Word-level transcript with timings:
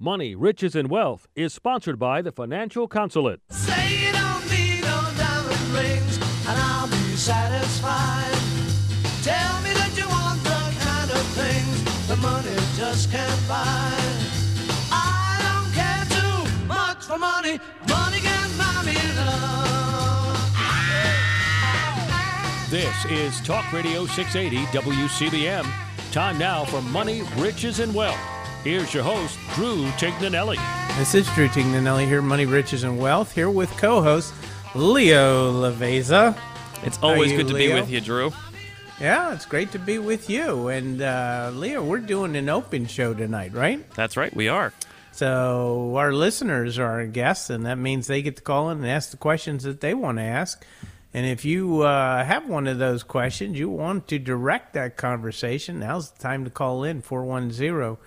Money, 0.00 0.36
Riches, 0.36 0.76
and 0.76 0.88
Wealth 0.88 1.26
is 1.34 1.52
sponsored 1.52 1.98
by 1.98 2.22
the 2.22 2.30
Financial 2.30 2.86
Consulate. 2.86 3.40
Say 3.50 4.06
you 4.06 4.12
don't 4.12 4.48
need 4.48 4.82
no 4.82 5.10
diamond 5.16 5.58
rings, 5.74 6.18
and 6.46 6.56
I'll 6.56 6.86
be 6.86 7.16
satisfied. 7.16 8.30
Tell 9.24 9.60
me 9.60 9.72
that 9.74 9.92
you 9.96 10.06
want 10.06 10.40
the 10.44 10.70
kind 10.78 11.10
of 11.10 11.26
things 11.34 12.06
the 12.06 12.14
money 12.18 12.54
just 12.76 13.10
can't 13.10 13.48
buy. 13.48 13.90
I 14.92 15.34
don't 15.42 15.72
care 15.74 16.06
too 16.14 16.46
much 16.68 17.02
for 17.02 17.18
money. 17.18 17.58
Money 17.88 18.20
can 18.20 18.56
buy 18.56 18.84
me 18.86 18.94
love. 19.26 20.38
This 22.70 23.04
is 23.06 23.40
Talk 23.40 23.72
Radio 23.72 24.06
680 24.06 24.64
WCBM. 24.78 25.66
Time 26.12 26.38
now 26.38 26.64
for 26.66 26.80
Money, 26.82 27.22
Riches, 27.36 27.80
and 27.80 27.92
Wealth. 27.92 28.37
Here's 28.64 28.92
your 28.92 29.04
host, 29.04 29.38
Drew 29.54 29.84
Tignanelli. 29.92 30.58
This 30.98 31.14
is 31.14 31.32
Drew 31.34 31.46
Tignanelli 31.46 32.06
here, 32.06 32.20
Money, 32.20 32.44
Riches, 32.44 32.82
and 32.82 32.98
Wealth, 32.98 33.32
here 33.32 33.48
with 33.48 33.70
co-host 33.76 34.34
Leo 34.74 35.52
Laveza. 35.52 36.36
It's 36.82 36.98
always 37.00 37.30
you, 37.30 37.36
good 37.38 37.48
to 37.48 37.54
be 37.54 37.72
with 37.72 37.88
you, 37.88 38.00
Drew. 38.00 38.32
Yeah, 39.00 39.32
it's 39.32 39.46
great 39.46 39.70
to 39.72 39.78
be 39.78 39.98
with 39.98 40.28
you. 40.28 40.68
And 40.68 41.00
uh, 41.00 41.52
Leo, 41.54 41.84
we're 41.84 42.00
doing 42.00 42.34
an 42.34 42.48
open 42.48 42.86
show 42.86 43.14
tonight, 43.14 43.52
right? 43.54 43.88
That's 43.94 44.16
right, 44.16 44.34
we 44.34 44.48
are. 44.48 44.72
So 45.12 45.94
our 45.96 46.12
listeners 46.12 46.80
are 46.80 46.86
our 47.00 47.06
guests, 47.06 47.50
and 47.50 47.64
that 47.64 47.78
means 47.78 48.08
they 48.08 48.22
get 48.22 48.36
to 48.36 48.42
call 48.42 48.70
in 48.70 48.78
and 48.78 48.88
ask 48.88 49.12
the 49.12 49.16
questions 49.16 49.62
that 49.62 49.80
they 49.80 49.94
want 49.94 50.18
to 50.18 50.24
ask. 50.24 50.66
And 51.14 51.26
if 51.26 51.44
you 51.44 51.82
uh, 51.82 52.24
have 52.24 52.48
one 52.48 52.66
of 52.66 52.78
those 52.78 53.04
questions, 53.04 53.56
you 53.56 53.70
want 53.70 54.08
to 54.08 54.18
direct 54.18 54.74
that 54.74 54.96
conversation, 54.96 55.78
now's 55.78 56.10
the 56.10 56.18
time 56.20 56.42
to 56.44 56.50
call 56.50 56.82
in 56.82 57.02
410 57.02 57.98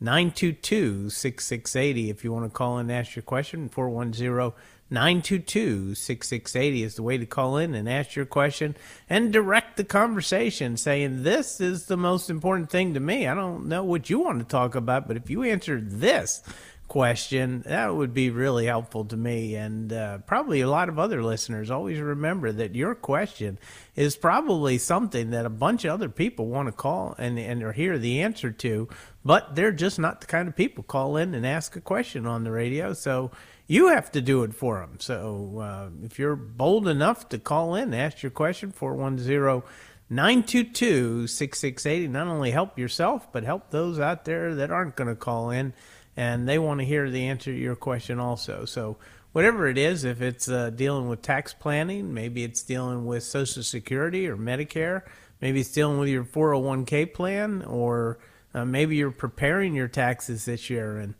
922 0.00 1.10
6680. 1.10 2.10
If 2.10 2.22
you 2.24 2.32
want 2.32 2.44
to 2.44 2.50
call 2.50 2.78
in 2.78 2.90
and 2.90 2.92
ask 2.92 3.16
your 3.16 3.22
question, 3.22 3.68
410 3.68 4.52
922 4.88 5.94
6680 5.94 6.82
is 6.82 6.94
the 6.94 7.02
way 7.02 7.18
to 7.18 7.26
call 7.26 7.56
in 7.56 7.74
and 7.74 7.88
ask 7.88 8.14
your 8.14 8.26
question 8.26 8.76
and 9.08 9.32
direct 9.32 9.76
the 9.76 9.84
conversation, 9.84 10.76
saying, 10.76 11.22
This 11.22 11.60
is 11.60 11.86
the 11.86 11.96
most 11.96 12.30
important 12.30 12.70
thing 12.70 12.94
to 12.94 13.00
me. 13.00 13.26
I 13.26 13.34
don't 13.34 13.66
know 13.66 13.82
what 13.82 14.10
you 14.10 14.20
want 14.20 14.38
to 14.38 14.44
talk 14.44 14.74
about, 14.74 15.08
but 15.08 15.16
if 15.16 15.28
you 15.28 15.42
answer 15.42 15.80
this, 15.80 16.42
question, 16.88 17.62
that 17.66 17.94
would 17.94 18.14
be 18.14 18.30
really 18.30 18.66
helpful 18.66 19.04
to 19.04 19.16
me 19.16 19.54
and 19.54 19.92
uh, 19.92 20.18
probably 20.18 20.60
a 20.60 20.68
lot 20.68 20.88
of 20.88 20.98
other 20.98 21.22
listeners. 21.22 21.70
Always 21.70 21.98
remember 22.00 22.52
that 22.52 22.74
your 22.74 22.94
question 22.94 23.58
is 23.94 24.16
probably 24.16 24.78
something 24.78 25.30
that 25.30 25.46
a 25.46 25.50
bunch 25.50 25.84
of 25.84 25.92
other 25.92 26.08
people 26.08 26.46
want 26.46 26.68
to 26.68 26.72
call 26.72 27.14
and, 27.18 27.38
and 27.38 27.62
or 27.62 27.72
hear 27.72 27.98
the 27.98 28.22
answer 28.22 28.50
to, 28.50 28.88
but 29.24 29.54
they're 29.54 29.72
just 29.72 29.98
not 29.98 30.20
the 30.20 30.26
kind 30.26 30.48
of 30.48 30.56
people 30.56 30.84
call 30.84 31.16
in 31.16 31.34
and 31.34 31.46
ask 31.46 31.76
a 31.76 31.80
question 31.80 32.26
on 32.26 32.44
the 32.44 32.50
radio. 32.50 32.92
So 32.92 33.30
you 33.66 33.88
have 33.88 34.12
to 34.12 34.20
do 34.20 34.42
it 34.44 34.54
for 34.54 34.78
them. 34.80 34.98
So 35.00 35.58
uh, 35.60 36.04
if 36.04 36.18
you're 36.18 36.36
bold 36.36 36.88
enough 36.88 37.28
to 37.30 37.38
call 37.38 37.74
in, 37.74 37.92
ask 37.94 38.22
your 38.22 38.30
question, 38.30 38.70
410 38.72 39.62
922 40.08 41.26
6680. 41.26 42.08
Not 42.08 42.28
only 42.28 42.52
help 42.52 42.78
yourself, 42.78 43.30
but 43.32 43.42
help 43.42 43.70
those 43.70 43.98
out 43.98 44.24
there 44.24 44.54
that 44.54 44.70
aren't 44.70 44.94
going 44.94 45.08
to 45.08 45.16
call 45.16 45.50
in 45.50 45.72
and 46.16 46.48
they 46.48 46.58
want 46.58 46.80
to 46.80 46.86
hear 46.86 47.10
the 47.10 47.26
answer 47.26 47.52
to 47.52 47.58
your 47.58 47.76
question 47.76 48.18
also. 48.18 48.64
So, 48.64 48.96
whatever 49.32 49.68
it 49.68 49.76
is, 49.76 50.04
if 50.04 50.22
it's 50.22 50.48
uh, 50.48 50.70
dealing 50.70 51.08
with 51.08 51.22
tax 51.22 51.52
planning, 51.52 52.14
maybe 52.14 52.42
it's 52.42 52.62
dealing 52.62 53.04
with 53.04 53.22
Social 53.22 53.62
Security 53.62 54.26
or 54.26 54.36
Medicare, 54.36 55.02
maybe 55.40 55.60
it's 55.60 55.72
dealing 55.72 55.98
with 55.98 56.08
your 56.08 56.24
401k 56.24 57.12
plan, 57.12 57.62
or 57.62 58.18
uh, 58.54 58.64
maybe 58.64 58.96
you're 58.96 59.10
preparing 59.10 59.74
your 59.74 59.88
taxes 59.88 60.46
this 60.46 60.70
year 60.70 60.98
and 60.98 61.14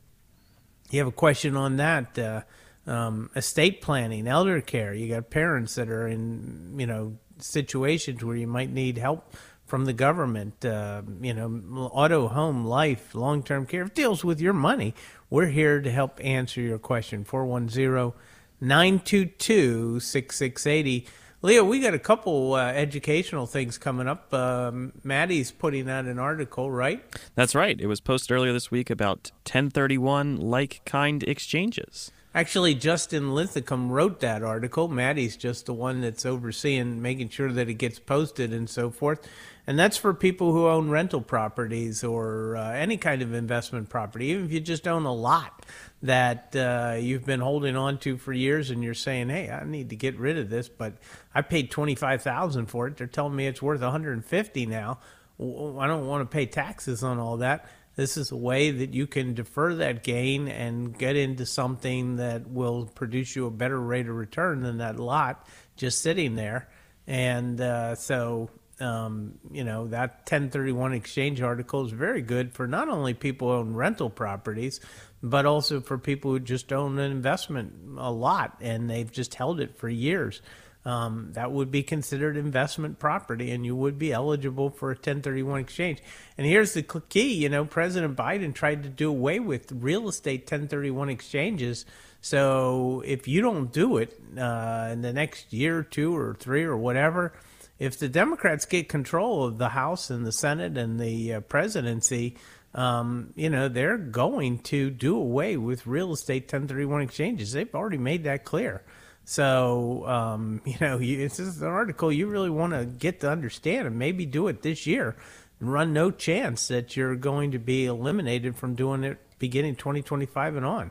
you 0.91 0.99
have 1.01 1.09
a 1.09 1.13
question 1.13 1.57
on 1.57 1.77
that. 1.77 2.19
Uh, 2.19 2.43
um, 2.87 3.31
estate 3.35 3.83
planning, 3.83 4.29
elder 4.29 4.61
care. 4.61 4.95
You 4.95 5.13
got 5.13 5.29
parents 5.29 5.75
that 5.75 5.89
are 5.89 6.07
in, 6.07 6.77
you 6.79 6.87
know, 6.87 7.17
situations 7.39 8.25
where 8.25 8.37
you 8.37 8.47
might 8.47 8.71
need 8.71 8.97
help 8.97 9.35
from 9.67 9.85
the 9.85 9.93
government, 9.93 10.65
uh, 10.65 11.03
you 11.21 11.35
know, 11.35 11.91
auto, 11.93 12.29
home, 12.29 12.65
life, 12.65 13.15
long 13.15 13.43
term 13.43 13.67
care. 13.67 13.85
Deals 13.85 14.25
with 14.25 14.41
your 14.41 14.53
money, 14.53 14.95
we're 15.29 15.47
here 15.47 15.81
to 15.81 15.91
help 15.91 16.21
answer 16.23 16.61
your 16.61 16.79
question. 16.79 17.25
410 17.25 18.13
922 18.61 20.01
6680. 20.01 21.07
Leo, 21.43 21.65
we 21.65 21.81
got 21.81 21.95
a 21.95 21.99
couple 21.99 22.55
uh, 22.55 22.69
educational 22.69 23.47
things 23.47 23.77
coming 23.77 24.09
up. 24.09 24.33
Um, 24.33 24.93
Maddie's 25.05 25.53
putting 25.53 25.89
out 25.89 26.07
an 26.07 26.19
article, 26.19 26.71
right? 26.71 27.05
That's 27.35 27.55
right. 27.55 27.79
It 27.79 27.87
was 27.87 28.01
posted 28.01 28.35
earlier 28.35 28.53
this 28.53 28.71
week 28.71 28.89
about 28.89 29.31
1031 29.45 30.39
like 30.39 30.81
kind 30.87 31.23
exchanges. 31.23 32.11
Actually, 32.37 32.75
Justin 32.75 33.35
Linthicum 33.35 33.91
wrote 33.91 34.21
that 34.21 34.43
article. 34.43 34.89
Maddie's 34.89 35.39
just 35.39 35.65
the 35.65 35.73
one 35.73 36.03
that's 36.03 36.27
overseeing 36.27 37.01
making 37.01 37.31
sure 37.31 37.51
that 37.51 37.71
it 37.71 37.75
gets 37.75 37.99
posted 37.99 38.53
and 38.53 38.69
so 38.69 38.91
forth. 38.91 39.27
And 39.67 39.79
that's 39.79 39.97
for 39.97 40.13
people 40.13 40.53
who 40.53 40.69
own 40.69 40.91
rental 40.91 41.23
properties 41.23 42.05
or 42.05 42.59
uh, 42.59 42.73
any 42.73 42.99
kind 42.99 43.23
of 43.23 43.33
investment 43.33 43.89
property, 43.89 44.27
even 44.27 44.45
if 44.45 44.53
you 44.53 44.61
just 44.61 44.87
own 44.87 45.07
a 45.07 45.15
lot 45.15 45.65
that 46.03 46.55
uh, 46.55 46.99
you've 47.01 47.25
been 47.25 47.41
holding 47.41 47.75
on 47.75 47.97
to 48.01 48.19
for 48.19 48.35
years 48.35 48.69
and 48.69 48.85
you're 48.85 48.93
saying, 48.93 49.31
hey, 49.31 49.49
I 49.49 49.65
need 49.65 49.89
to 49.89 49.97
get 49.97 50.19
rid 50.19 50.37
of 50.37 50.51
this, 50.51 50.69
but 50.69 50.93
I 51.35 51.41
paid 51.41 51.71
25000 51.71 52.67
for 52.67 52.87
it. 52.87 52.99
They're 52.99 53.07
telling 53.07 53.35
me 53.35 53.47
it's 53.47 53.63
worth 53.63 53.81
150 53.81 54.67
now. 54.67 54.99
I 55.41 55.87
don't 55.87 56.07
want 56.07 56.31
to 56.31 56.35
pay 56.35 56.45
taxes 56.45 57.03
on 57.03 57.19
all 57.19 57.39
that. 57.39 57.67
This 57.97 58.19
is 58.19 58.31
a 58.31 58.37
way 58.37 58.71
that 58.71 58.93
you 58.93 59.07
can 59.07 59.33
defer 59.33 59.75
that 59.77 60.05
gain 60.05 60.49
and 60.49 60.97
get 60.97 61.17
into 61.17 61.47
something 61.47 62.17
that 62.17 62.47
will 62.47 62.87
produce 62.95 63.35
you 63.35 63.47
a 63.47 63.51
better 63.51 63.81
rate 63.81 64.07
of 64.07 64.15
return 64.15 64.61
than 64.61 64.79
that 64.79 65.01
lot 65.01 65.47
just 65.77 66.03
sitting 66.03 66.35
there. 66.35 66.69
And 67.07 67.59
uh, 67.59 67.95
so, 67.95 68.51
um, 68.81 69.39
you 69.51 69.65
know, 69.65 69.87
that 69.87 70.19
1031 70.21 70.93
exchange 70.93 71.41
article 71.41 71.87
is 71.87 71.93
very 71.93 72.21
good 72.21 72.53
for 72.53 72.67
not 72.67 72.91
only 72.91 73.15
people 73.15 73.49
who 73.49 73.55
own 73.55 73.75
rental 73.75 74.11
properties, 74.11 74.81
but 75.23 75.47
also 75.47 75.81
for 75.81 75.97
people 75.97 76.33
who 76.33 76.41
just 76.41 76.75
own 76.75 76.99
an 76.99 77.11
investment 77.11 77.73
a 77.97 78.13
lot 78.13 78.59
and 78.61 78.91
they've 78.91 79.11
just 79.11 79.35
held 79.35 79.59
it 79.59 79.75
for 79.75 79.89
years. 79.89 80.43
Um, 80.87 81.31
that 81.33 81.51
would 81.51 81.73
be 81.73 81.83
considered 81.83 82.37
investment 82.37 83.01
property 83.01 83.51
and 83.51 83.67
you 83.67 83.75
would 83.75 83.99
be 83.99 84.13
eligible 84.13 84.71
for 84.71 84.91
a 84.91 84.95
1031 84.95 85.59
exchange. 85.59 85.99
And 86.39 86.47
here's 86.47 86.75
the 86.75 86.85
key 86.85 87.35
you 87.35 87.49
know, 87.49 87.65
President 87.65 88.15
Biden 88.15 88.55
tried 88.55 88.85
to 88.85 88.89
do 88.89 89.11
away 89.11 89.41
with 89.41 89.73
real 89.73 90.09
estate 90.09 90.43
1031 90.43 91.09
exchanges. 91.09 91.87
So 92.21 93.03
if 93.05 93.27
you 93.27 93.41
don't 93.41 93.73
do 93.73 93.97
it 93.97 94.17
uh, 94.39 94.91
in 94.93 95.03
the 95.03 95.13
next 95.13 95.53
year, 95.53 95.83
two, 95.83 96.17
or 96.17 96.35
three, 96.35 96.63
or 96.63 96.77
whatever, 96.77 97.33
if 97.81 97.99
the 97.99 98.09
Democrats 98.09 98.65
get 98.65 98.89
control 98.89 99.45
of 99.45 99.59
the 99.59 99.71
House 99.71 100.09
and 100.09 100.25
the 100.25 100.31
Senate 100.31 100.79
and 100.79 101.01
the 101.01 101.35
uh, 101.35 101.41
presidency, 101.41 102.37
um, 102.75 103.33
you 103.35 103.51
know, 103.51 103.69
they're 103.69 103.99
going 103.99 104.61
to 104.61 104.91
do 104.91 105.17
away 105.17 105.57
with 105.57 105.85
real 105.85 106.13
estate 106.13 106.45
1031 106.45 107.03
exchanges. 107.03 107.51
They've 107.51 107.75
already 107.75 107.99
made 107.99 108.23
that 108.23 108.45
clear. 108.45 108.83
So, 109.27 110.07
um, 110.07 110.63
you 110.65 110.77
know, 110.81 110.99
it's 111.01 111.37
just 111.37 111.61
an 111.61 111.67
article 111.67 112.11
you 112.11 112.29
really 112.29 112.49
want 112.49 112.73
to 112.73 112.87
get 112.87 113.21
to 113.21 113.31
understand 113.31 113.87
and 113.87 113.99
maybe 113.99 114.25
do 114.25 114.49
it 114.49 114.63
this 114.63 114.87
year 114.87 115.17
run 115.61 115.93
no 115.93 116.11
chance 116.11 116.69
that 116.69 116.97
you're 116.97 117.17
going 117.17 117.53
to 117.53 117.59
be 117.59 117.87
eliminated 117.87 118.57
from 118.57 118.75
doing 118.75 119.05
it 119.05 119.19
beginning 119.39 119.77
2025 119.77 120.57
and 120.57 120.67
on. 120.67 120.91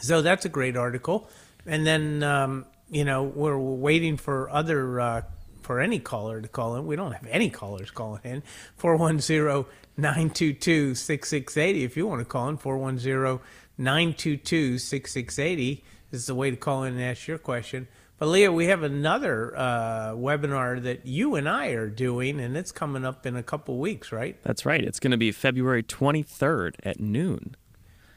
So 0.00 0.22
that's 0.22 0.44
a 0.44 0.48
great 0.48 0.76
article. 0.76 1.28
And 1.66 1.86
then, 1.86 2.22
um, 2.22 2.66
you 2.90 3.04
know, 3.04 3.24
we're, 3.24 3.58
we're 3.58 3.74
waiting 3.74 4.16
for 4.16 4.48
other, 4.50 5.00
uh, 5.00 5.22
for 5.62 5.80
any 5.80 5.98
caller 5.98 6.40
to 6.40 6.48
call 6.48 6.76
in. 6.76 6.86
We 6.86 6.96
don't 6.96 7.12
have 7.12 7.26
any 7.28 7.50
callers 7.50 7.90
calling 7.90 8.20
in. 8.24 8.42
410 8.76 9.64
922 9.96 10.94
6680. 10.94 11.84
If 11.84 11.96
you 11.96 12.06
want 12.06 12.20
to 12.20 12.24
call 12.24 12.48
in, 12.48 12.56
410 12.56 13.40
922 13.76 14.78
6680 14.78 15.84
is 16.10 16.26
the 16.26 16.34
way 16.34 16.50
to 16.50 16.56
call 16.56 16.84
in 16.84 16.94
and 16.94 17.02
ask 17.02 17.26
your 17.26 17.38
question. 17.38 17.88
But 18.18 18.26
Leo, 18.26 18.50
we 18.50 18.66
have 18.66 18.82
another 18.82 19.56
uh, 19.56 20.10
webinar 20.12 20.82
that 20.82 21.06
you 21.06 21.36
and 21.36 21.48
I 21.48 21.68
are 21.68 21.88
doing, 21.88 22.40
and 22.40 22.56
it's 22.56 22.72
coming 22.72 23.04
up 23.04 23.26
in 23.26 23.36
a 23.36 23.44
couple 23.44 23.78
weeks, 23.78 24.10
right? 24.10 24.36
That's 24.42 24.66
right. 24.66 24.82
It's 24.82 24.98
going 24.98 25.12
to 25.12 25.16
be 25.16 25.30
February 25.30 25.84
23rd 25.84 26.74
at 26.82 26.98
noon. 26.98 27.54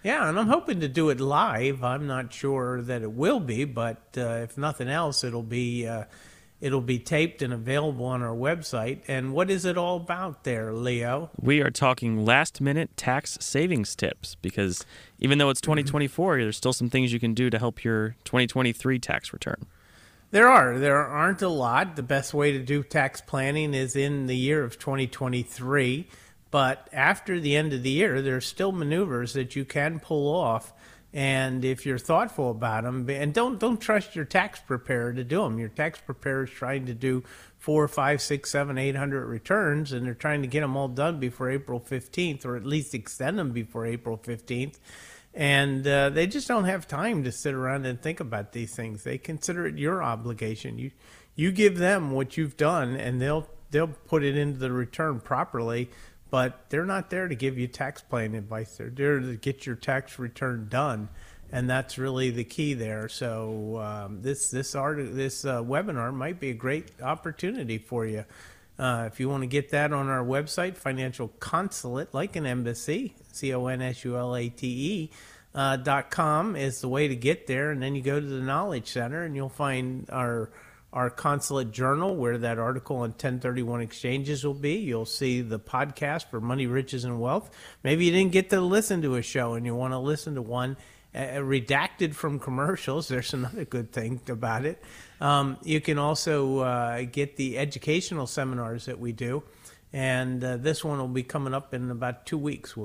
Yeah, 0.04 0.28
and 0.28 0.40
I'm 0.40 0.48
hoping 0.48 0.80
to 0.80 0.88
do 0.88 1.10
it 1.10 1.20
live. 1.20 1.84
I'm 1.84 2.08
not 2.08 2.34
sure 2.34 2.82
that 2.82 3.04
it 3.04 3.12
will 3.12 3.40
be, 3.40 3.66
but 3.66 4.02
uh, 4.18 4.40
if 4.42 4.58
nothing 4.58 4.88
else, 4.88 5.24
it'll 5.24 5.44
be 5.44 5.86
uh, 5.86 6.06
it'll 6.62 6.80
be 6.80 7.00
taped 7.00 7.42
and 7.42 7.52
available 7.52 8.06
on 8.06 8.22
our 8.22 8.36
website. 8.36 9.02
And 9.08 9.34
what 9.34 9.50
is 9.50 9.66
it 9.66 9.78
all 9.78 9.98
about 9.98 10.44
there, 10.44 10.72
Leo? 10.72 11.31
We 11.42 11.62
are 11.62 11.72
talking 11.72 12.24
last 12.24 12.62
minute 12.62 12.96
tax 12.96 13.38
savings 13.42 13.96
tips 13.96 14.36
because 14.36 14.86
even 15.19 15.40
though 15.40 15.50
it's 15.50 15.60
mm-hmm. 15.60 15.72
2024, 15.72 16.44
there's 16.44 16.58
still 16.58 16.74
some 16.74 16.90
things 16.90 17.12
you 17.12 17.19
can 17.19 17.34
do 17.34 17.50
to 17.50 17.58
help 17.58 17.84
your 17.84 18.16
2023 18.24 19.00
tax 19.00 19.34
return. 19.34 19.66
There 20.30 20.48
are. 20.48 20.78
There 20.78 20.96
aren't 20.96 21.42
a 21.42 21.50
lot. 21.50 21.98
The 21.98 22.04
best 22.04 22.34
way 22.34 22.54
to 22.54 22.60
do 22.60 22.84
tax 22.84 23.19
planning 23.19 23.74
is 23.74 23.98
in 23.98 24.28
the 24.28 24.38
year 24.38 24.63
of 24.63 24.80
2023. 24.80 26.08
But 26.52 26.88
after 26.94 27.40
the 27.40 27.56
end 27.56 27.74
of 27.74 27.84
the 27.84 27.90
year, 27.90 28.22
there's 28.22 28.46
still 28.46 28.72
maneuvers 28.72 29.34
that 29.34 29.56
you 29.56 29.66
can 29.66 30.00
pull 30.00 30.34
off. 30.34 30.74
And 31.13 31.66
if 31.66 31.86
you're 31.86 31.98
thoughtful 31.98 32.52
about 32.52 32.86
them, 32.86 33.10
and 33.10 33.34
don't 33.34 33.60
don't 33.60 33.81
trust 33.81 34.16
your 34.16 34.24
tax 34.24 34.62
preparer 34.62 35.12
to 35.12 35.24
do 35.25 35.42
them. 35.42 35.60
Your 35.60 35.69
tax 35.69 36.00
preparer 36.00 36.44
is 36.44 36.50
trying 36.50 36.86
to 36.86 36.94
do 36.94 37.24
four, 37.58 37.88
five, 37.90 38.22
six, 38.22 38.50
seven, 38.50 38.78
eight 38.78 38.96
hundred 38.96 39.25
returns, 39.25 39.92
and 39.92 40.06
they're 40.06 40.13
trying 40.13 40.42
to 40.42 40.48
get 40.48 40.62
them 40.62 40.78
all 40.78 40.88
done 40.88 41.19
before 41.19 41.50
April 41.50 41.81
15th, 41.81 42.46
or 42.46 42.56
at 42.56 42.66
least 42.66 42.94
extend 42.94 43.38
them 43.38 43.52
before 43.52 43.86
April 43.86 44.18
15th. 44.18 44.80
And 45.34 45.86
uh, 45.86 46.10
they 46.10 46.28
just 46.28 46.48
don't 46.48 46.66
have 46.66 46.88
time 46.88 47.24
to 47.25 47.31
sit 47.31 47.54
around 47.54 47.86
and 47.86 48.02
think 48.02 48.19
about 48.19 48.54
these 48.54 48.74
things. 48.74 49.04
They 49.04 49.18
consider 49.18 49.66
it 49.68 49.78
your 49.78 50.02
obligation. 50.02 50.78
You 50.78 50.92
you 51.36 51.52
give 51.52 51.78
them 51.78 52.12
what 52.12 52.38
you've 52.38 52.58
done, 52.58 52.96
and 52.96 53.22
they'll 53.22 53.48
they'll 53.72 53.88
put 53.88 54.24
it 54.24 54.38
into 54.38 54.60
the 54.60 54.72
return 54.72 55.19
properly 55.19 55.90
but 56.31 56.69
they're 56.69 56.86
not 56.86 57.12
there 57.12 57.28
to 57.28 57.36
give 57.36 57.60
you 57.60 57.68
tax 57.68 58.01
planning 58.01 58.38
advice. 58.38 58.78
They're 58.78 58.89
there 58.89 59.19
to 59.19 59.36
get 59.36 59.68
your 59.68 59.75
tax 59.75 60.18
return 60.18 60.68
done, 60.69 61.10
and 61.51 61.69
that's 61.69 62.00
really 62.00 62.31
the 62.31 62.45
key 62.45 62.74
there. 62.74 63.07
So 63.10 63.78
um, 63.78 64.22
this 64.22 64.50
this 64.50 64.74
art 64.74 64.98
this 65.13 65.45
uh, 65.45 65.62
webinar 65.62 66.12
might 66.12 66.39
be 66.39 66.50
a 66.50 66.56
great 66.56 66.89
opportunity 67.01 67.78
for 67.78 68.07
you. 68.07 68.25
Uh, 68.80 69.10
if 69.12 69.19
you 69.19 69.30
want 69.30 69.44
to 69.44 69.48
get 69.48 69.69
that 69.69 69.94
on 69.94 70.07
our 70.07 70.24
website, 70.24 70.75
financial 70.75 71.28
consulate, 71.39 72.13
like 72.13 72.36
an 72.36 72.48
embassy, 72.48 73.13
C 73.31 73.54
O 73.54 73.68
N 73.68 73.81
S 73.81 74.04
U 74.06 74.18
L 74.18 74.36
A 74.36 74.50
T 74.50 74.68
E. 74.68 75.12
Uh, 75.54 75.75
dot 75.75 76.10
com 76.10 76.56
is 76.56 76.80
the 76.80 76.88
way 76.88 77.10
to 77.10 77.16
get 77.16 77.45
there, 77.45 77.72
and 77.72 77.84
then 77.84 77.94
you 77.94 78.01
go 78.01 78.18
to 78.18 78.25
the 78.25 78.42
Knowledge 78.42 78.88
Center, 78.88 79.25
and 79.25 79.36
you'll 79.36 79.50
find 79.50 80.10
our 80.10 80.50
our 80.94 81.10
consulate 81.10 81.72
journal 81.72 82.16
where 82.16 82.38
that 82.38 82.60
article 82.60 82.98
on 82.98 83.12
1031 83.12 83.82
exchanges 83.82 84.44
will 84.44 84.54
be. 84.54 84.76
You'll 84.76 85.06
see 85.06 85.42
the 85.42 85.60
podcast 85.60 86.30
for 86.30 86.42
Money, 86.42 86.68
Riches, 86.68 87.06
and 87.06 87.20
Wealth. 87.20 87.50
Maybe 87.84 88.06
you 88.06 88.12
didn't 88.12 88.34
get 88.34 88.50
to 88.50 88.60
listen 88.60 89.02
to 89.04 89.16
a 89.16 89.22
show 89.22 89.54
and 89.54 89.66
you 89.66 89.74
want 89.74 89.94
to 89.94 90.00
listen 90.00 90.36
to 90.36 90.42
one 90.42 90.76
uh, 91.16 91.20
redacted 91.20 92.14
from 92.14 92.40
commercials. 92.40 93.08
There's 93.10 93.34
another 93.34 93.66
good 93.66 93.92
thing 93.92 94.22
about 94.28 94.66
it. 94.66 94.84
Um, 95.20 95.58
you 95.64 95.80
can 95.80 95.98
also 95.98 96.60
uh, 96.60 97.04
get 97.04 97.38
the 97.38 97.58
educational 97.58 98.28
seminars 98.28 98.86
that 98.86 99.00
we 99.00 99.12
do. 99.12 99.44
And 99.94 100.44
uh, 100.44 100.58
this 100.58 100.86
one 100.86 101.00
will 101.00 101.08
be 101.10 101.24
coming 101.24 101.54
up 101.54 101.74
in 101.74 101.92
about 101.92 102.26
two 102.26 102.38
weeks, 102.38 102.76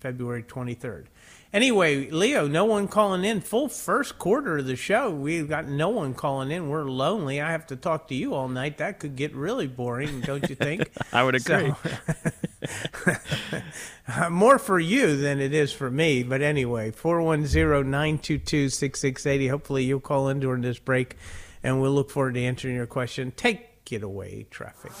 February 0.00 0.42
23rd. 0.42 1.06
Anyway, 1.52 2.08
Leo, 2.10 2.46
no 2.46 2.64
one 2.64 2.86
calling 2.86 3.24
in. 3.24 3.40
Full 3.40 3.68
first 3.68 4.18
quarter 4.18 4.58
of 4.58 4.66
the 4.66 4.76
show. 4.76 5.10
We've 5.10 5.48
got 5.48 5.66
no 5.66 5.88
one 5.88 6.14
calling 6.14 6.52
in. 6.52 6.68
We're 6.68 6.84
lonely. 6.84 7.40
I 7.40 7.50
have 7.50 7.66
to 7.68 7.76
talk 7.76 8.06
to 8.08 8.14
you 8.14 8.34
all 8.34 8.48
night. 8.48 8.78
That 8.78 9.00
could 9.00 9.16
get 9.16 9.34
really 9.34 9.66
boring, 9.66 10.20
don't 10.20 10.48
you 10.48 10.54
think? 10.54 10.88
I 11.12 11.24
would 11.24 11.34
agree. 11.34 11.72
So, 11.72 13.56
uh, 14.08 14.30
more 14.30 14.60
for 14.60 14.78
you 14.78 15.16
than 15.16 15.40
it 15.40 15.52
is 15.52 15.72
for 15.72 15.90
me. 15.90 16.22
But 16.22 16.40
anyway, 16.40 16.92
410 16.92 17.90
922 17.90 18.68
6680. 18.68 19.48
Hopefully, 19.48 19.84
you'll 19.84 19.98
call 19.98 20.28
in 20.28 20.38
during 20.38 20.62
this 20.62 20.78
break, 20.78 21.16
and 21.64 21.82
we'll 21.82 21.92
look 21.92 22.10
forward 22.10 22.34
to 22.34 22.44
answering 22.44 22.76
your 22.76 22.86
question. 22.86 23.32
Take 23.36 23.69
getaway 23.90 24.46
traffic. 24.50 24.92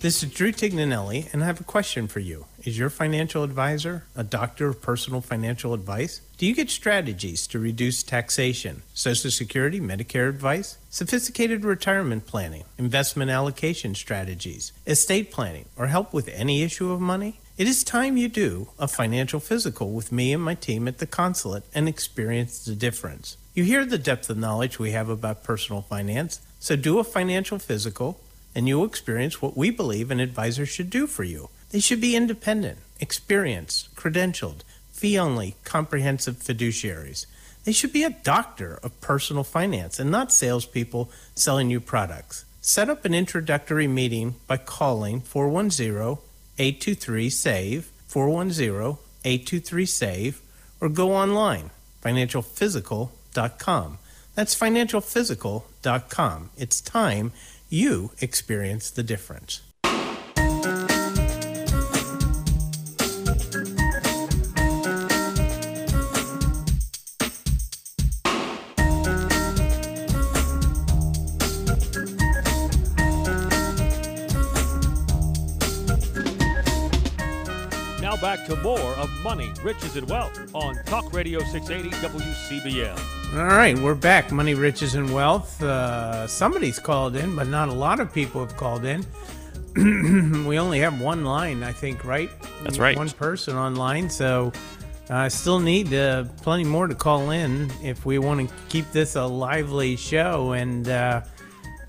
This 0.00 0.22
is 0.22 0.32
Drew 0.32 0.52
Tignanelli, 0.52 1.30
and 1.32 1.42
I 1.42 1.46
have 1.46 1.60
a 1.60 1.64
question 1.64 2.08
for 2.08 2.20
you. 2.20 2.46
Is 2.64 2.78
your 2.78 2.88
financial 2.88 3.42
advisor 3.42 4.04
a 4.16 4.24
doctor 4.24 4.68
of 4.68 4.80
personal 4.80 5.20
financial 5.20 5.74
advice? 5.74 6.22
Do 6.38 6.46
you 6.46 6.54
get 6.54 6.70
strategies 6.70 7.46
to 7.48 7.58
reduce 7.58 8.02
taxation, 8.02 8.82
Social 8.94 9.30
Security, 9.30 9.80
Medicare 9.80 10.30
advice, 10.30 10.78
sophisticated 10.88 11.62
retirement 11.62 12.26
planning, 12.26 12.64
investment 12.78 13.30
allocation 13.30 13.94
strategies, 13.94 14.72
estate 14.86 15.30
planning, 15.30 15.66
or 15.76 15.88
help 15.88 16.14
with 16.14 16.28
any 16.28 16.62
issue 16.62 16.90
of 16.90 17.00
money? 17.00 17.40
It 17.58 17.66
is 17.66 17.84
time 17.84 18.16
you 18.16 18.28
do 18.28 18.68
a 18.78 18.88
financial 18.88 19.40
physical 19.40 19.90
with 19.90 20.10
me 20.10 20.32
and 20.32 20.42
my 20.42 20.54
team 20.54 20.88
at 20.88 20.98
the 20.98 21.06
consulate 21.06 21.64
and 21.74 21.86
experience 21.86 22.64
the 22.64 22.74
difference. 22.74 23.36
You 23.52 23.64
hear 23.64 23.84
the 23.84 23.98
depth 23.98 24.30
of 24.30 24.38
knowledge 24.38 24.78
we 24.78 24.92
have 24.92 25.10
about 25.10 25.44
personal 25.44 25.82
finance, 25.82 26.40
so 26.60 26.76
do 26.76 26.98
a 26.98 27.04
financial 27.04 27.58
physical 27.58 28.20
and 28.58 28.66
you'll 28.66 28.84
experience 28.84 29.40
what 29.40 29.56
we 29.56 29.70
believe 29.70 30.10
an 30.10 30.18
advisor 30.18 30.66
should 30.66 30.90
do 30.90 31.06
for 31.06 31.22
you. 31.22 31.48
They 31.70 31.78
should 31.78 32.00
be 32.00 32.16
independent, 32.16 32.80
experienced, 32.98 33.94
credentialed, 33.94 34.62
fee 34.90 35.16
only, 35.16 35.54
comprehensive 35.62 36.38
fiduciaries. 36.38 37.26
They 37.62 37.70
should 37.70 37.92
be 37.92 38.02
a 38.02 38.10
doctor 38.10 38.80
of 38.82 39.00
personal 39.00 39.44
finance 39.44 40.00
and 40.00 40.10
not 40.10 40.32
salespeople 40.32 41.08
selling 41.36 41.70
you 41.70 41.78
products. 41.78 42.46
Set 42.60 42.90
up 42.90 43.04
an 43.04 43.14
introductory 43.14 43.86
meeting 43.86 44.34
by 44.48 44.56
calling 44.56 45.20
410 45.20 46.18
823 46.58 47.30
SAVE, 47.30 47.92
410 48.08 48.98
823 49.24 49.86
SAVE, 49.86 50.42
or 50.80 50.88
go 50.88 51.12
online, 51.14 51.70
financialphysical.com. 52.02 53.98
That's 54.34 54.58
financialphysical.com. 54.58 56.50
It's 56.56 56.80
time 56.80 57.32
you 57.68 58.12
experience 58.20 58.90
the 58.90 59.02
difference. 59.02 59.60
More 78.62 78.94
of 78.94 79.10
Money, 79.22 79.52
Riches, 79.62 79.96
and 79.96 80.08
Wealth 80.08 80.54
on 80.54 80.76
Talk 80.84 81.12
Radio 81.12 81.40
680 81.40 81.90
WCBM. 81.96 83.36
All 83.38 83.44
right, 83.44 83.78
we're 83.78 83.94
back. 83.94 84.32
Money, 84.32 84.54
riches, 84.54 84.94
and 84.94 85.12
wealth. 85.12 85.62
Uh, 85.62 86.26
somebody's 86.26 86.78
called 86.78 87.14
in, 87.14 87.36
but 87.36 87.46
not 87.46 87.68
a 87.68 87.72
lot 87.72 88.00
of 88.00 88.12
people 88.12 88.40
have 88.40 88.56
called 88.56 88.84
in. 88.84 89.06
we 90.46 90.58
only 90.58 90.80
have 90.80 91.00
one 91.00 91.24
line, 91.24 91.62
I 91.62 91.72
think, 91.72 92.04
right? 92.04 92.30
That's 92.64 92.78
right. 92.78 92.96
One 92.96 93.10
person 93.10 93.56
online, 93.56 94.10
so 94.10 94.52
I 95.10 95.26
uh, 95.26 95.28
still 95.28 95.60
need 95.60 95.94
uh, 95.94 96.24
plenty 96.42 96.64
more 96.64 96.86
to 96.86 96.94
call 96.94 97.30
in 97.30 97.70
if 97.82 98.04
we 98.04 98.18
want 98.18 98.48
to 98.48 98.54
keep 98.68 98.90
this 98.92 99.14
a 99.14 99.24
lively 99.24 99.96
show 99.96 100.52
and 100.52 100.88
uh, 100.88 101.22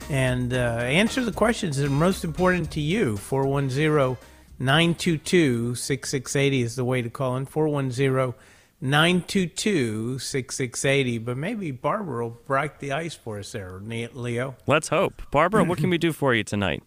and 0.09 0.53
uh, 0.53 0.81
answer 0.83 1.23
the 1.23 1.31
questions 1.31 1.77
that 1.77 1.85
are 1.85 1.89
most 1.89 2.23
important 2.23 2.71
to 2.71 2.81
you. 2.81 3.17
410 3.17 4.17
922 4.59 5.75
6680 5.75 6.61
is 6.61 6.75
the 6.75 6.83
way 6.83 7.01
to 7.01 7.09
call 7.09 7.37
in. 7.37 7.45
410 7.45 8.33
922 8.81 10.19
6680. 10.19 11.17
But 11.19 11.37
maybe 11.37 11.71
Barbara 11.71 12.25
will 12.25 12.37
break 12.45 12.79
the 12.79 12.91
ice 12.91 13.15
for 13.15 13.39
us 13.39 13.53
there, 13.53 13.79
Leo. 13.79 14.55
Let's 14.67 14.89
hope. 14.89 15.21
Barbara, 15.31 15.63
what 15.63 15.77
can 15.77 15.89
we 15.89 15.97
do 15.97 16.11
for 16.11 16.35
you 16.35 16.43
tonight? 16.43 16.83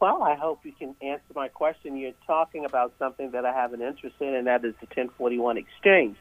Well, 0.00 0.22
I 0.22 0.34
hope 0.34 0.60
you 0.64 0.72
can 0.72 0.96
answer 1.02 1.32
my 1.34 1.48
question. 1.48 1.96
You're 1.96 2.12
talking 2.26 2.64
about 2.64 2.94
something 2.98 3.32
that 3.32 3.44
I 3.44 3.52
have 3.52 3.74
an 3.74 3.82
interest 3.82 4.16
in, 4.18 4.34
and 4.34 4.46
that 4.46 4.64
is 4.64 4.74
the 4.80 4.86
1041 4.86 5.58
exchange. 5.58 6.16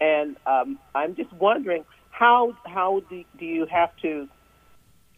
And 0.00 0.36
um, 0.46 0.78
I'm 0.94 1.14
just 1.14 1.32
wondering 1.34 1.84
how 2.10 2.56
how 2.64 3.02
do, 3.08 3.22
do 3.38 3.44
you 3.44 3.66
have 3.66 3.94
to 4.02 4.28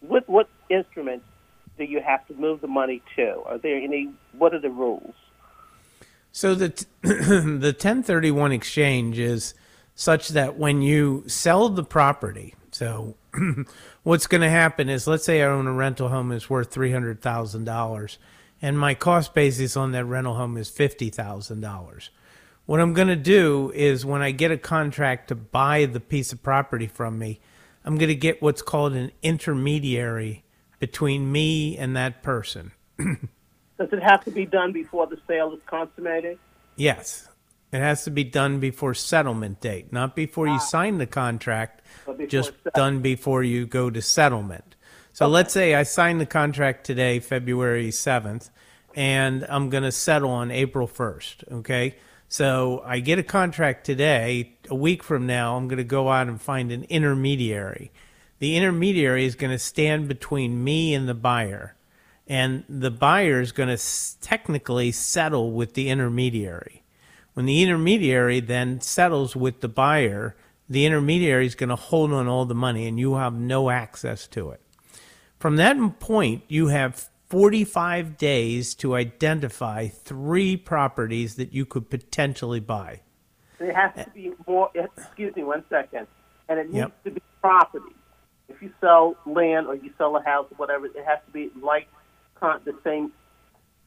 what 0.01 0.27
what 0.27 0.49
instruments 0.69 1.25
do 1.77 1.83
you 1.83 2.01
have 2.01 2.25
to 2.27 2.33
move 2.33 2.61
the 2.61 2.67
money 2.67 3.01
to? 3.15 3.41
Are 3.45 3.57
there 3.57 3.77
any? 3.77 4.13
What 4.37 4.53
are 4.53 4.59
the 4.59 4.69
rules? 4.69 5.15
So 6.31 6.55
the 6.55 6.69
t- 6.69 6.85
the 7.01 7.75
1031 7.77 8.51
exchange 8.51 9.19
is 9.19 9.53
such 9.95 10.29
that 10.29 10.57
when 10.57 10.81
you 10.81 11.23
sell 11.27 11.69
the 11.69 11.83
property, 11.83 12.55
so 12.71 13.15
what's 14.03 14.27
going 14.27 14.41
to 14.41 14.49
happen 14.49 14.89
is 14.89 15.07
let's 15.07 15.23
say 15.23 15.41
I 15.41 15.45
own 15.45 15.67
a 15.67 15.73
rental 15.73 16.09
home 16.09 16.31
is 16.31 16.49
worth 16.49 16.73
$300,000 16.73 18.17
and 18.61 18.79
my 18.79 18.93
cost 18.93 19.33
basis 19.33 19.77
on 19.77 19.91
that 19.91 20.05
rental 20.05 20.35
home 20.35 20.57
is 20.57 20.69
$50,000. 20.69 22.09
What 22.65 22.79
I'm 22.79 22.93
going 22.93 23.09
to 23.09 23.15
do 23.15 23.71
is 23.75 24.05
when 24.05 24.21
I 24.21 24.31
get 24.31 24.51
a 24.51 24.57
contract 24.57 25.27
to 25.27 25.35
buy 25.35 25.85
the 25.85 25.99
piece 25.99 26.33
of 26.33 26.41
property 26.41 26.87
from 26.87 27.19
me, 27.19 27.39
I'm 27.83 27.97
going 27.97 28.09
to 28.09 28.15
get 28.15 28.41
what's 28.41 28.63
called 28.63 28.93
an 28.93 29.11
intermediary 29.21 30.43
between 30.79 31.31
me 31.31 31.77
and 31.77 31.95
that 31.95 32.23
person. 32.23 32.71
Does 32.97 33.91
it 33.91 34.01
have 34.01 34.23
to 34.25 34.31
be 34.31 34.45
done 34.45 34.71
before 34.71 35.07
the 35.07 35.19
sale 35.27 35.53
is 35.53 35.59
consummated? 35.65 36.37
Yes. 36.75 37.27
It 37.73 37.79
has 37.79 38.05
to 38.05 38.11
be 38.11 38.23
done 38.23 38.59
before 38.59 38.93
settlement 38.93 39.59
date, 39.59 39.91
not 39.91 40.15
before 40.15 40.47
you 40.47 40.53
ah. 40.53 40.59
sign 40.59 40.97
the 40.97 41.07
contract, 41.07 41.81
just 42.27 42.53
settle- 42.63 42.71
done 42.73 43.01
before 43.01 43.43
you 43.43 43.65
go 43.65 43.89
to 43.89 44.01
settlement. 44.01 44.75
So 45.11 45.27
let's 45.27 45.53
say 45.53 45.75
I 45.75 45.83
sign 45.83 46.17
the 46.17 46.25
contract 46.25 46.85
today, 46.85 47.19
February 47.19 47.89
7th, 47.89 48.49
and 48.95 49.45
I'm 49.47 49.69
going 49.69 49.83
to 49.83 49.91
settle 49.91 50.29
on 50.29 50.51
April 50.51 50.87
1st, 50.87 51.53
okay? 51.59 51.95
So 52.27 52.81
I 52.85 52.99
get 52.99 53.19
a 53.19 53.23
contract 53.23 53.85
today, 53.85 54.57
a 54.69 54.75
week 54.75 55.03
from 55.03 55.25
now, 55.25 55.55
I'm 55.55 55.67
going 55.67 55.77
to 55.77 55.83
go 55.83 56.09
out 56.09 56.27
and 56.27 56.41
find 56.41 56.71
an 56.71 56.83
intermediary. 56.85 57.91
The 58.39 58.55
intermediary 58.55 59.25
is 59.25 59.35
going 59.35 59.51
to 59.51 59.59
stand 59.59 60.07
between 60.07 60.63
me 60.63 60.93
and 60.93 61.07
the 61.07 61.13
buyer 61.13 61.75
and 62.27 62.63
the 62.67 62.91
buyer 62.91 63.39
is 63.39 63.51
going 63.51 63.75
to 63.75 64.21
technically 64.21 64.91
settle 64.91 65.51
with 65.51 65.73
the 65.73 65.89
intermediary. 65.89 66.83
When 67.33 67.45
the 67.45 67.61
intermediary 67.61 68.39
then 68.39 68.81
settles 68.81 69.35
with 69.35 69.61
the 69.61 69.67
buyer, 69.67 70.35
the 70.67 70.85
intermediary 70.85 71.45
is 71.45 71.55
going 71.55 71.69
to 71.69 71.75
hold 71.75 72.11
on 72.11 72.27
all 72.27 72.45
the 72.45 72.55
money 72.55 72.87
and 72.87 72.99
you 72.99 73.15
have 73.15 73.33
no 73.33 73.69
access 73.69 74.25
to 74.27 74.49
it. 74.51 74.61
From 75.37 75.57
that 75.57 75.99
point, 75.99 76.43
you 76.47 76.67
have 76.67 77.09
45 77.29 78.17
days 78.17 78.73
to 78.75 78.95
identify 78.95 79.87
three 79.87 80.57
properties 80.57 81.35
that 81.35 81.53
you 81.53 81.65
could 81.65 81.89
potentially 81.89 82.59
buy. 82.59 83.01
It 83.59 83.75
has 83.75 83.93
to 84.03 84.09
be 84.11 84.31
more. 84.47 84.71
Excuse 84.73 85.35
me, 85.35 85.43
one 85.43 85.63
second. 85.69 86.07
And 86.47 86.59
it 86.59 86.67
needs 86.67 86.77
Yep. 86.77 87.03
to 87.03 87.11
be 87.11 87.21
property. 87.41 87.95
If 88.47 88.61
you 88.61 88.71
sell 88.79 89.15
land 89.25 89.67
or 89.67 89.75
you 89.75 89.91
sell 89.97 90.15
a 90.15 90.21
house 90.21 90.47
or 90.51 90.55
whatever, 90.55 90.85
it 90.85 90.95
has 91.05 91.19
to 91.25 91.31
be 91.31 91.51
like 91.61 91.87
the 92.41 92.75
same. 92.83 93.11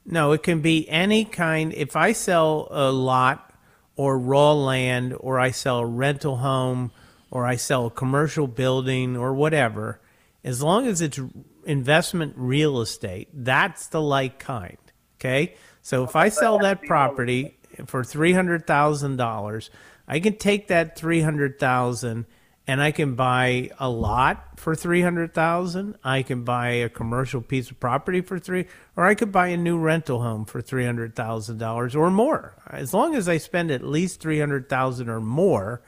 No, 0.04 0.32
it 0.32 0.42
can 0.42 0.60
be 0.60 0.88
any 0.88 1.24
kind. 1.24 1.72
If 1.72 1.94
I 1.94 2.12
sell 2.12 2.66
a 2.70 2.90
lot 2.90 3.54
or 3.94 4.18
raw 4.18 4.52
land, 4.52 5.14
or 5.18 5.38
I 5.38 5.50
sell 5.52 5.78
a 5.78 5.86
rental 5.86 6.36
home, 6.38 6.90
or 7.30 7.46
I 7.46 7.56
sell 7.56 7.86
a 7.86 7.90
commercial 7.90 8.46
building, 8.46 9.16
or 9.16 9.32
whatever, 9.34 10.00
as 10.42 10.62
long 10.62 10.86
as 10.86 11.00
it's 11.00 11.20
investment 11.64 12.34
real 12.36 12.80
estate, 12.80 13.28
that's 13.32 13.88
the 13.88 14.00
like 14.00 14.38
kind. 14.38 14.78
Okay? 15.18 15.54
So 15.82 16.04
if 16.04 16.16
I 16.16 16.28
sell 16.28 16.58
that 16.60 16.82
property 16.82 17.58
for 17.86 18.02
$300,000, 18.02 19.70
I 20.06 20.20
can 20.20 20.36
take 20.36 20.68
that 20.68 20.96
300,000 20.96 22.26
and 22.68 22.82
I 22.82 22.92
can 22.92 23.14
buy 23.14 23.70
a 23.80 23.88
lot 23.88 24.60
for 24.60 24.76
300,000, 24.76 25.96
I 26.04 26.22
can 26.22 26.44
buy 26.44 26.68
a 26.68 26.90
commercial 26.90 27.40
piece 27.40 27.70
of 27.70 27.80
property 27.80 28.20
for 28.20 28.38
3 28.38 28.66
or 28.94 29.06
I 29.06 29.14
could 29.14 29.32
buy 29.32 29.48
a 29.48 29.56
new 29.56 29.78
rental 29.78 30.20
home 30.20 30.44
for 30.44 30.60
$300,000 30.60 31.96
or 31.96 32.10
more. 32.10 32.56
As 32.68 32.92
long 32.92 33.14
as 33.14 33.26
I 33.26 33.38
spend 33.38 33.70
at 33.70 33.82
least 33.82 34.20
300,000 34.20 35.08
or 35.08 35.18
more, 35.18 35.82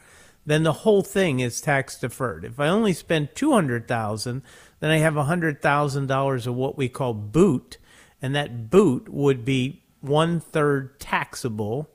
then 0.46 0.62
the 0.62 0.72
whole 0.72 1.02
thing 1.02 1.40
is 1.40 1.60
tax 1.60 1.98
deferred. 1.98 2.46
If 2.46 2.58
I 2.58 2.68
only 2.68 2.94
spend 2.94 3.34
200,000, 3.34 4.40
then 4.80 4.90
I 4.90 4.98
have 4.98 5.14
$100,000 5.14 6.46
of 6.46 6.54
what 6.54 6.78
we 6.78 6.88
call 6.88 7.12
boot, 7.12 7.76
and 8.22 8.34
that 8.34 8.70
boot 8.70 9.06
would 9.10 9.44
be 9.44 9.82
one 10.00 10.40
third 10.40 10.98
taxable, 10.98 11.90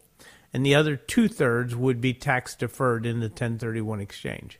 and 0.53 0.63
the 0.63 0.75
other 0.75 0.95
two 0.95 1.27
thirds 1.27 1.75
would 1.75 1.99
be 1.99 2.13
tax 2.13 2.53
deferred 2.55 3.07
in 3.07 3.19
the 3.19 3.29
1031 3.29 3.99
exchange. 3.99 4.59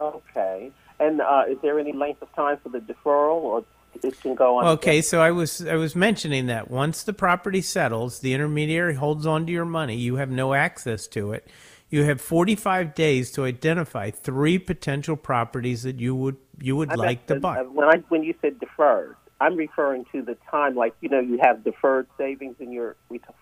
Okay. 0.00 0.72
And 1.00 1.20
uh, 1.20 1.44
is 1.48 1.58
there 1.62 1.78
any 1.78 1.92
length 1.92 2.22
of 2.22 2.32
time 2.34 2.58
for 2.62 2.68
the 2.68 2.78
deferral, 2.78 3.42
or 3.42 3.64
it 4.02 4.20
can 4.20 4.34
go 4.34 4.58
on? 4.58 4.66
Okay, 4.66 5.02
so 5.02 5.20
I 5.20 5.30
was 5.30 5.66
I 5.66 5.74
was 5.74 5.96
mentioning 5.96 6.46
that 6.46 6.70
once 6.70 7.02
the 7.02 7.12
property 7.12 7.60
settles, 7.60 8.20
the 8.20 8.32
intermediary 8.32 8.94
holds 8.94 9.26
on 9.26 9.46
to 9.46 9.52
your 9.52 9.64
money. 9.64 9.96
You 9.96 10.16
have 10.16 10.30
no 10.30 10.54
access 10.54 11.06
to 11.08 11.32
it. 11.32 11.48
You 11.90 12.04
have 12.04 12.20
45 12.20 12.94
days 12.94 13.30
to 13.32 13.44
identify 13.44 14.10
three 14.10 14.58
potential 14.58 15.16
properties 15.16 15.82
that 15.82 16.00
you 16.00 16.14
would 16.14 16.36
you 16.60 16.76
would 16.76 16.90
I 16.90 16.94
like 16.94 17.26
to 17.26 17.40
buy. 17.40 17.58
uh, 17.60 17.64
When 17.64 17.88
I 17.88 17.98
when 18.08 18.22
you 18.22 18.34
said 18.40 18.58
deferred, 18.60 19.16
I'm 19.40 19.56
referring 19.56 20.04
to 20.12 20.22
the 20.22 20.36
time, 20.50 20.76
like 20.76 20.94
you 21.00 21.08
know, 21.08 21.20
you 21.20 21.38
have 21.42 21.64
deferred 21.64 22.06
savings 22.16 22.56
in 22.60 22.72
your 22.72 22.96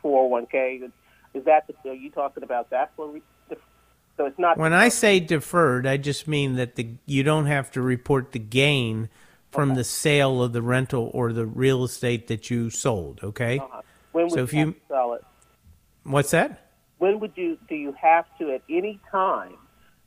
401k. 0.05 0.91
Is 1.35 1.45
that 1.45 1.67
the, 1.67 1.91
are 1.91 1.95
you 1.95 2.11
talking 2.11 2.43
about 2.43 2.71
that 2.71 2.93
for? 2.97 3.21
So 4.17 4.27
it's 4.27 4.39
not. 4.39 4.59
When 4.59 4.73
I 4.73 4.89
say 4.89 5.21
deferred, 5.21 5.87
I 5.87 5.97
just 5.97 6.29
mean 6.29 6.57
that 6.57 6.77
the 6.77 6.95
you 7.07 7.23
don't 7.23 7.47
have 7.47 7.71
to 7.73 7.83
report 7.83 8.33
the 8.33 8.39
gain 8.39 9.09
from 9.51 9.75
the 9.75 9.85
sale 9.85 10.43
of 10.43 10.53
the 10.53 10.63
rental 10.63 11.11
or 11.13 11.33
the 11.33 11.47
real 11.47 11.85
estate 11.85 12.27
that 12.29 12.51
you 12.51 12.71
sold. 12.71 13.21
Okay, 13.23 13.59
uh, 13.59 13.83
when 14.13 14.25
would 14.25 14.33
so 14.33 14.39
you, 14.39 14.45
if 14.45 14.55
you- 14.55 14.75
sell 14.89 15.15
it? 15.15 15.25
what's 16.05 16.31
that? 16.31 16.71
When 16.99 17.21
would 17.21 17.33
you 17.35 17.59
do 17.69 17.75
you 17.75 17.93
have 18.01 18.27
to 18.39 18.53
at 18.53 18.63
any 18.69 19.01
time 19.11 19.55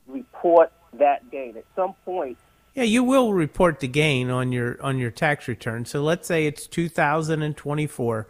report 0.06 0.72
that 0.94 1.30
gain? 1.30 1.56
At 1.56 1.64
some 1.74 1.94
point, 2.04 2.38
Yeah, 2.74 2.84
you 2.84 3.04
will 3.04 3.32
report 3.34 3.80
the 3.80 3.88
gain 3.88 4.30
on 4.30 4.52
your 4.52 4.80
on 4.82 4.98
your 4.98 5.10
tax 5.10 5.48
return. 5.48 5.84
So 5.84 6.02
let's 6.02 6.26
say 6.26 6.46
it's 6.46 6.66
2024. 6.66 8.28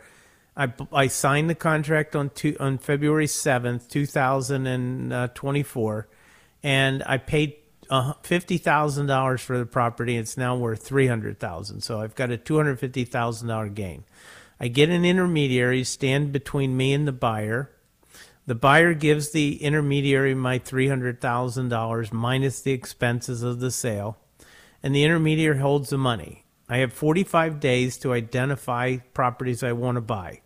I, 0.57 0.73
I 0.93 1.09
signed 1.09 1.51
the 1.51 1.55
contract 1.55 2.17
on 2.17 2.31
two, 2.31 2.57
on 2.59 2.79
February 2.79 3.27
7th, 3.27 3.89
2024, 3.89 6.09
and 6.63 7.03
I 7.05 7.19
paid 7.19 7.57
uh, 7.91 8.15
$50,000 8.23 9.41
for 9.41 9.59
the 9.59 9.67
property. 9.67 10.17
It's 10.17 10.39
now 10.39 10.57
worth 10.57 10.83
300,000. 10.83 11.83
So 11.83 12.01
I've 12.01 12.15
got 12.15 12.33
a 12.33 12.39
$250,000 12.39 13.75
gain. 13.75 14.05
I 14.59 14.69
get 14.69 14.89
an 14.89 15.05
intermediary 15.05 15.85
stand 15.85 16.33
between 16.33 16.77
me 16.77 16.95
and 16.95 17.07
the 17.07 17.13
buyer. 17.13 17.71
The 18.47 18.55
buyer 18.55 18.95
gives 18.95 19.31
the 19.31 19.63
intermediary 19.63 20.35
my 20.35 20.59
$300,000 20.59 22.13
minus 22.13 22.63
the 22.63 22.73
expenses 22.73 23.43
of 23.43 23.61
the 23.61 23.71
sale, 23.71 24.17
and 24.83 24.95
the 24.95 25.05
intermediary 25.05 25.59
holds 25.59 25.91
the 25.91 25.99
money. 25.99 26.45
I 26.69 26.79
have 26.79 26.93
45 26.93 27.61
days 27.61 27.99
to 27.99 28.15
identify 28.15 28.97
properties 29.13 29.63
I 29.63 29.73
want 29.73 29.97
to 29.97 30.01
buy. 30.01 30.41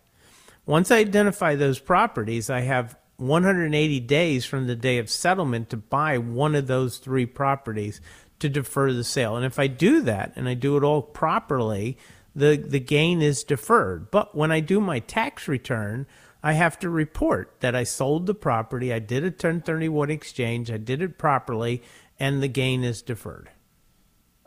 Once 0.71 0.89
I 0.89 0.99
identify 0.99 1.55
those 1.55 1.79
properties, 1.79 2.49
I 2.49 2.61
have 2.61 2.97
180 3.17 3.99
days 3.99 4.45
from 4.45 4.67
the 4.67 4.75
day 4.77 4.99
of 4.99 5.09
settlement 5.09 5.69
to 5.71 5.75
buy 5.75 6.17
one 6.17 6.55
of 6.55 6.67
those 6.67 6.97
three 6.97 7.25
properties 7.25 7.99
to 8.39 8.47
defer 8.47 8.93
the 8.93 9.03
sale. 9.03 9.35
And 9.35 9.45
if 9.45 9.59
I 9.59 9.67
do 9.67 9.99
that 10.03 10.31
and 10.37 10.47
I 10.47 10.53
do 10.53 10.77
it 10.77 10.83
all 10.85 11.01
properly, 11.01 11.97
the, 12.33 12.55
the 12.55 12.79
gain 12.79 13.21
is 13.21 13.43
deferred. 13.43 14.11
But 14.11 14.33
when 14.33 14.49
I 14.49 14.61
do 14.61 14.79
my 14.79 14.99
tax 14.99 15.49
return, 15.49 16.07
I 16.41 16.53
have 16.53 16.79
to 16.79 16.89
report 16.89 17.53
that 17.59 17.75
I 17.75 17.83
sold 17.83 18.25
the 18.25 18.33
property, 18.33 18.93
I 18.93 18.99
did 18.99 19.23
a 19.23 19.25
1031 19.25 20.09
exchange, 20.09 20.71
I 20.71 20.77
did 20.77 21.01
it 21.01 21.17
properly, 21.17 21.83
and 22.17 22.41
the 22.41 22.47
gain 22.47 22.85
is 22.85 23.01
deferred. 23.01 23.49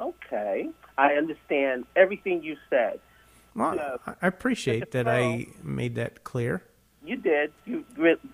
okay, 0.00 0.70
I 0.96 1.12
understand 1.16 1.84
everything 1.94 2.42
you 2.42 2.56
said. 2.70 2.98
Well. 3.54 4.00
I- 4.06 4.26
appreciate 4.26 4.90
that 4.92 5.06
I 5.08 5.46
made 5.62 5.94
that 5.96 6.25
clear. 6.25 6.62
You 7.04 7.16
did, 7.16 7.52
you, 7.66 7.84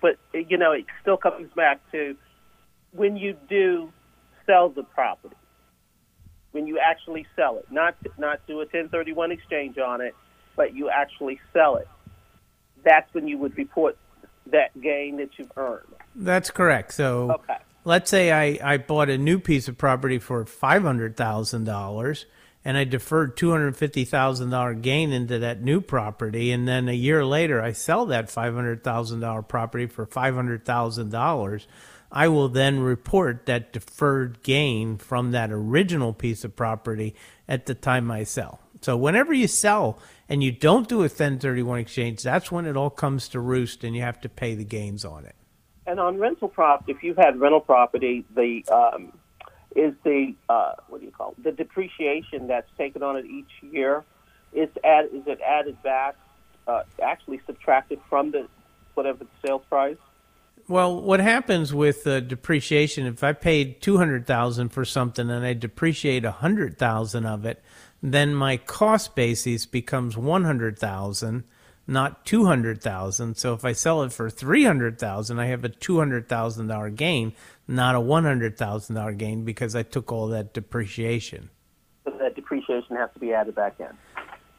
but 0.01 0.17
you 0.33 0.57
know, 0.57 0.71
it 0.71 0.85
still 1.01 1.17
comes 1.17 1.51
back 1.53 1.79
to 1.91 2.15
when 2.93 3.17
you 3.17 3.35
do 3.49 3.91
sell 4.45 4.69
the 4.69 4.83
property, 4.83 5.35
when 6.51 6.67
you 6.67 6.79
actually 6.79 7.25
sell 7.35 7.57
it, 7.57 7.65
not 7.69 7.95
not 8.17 8.39
do 8.47 8.53
a 8.55 8.65
1031 8.65 9.31
exchange 9.31 9.77
on 9.77 9.99
it, 9.99 10.15
but 10.55 10.73
you 10.73 10.89
actually 10.89 11.39
sell 11.51 11.75
it. 11.75 11.87
That's 12.83 13.13
when 13.13 13.27
you 13.27 13.37
would 13.39 13.57
report 13.57 13.97
that 14.47 14.79
gain 14.81 15.17
that 15.17 15.29
you've 15.37 15.51
earned. 15.57 15.85
That's 16.15 16.49
correct. 16.49 16.93
So 16.93 17.31
Okay. 17.33 17.57
let's 17.83 18.09
say 18.09 18.31
I, 18.31 18.73
I 18.73 18.77
bought 18.77 19.09
a 19.09 19.17
new 19.17 19.39
piece 19.39 19.67
of 19.67 19.77
property 19.77 20.17
for 20.19 20.43
$500,000 20.45 22.25
and 22.63 22.77
I 22.77 22.83
deferred 22.83 23.35
$250,000 23.37 24.81
gain 24.81 25.11
into 25.11 25.39
that 25.39 25.61
new 25.61 25.81
property. 25.81 26.51
And 26.51 26.67
then 26.67 26.87
a 26.87 26.93
year 26.93 27.25
later, 27.25 27.61
I 27.61 27.71
sell 27.71 28.05
that 28.07 28.27
$500,000 28.27 29.47
property 29.47 29.87
for 29.87 30.05
$500,000. 30.05 31.65
I 32.11 32.27
will 32.27 32.49
then 32.49 32.81
report 32.81 33.45
that 33.45 33.71
deferred 33.71 34.43
gain 34.43 34.97
from 34.97 35.31
that 35.31 35.51
original 35.51 36.13
piece 36.13 36.43
of 36.43 36.55
property 36.55 37.15
at 37.47 37.65
the 37.65 37.73
time 37.73 38.11
I 38.11 38.25
sell. 38.25 38.59
So 38.81 38.97
whenever 38.97 39.33
you 39.33 39.47
sell 39.47 39.97
and 40.27 40.43
you 40.43 40.51
don't 40.51 40.87
do 40.87 40.99
a 40.99 41.03
1031 41.03 41.79
exchange, 41.79 42.21
that's 42.21 42.51
when 42.51 42.65
it 42.65 42.75
all 42.75 42.89
comes 42.89 43.29
to 43.29 43.39
roost 43.39 43.83
and 43.83 43.95
you 43.95 44.01
have 44.01 44.19
to 44.21 44.29
pay 44.29 44.55
the 44.55 44.65
gains 44.65 45.05
on 45.05 45.25
it. 45.25 45.35
And 45.87 45.99
on 45.99 46.17
rental 46.19 46.47
property, 46.47 46.91
if 46.91 47.01
you've 47.01 47.17
had 47.17 47.39
rental 47.39 47.59
property, 47.59 48.25
the 48.35 48.63
um, 48.71 49.13
is 49.75 49.93
the 50.03 50.33
uh, 50.49 50.73
what 50.87 50.99
do 50.99 51.05
you 51.05 51.11
call 51.11 51.31
it? 51.37 51.43
the 51.43 51.51
depreciation 51.51 52.47
that's 52.47 52.69
taken 52.77 53.03
on 53.03 53.17
it 53.17 53.25
each 53.25 53.51
year 53.61 54.03
is 54.53 54.69
add, 54.83 55.05
is 55.05 55.25
it 55.27 55.39
added 55.41 55.81
back, 55.81 56.15
uh, 56.67 56.83
actually 57.01 57.39
subtracted 57.45 57.99
from 58.09 58.31
the 58.31 58.47
whatever 58.95 59.23
the 59.23 59.47
sales 59.47 59.63
price? 59.69 59.97
Well, 60.67 61.01
what 61.01 61.19
happens 61.19 61.73
with 61.73 62.05
uh, 62.05 62.19
depreciation? 62.19 63.05
If 63.05 63.23
I 63.23 63.33
paid 63.33 63.81
two 63.81 63.97
hundred 63.97 64.27
thousand 64.27 64.69
for 64.69 64.85
something 64.85 65.29
and 65.29 65.45
I 65.45 65.53
depreciate 65.53 66.23
a 66.23 66.31
hundred 66.31 66.77
thousand 66.77 67.25
of 67.25 67.45
it, 67.45 67.63
then 68.01 68.35
my 68.35 68.57
cost 68.57 69.15
basis 69.15 69.65
becomes 69.65 70.17
one 70.17 70.43
hundred 70.43 70.77
thousand, 70.77 71.43
not 71.87 72.25
two 72.25 72.45
hundred 72.45 72.81
thousand. 72.81 73.37
So 73.37 73.53
if 73.53 73.65
I 73.65 73.73
sell 73.73 74.03
it 74.03 74.13
for 74.13 74.29
three 74.29 74.63
hundred 74.63 74.99
thousand, 74.99 75.39
I 75.39 75.47
have 75.47 75.63
a 75.63 75.69
two 75.69 75.97
hundred 75.97 76.29
thousand 76.29 76.67
dollar 76.67 76.89
gain, 76.89 77.33
not 77.67 77.95
a 77.95 77.99
one 77.99 78.23
hundred 78.23 78.57
thousand 78.57 78.95
dollar 78.95 79.13
gain 79.13 79.43
because 79.43 79.75
I 79.75 79.83
took 79.83 80.11
all 80.11 80.27
that 80.27 80.53
depreciation. 80.53 81.49
So 82.05 82.13
that 82.19 82.35
depreciation 82.35 82.95
has 82.95 83.09
to 83.13 83.19
be 83.19 83.33
added 83.33 83.55
back 83.55 83.79
in. 83.79 83.87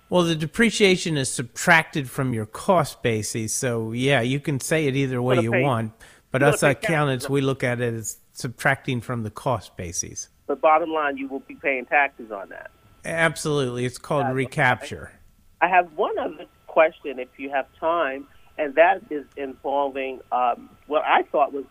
Well, 0.08 0.24
the 0.24 0.36
depreciation 0.36 1.16
is 1.16 1.30
subtracted 1.30 2.10
from 2.10 2.34
your 2.34 2.44
cost 2.44 3.02
basis. 3.02 3.54
So, 3.54 3.92
yeah, 3.92 4.20
you 4.20 4.40
can 4.40 4.60
say 4.60 4.86
it 4.86 4.94
either 4.94 5.22
way 5.22 5.40
you 5.40 5.50
pay- 5.50 5.62
want. 5.62 5.92
But 6.30 6.42
us 6.42 6.62
accountants, 6.62 7.28
we 7.28 7.40
look 7.40 7.62
at 7.62 7.80
it 7.80 7.94
as 7.94 8.18
subtracting 8.32 9.00
from 9.02 9.22
the 9.22 9.30
cost 9.30 9.76
basis. 9.76 10.28
But 10.46 10.60
bottom 10.60 10.90
line, 10.90 11.16
you 11.16 11.28
will 11.28 11.40
be 11.40 11.54
paying 11.54 11.86
taxes 11.86 12.30
on 12.30 12.48
that. 12.50 12.70
Absolutely. 13.04 13.84
It's 13.84 13.98
called 13.98 14.24
That's 14.24 14.30
okay. 14.30 14.36
recapture. 14.36 15.12
I 15.60 15.68
have 15.68 15.92
one 15.94 16.18
other 16.18 16.46
question, 16.66 17.18
if 17.18 17.28
you 17.36 17.50
have 17.50 17.66
time, 17.78 18.26
and 18.58 18.74
that 18.74 19.02
is 19.10 19.24
involving 19.36 20.20
um, 20.30 20.70
what 20.86 21.02
I 21.04 21.22
thought 21.24 21.52
was 21.52 21.64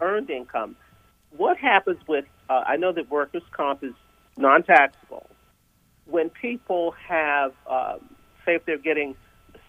earned 0.00 0.30
income. 0.30 0.76
What 1.36 1.56
happens 1.58 1.98
with? 2.06 2.24
Uh, 2.48 2.64
I 2.66 2.76
know 2.76 2.92
that 2.92 3.10
workers' 3.10 3.42
comp 3.52 3.84
is 3.84 3.92
non-taxable. 4.36 5.28
When 6.06 6.30
people 6.30 6.94
have, 7.06 7.52
um, 7.68 8.00
say, 8.44 8.54
if 8.54 8.64
they're 8.64 8.78
getting 8.78 9.14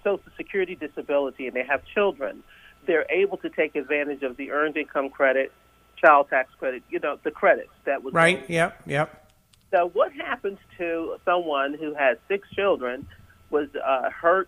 Social 0.03 0.23
Security 0.37 0.75
disability 0.75 1.47
and 1.47 1.55
they 1.55 1.65
have 1.65 1.83
children, 1.85 2.43
they're 2.87 3.05
able 3.09 3.37
to 3.37 3.49
take 3.49 3.75
advantage 3.75 4.23
of 4.23 4.37
the 4.37 4.51
earned 4.51 4.77
income 4.77 5.09
credit, 5.09 5.51
child 5.97 6.29
tax 6.29 6.49
credit. 6.57 6.83
You 6.89 6.99
know, 6.99 7.19
the 7.23 7.31
credits 7.31 7.73
that 7.85 8.03
was 8.03 8.13
Right. 8.13 8.49
Yep. 8.49 8.83
Yep. 8.85 9.31
so, 9.71 9.89
what 9.89 10.13
happens 10.13 10.59
to 10.77 11.17
someone 11.25 11.73
who 11.73 11.93
has 11.93 12.17
six 12.29 12.47
children, 12.51 13.05
was 13.49 13.67
uh, 13.75 14.09
hurt 14.09 14.47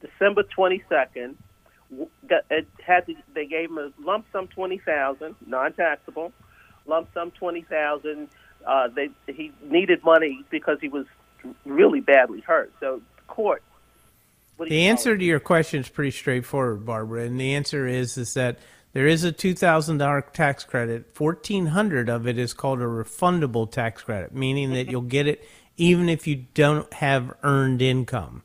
December 0.00 0.42
twenty 0.42 0.82
second? 0.88 1.36
It 2.50 2.66
had 2.84 3.06
to, 3.06 3.14
they 3.34 3.46
gave 3.46 3.70
him 3.70 3.78
a 3.78 3.92
lump 4.00 4.26
sum 4.32 4.48
twenty 4.48 4.78
thousand, 4.78 5.36
non 5.46 5.72
taxable, 5.72 6.32
lump 6.86 7.08
sum 7.14 7.30
twenty 7.30 7.62
thousand. 7.62 8.28
Uh, 8.66 8.88
they 8.88 9.10
he 9.32 9.52
needed 9.62 10.02
money 10.04 10.44
because 10.50 10.78
he 10.80 10.88
was 10.88 11.06
really 11.64 12.00
badly 12.00 12.40
hurt. 12.40 12.72
So, 12.80 13.02
court. 13.28 13.62
What 14.56 14.68
The 14.68 14.86
answer 14.86 15.14
it? 15.14 15.18
to 15.18 15.24
your 15.24 15.38
question 15.40 15.80
is 15.80 15.88
pretty 15.88 16.10
straightforward, 16.10 16.84
Barbara, 16.84 17.24
and 17.24 17.38
the 17.38 17.54
answer 17.54 17.86
is 17.86 18.16
is 18.16 18.34
that 18.34 18.58
there 18.94 19.06
is 19.06 19.22
a 19.22 19.30
two 19.30 19.54
thousand 19.54 19.98
dollar 19.98 20.22
tax 20.32 20.64
credit. 20.64 21.14
Fourteen 21.14 21.66
hundred 21.66 22.08
of 22.08 22.26
it 22.26 22.38
is 22.38 22.54
called 22.54 22.80
a 22.80 22.84
refundable 22.86 23.70
tax 23.70 24.02
credit, 24.02 24.34
meaning 24.34 24.72
that 24.72 24.90
you'll 24.90 25.02
get 25.02 25.26
it 25.26 25.44
even 25.76 26.08
if 26.08 26.26
you 26.26 26.46
don't 26.54 26.90
have 26.94 27.34
earned 27.42 27.82
income. 27.82 28.42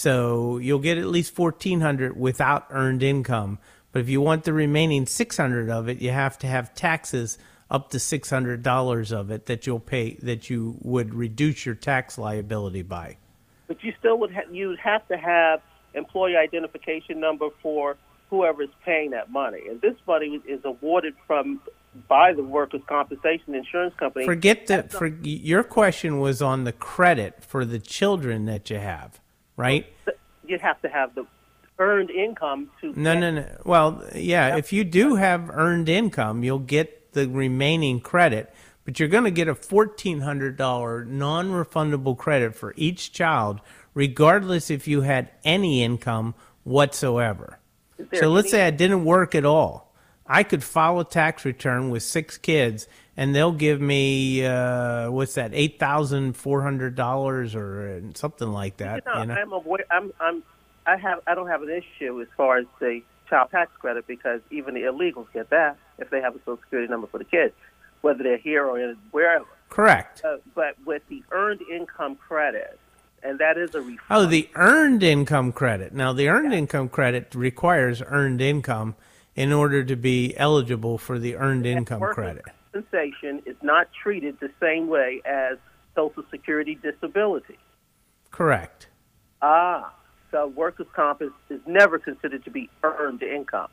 So 0.00 0.56
you'll 0.56 0.78
get 0.78 0.96
at 0.96 1.04
least 1.08 1.34
fourteen 1.34 1.82
hundred 1.82 2.16
without 2.18 2.66
earned 2.70 3.02
income. 3.02 3.58
But 3.92 4.00
if 4.00 4.08
you 4.08 4.22
want 4.22 4.44
the 4.44 4.54
remaining 4.54 5.04
six 5.04 5.36
hundred 5.36 5.68
of 5.68 5.90
it, 5.90 6.00
you 6.00 6.10
have 6.10 6.38
to 6.38 6.46
have 6.46 6.74
taxes 6.74 7.36
up 7.70 7.90
to 7.90 7.98
six 7.98 8.30
hundred 8.30 8.62
dollars 8.62 9.12
of 9.12 9.30
it 9.30 9.44
that 9.44 9.66
you'll 9.66 9.78
pay 9.78 10.14
that 10.22 10.48
you 10.48 10.78
would 10.80 11.12
reduce 11.12 11.66
your 11.66 11.74
tax 11.74 12.16
liability 12.16 12.80
by. 12.80 13.18
but 13.66 13.84
you 13.84 13.92
still 13.98 14.18
would 14.20 14.32
ha- 14.32 14.50
you'd 14.50 14.78
have 14.78 15.06
to 15.08 15.18
have 15.18 15.60
employee 15.92 16.34
identification 16.34 17.20
number 17.20 17.48
for 17.62 17.98
whoever 18.30 18.62
is 18.62 18.70
paying 18.86 19.10
that 19.10 19.30
money, 19.30 19.60
and 19.68 19.82
this 19.82 19.96
money 20.06 20.40
is 20.48 20.60
awarded 20.64 21.14
from 21.26 21.60
by 22.08 22.32
the 22.32 22.42
workers' 22.42 22.80
compensation 22.88 23.54
insurance 23.54 23.92
company. 23.98 24.24
Forget 24.24 24.66
that. 24.68 24.92
For 24.92 25.08
your 25.08 25.62
question 25.62 26.20
was 26.20 26.40
on 26.40 26.64
the 26.64 26.72
credit 26.72 27.44
for 27.44 27.66
the 27.66 27.78
children 27.78 28.46
that 28.46 28.70
you 28.70 28.78
have, 28.78 29.20
right? 29.60 29.86
You'd 30.46 30.60
have 30.60 30.80
to 30.82 30.88
have 30.88 31.14
the 31.14 31.26
earned 31.78 32.10
income 32.10 32.70
to 32.80 32.92
No, 32.98 33.18
no, 33.18 33.30
no. 33.30 33.46
Well, 33.64 34.04
yeah. 34.14 34.56
If 34.56 34.72
you 34.72 34.84
do 34.84 35.14
have 35.14 35.50
earned 35.50 35.88
income, 35.88 36.42
you'll 36.42 36.58
get 36.58 37.12
the 37.12 37.28
remaining 37.28 38.00
credit, 38.00 38.52
but 38.84 38.98
you're 38.98 39.08
going 39.08 39.24
to 39.24 39.30
get 39.30 39.48
a 39.48 39.54
fourteen 39.54 40.20
hundred 40.20 40.56
dollar 40.56 41.04
non-refundable 41.04 42.16
credit 42.16 42.54
for 42.54 42.74
each 42.76 43.12
child, 43.12 43.60
regardless 43.94 44.70
if 44.70 44.88
you 44.88 45.02
had 45.02 45.30
any 45.44 45.82
income 45.82 46.34
whatsoever. 46.64 47.58
So 48.14 48.30
let's 48.30 48.50
say 48.50 48.66
I 48.66 48.70
didn't 48.70 49.04
work 49.04 49.34
at 49.34 49.44
all. 49.44 49.92
I 50.26 50.42
could 50.42 50.62
file 50.62 51.00
a 51.00 51.04
tax 51.04 51.44
return 51.44 51.90
with 51.90 52.02
six 52.02 52.38
kids, 52.38 52.88
and 53.16 53.34
they'll 53.34 53.52
give 53.52 53.80
me 53.80 54.44
uh, 54.44 55.10
what's 55.10 55.34
that, 55.34 55.50
eight 55.54 55.78
thousand 55.78 56.36
four 56.36 56.62
hundred 56.62 56.94
dollars 56.94 57.54
or 57.54 58.02
uh, 58.02 58.12
something 58.14 58.50
like 58.52 58.78
that. 58.78 59.04
You 59.06 59.12
know, 59.12 59.20
you 59.20 59.26
know? 59.26 59.34
I'm 59.34 59.52
aware. 59.52 59.84
I'm. 59.90 60.12
I'm. 60.20 60.42
I 60.86 60.96
have. 60.96 61.20
I 61.26 61.34
don't 61.34 61.48
have 61.48 61.62
an 61.62 61.70
issue 61.70 62.20
as 62.20 62.28
far 62.36 62.58
as 62.58 62.66
the 62.80 63.02
child 63.28 63.50
tax 63.50 63.70
credit 63.78 64.06
because 64.06 64.40
even 64.50 64.74
the 64.74 64.80
illegals 64.80 65.26
get 65.32 65.50
that 65.50 65.76
if 65.98 66.10
they 66.10 66.20
have 66.20 66.34
a 66.34 66.38
social 66.40 66.58
security 66.62 66.90
number 66.90 67.06
for 67.06 67.18
the 67.18 67.24
kids, 67.24 67.54
whether 68.00 68.22
they're 68.22 68.38
here 68.38 68.66
or 68.66 68.78
in, 68.80 68.96
wherever. 69.10 69.46
Correct. 69.68 70.22
Uh, 70.24 70.38
but 70.54 70.74
with 70.84 71.02
the 71.08 71.22
earned 71.30 71.60
income 71.70 72.16
credit, 72.16 72.78
and 73.22 73.38
that 73.38 73.56
is 73.56 73.74
a 73.74 73.80
refund. 73.80 74.00
Oh, 74.10 74.26
the 74.26 74.48
earned 74.54 75.02
income 75.02 75.52
credit. 75.52 75.92
Now, 75.92 76.12
the 76.12 76.28
earned 76.28 76.52
income 76.52 76.88
credit 76.88 77.34
requires 77.34 78.02
earned 78.04 78.40
income 78.40 78.96
in 79.36 79.52
order 79.52 79.84
to 79.84 79.96
be 79.96 80.36
eligible 80.36 80.98
for 80.98 81.18
the 81.18 81.36
earned 81.36 81.66
income 81.66 82.00
workers' 82.00 82.14
credit. 82.14 82.44
Compensation 82.72 83.42
is 83.46 83.56
not 83.62 83.88
treated 84.02 84.38
the 84.40 84.50
same 84.60 84.88
way 84.88 85.20
as 85.24 85.58
Social 85.94 86.24
Security 86.30 86.78
disability. 86.82 87.58
Correct. 88.30 88.88
Ah, 89.42 89.92
so 90.30 90.46
workers' 90.48 90.86
comp 90.94 91.22
is, 91.22 91.30
is 91.48 91.60
never 91.66 91.98
considered 91.98 92.44
to 92.44 92.50
be 92.50 92.70
earned 92.82 93.22
income. 93.22 93.70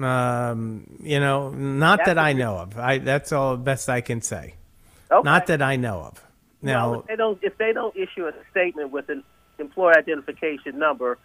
Um, 0.00 0.86
you 1.02 1.20
know, 1.20 1.50
not 1.50 1.98
That's 1.98 2.10
that 2.10 2.18
I 2.18 2.32
know 2.32 2.56
of. 2.56 2.78
I 2.78 2.98
that's 2.98 3.30
all 3.30 3.56
the 3.56 3.62
best 3.62 3.90
I 3.90 4.00
can 4.00 4.22
say. 4.22 4.54
Okay. 5.10 5.24
Not 5.24 5.46
that 5.48 5.60
I 5.60 5.76
know 5.76 6.00
of. 6.00 6.24
Now, 6.62 6.90
well, 6.90 7.00
if 7.00 7.06
they 7.08 7.16
don't 7.16 7.38
if 7.42 7.58
they 7.58 7.72
don't 7.74 7.94
issue 7.94 8.26
a 8.26 8.32
statement 8.50 8.90
with 8.90 9.10
an 9.10 9.22
employer 9.58 9.98
identification 9.98 10.78
number, 10.78 11.18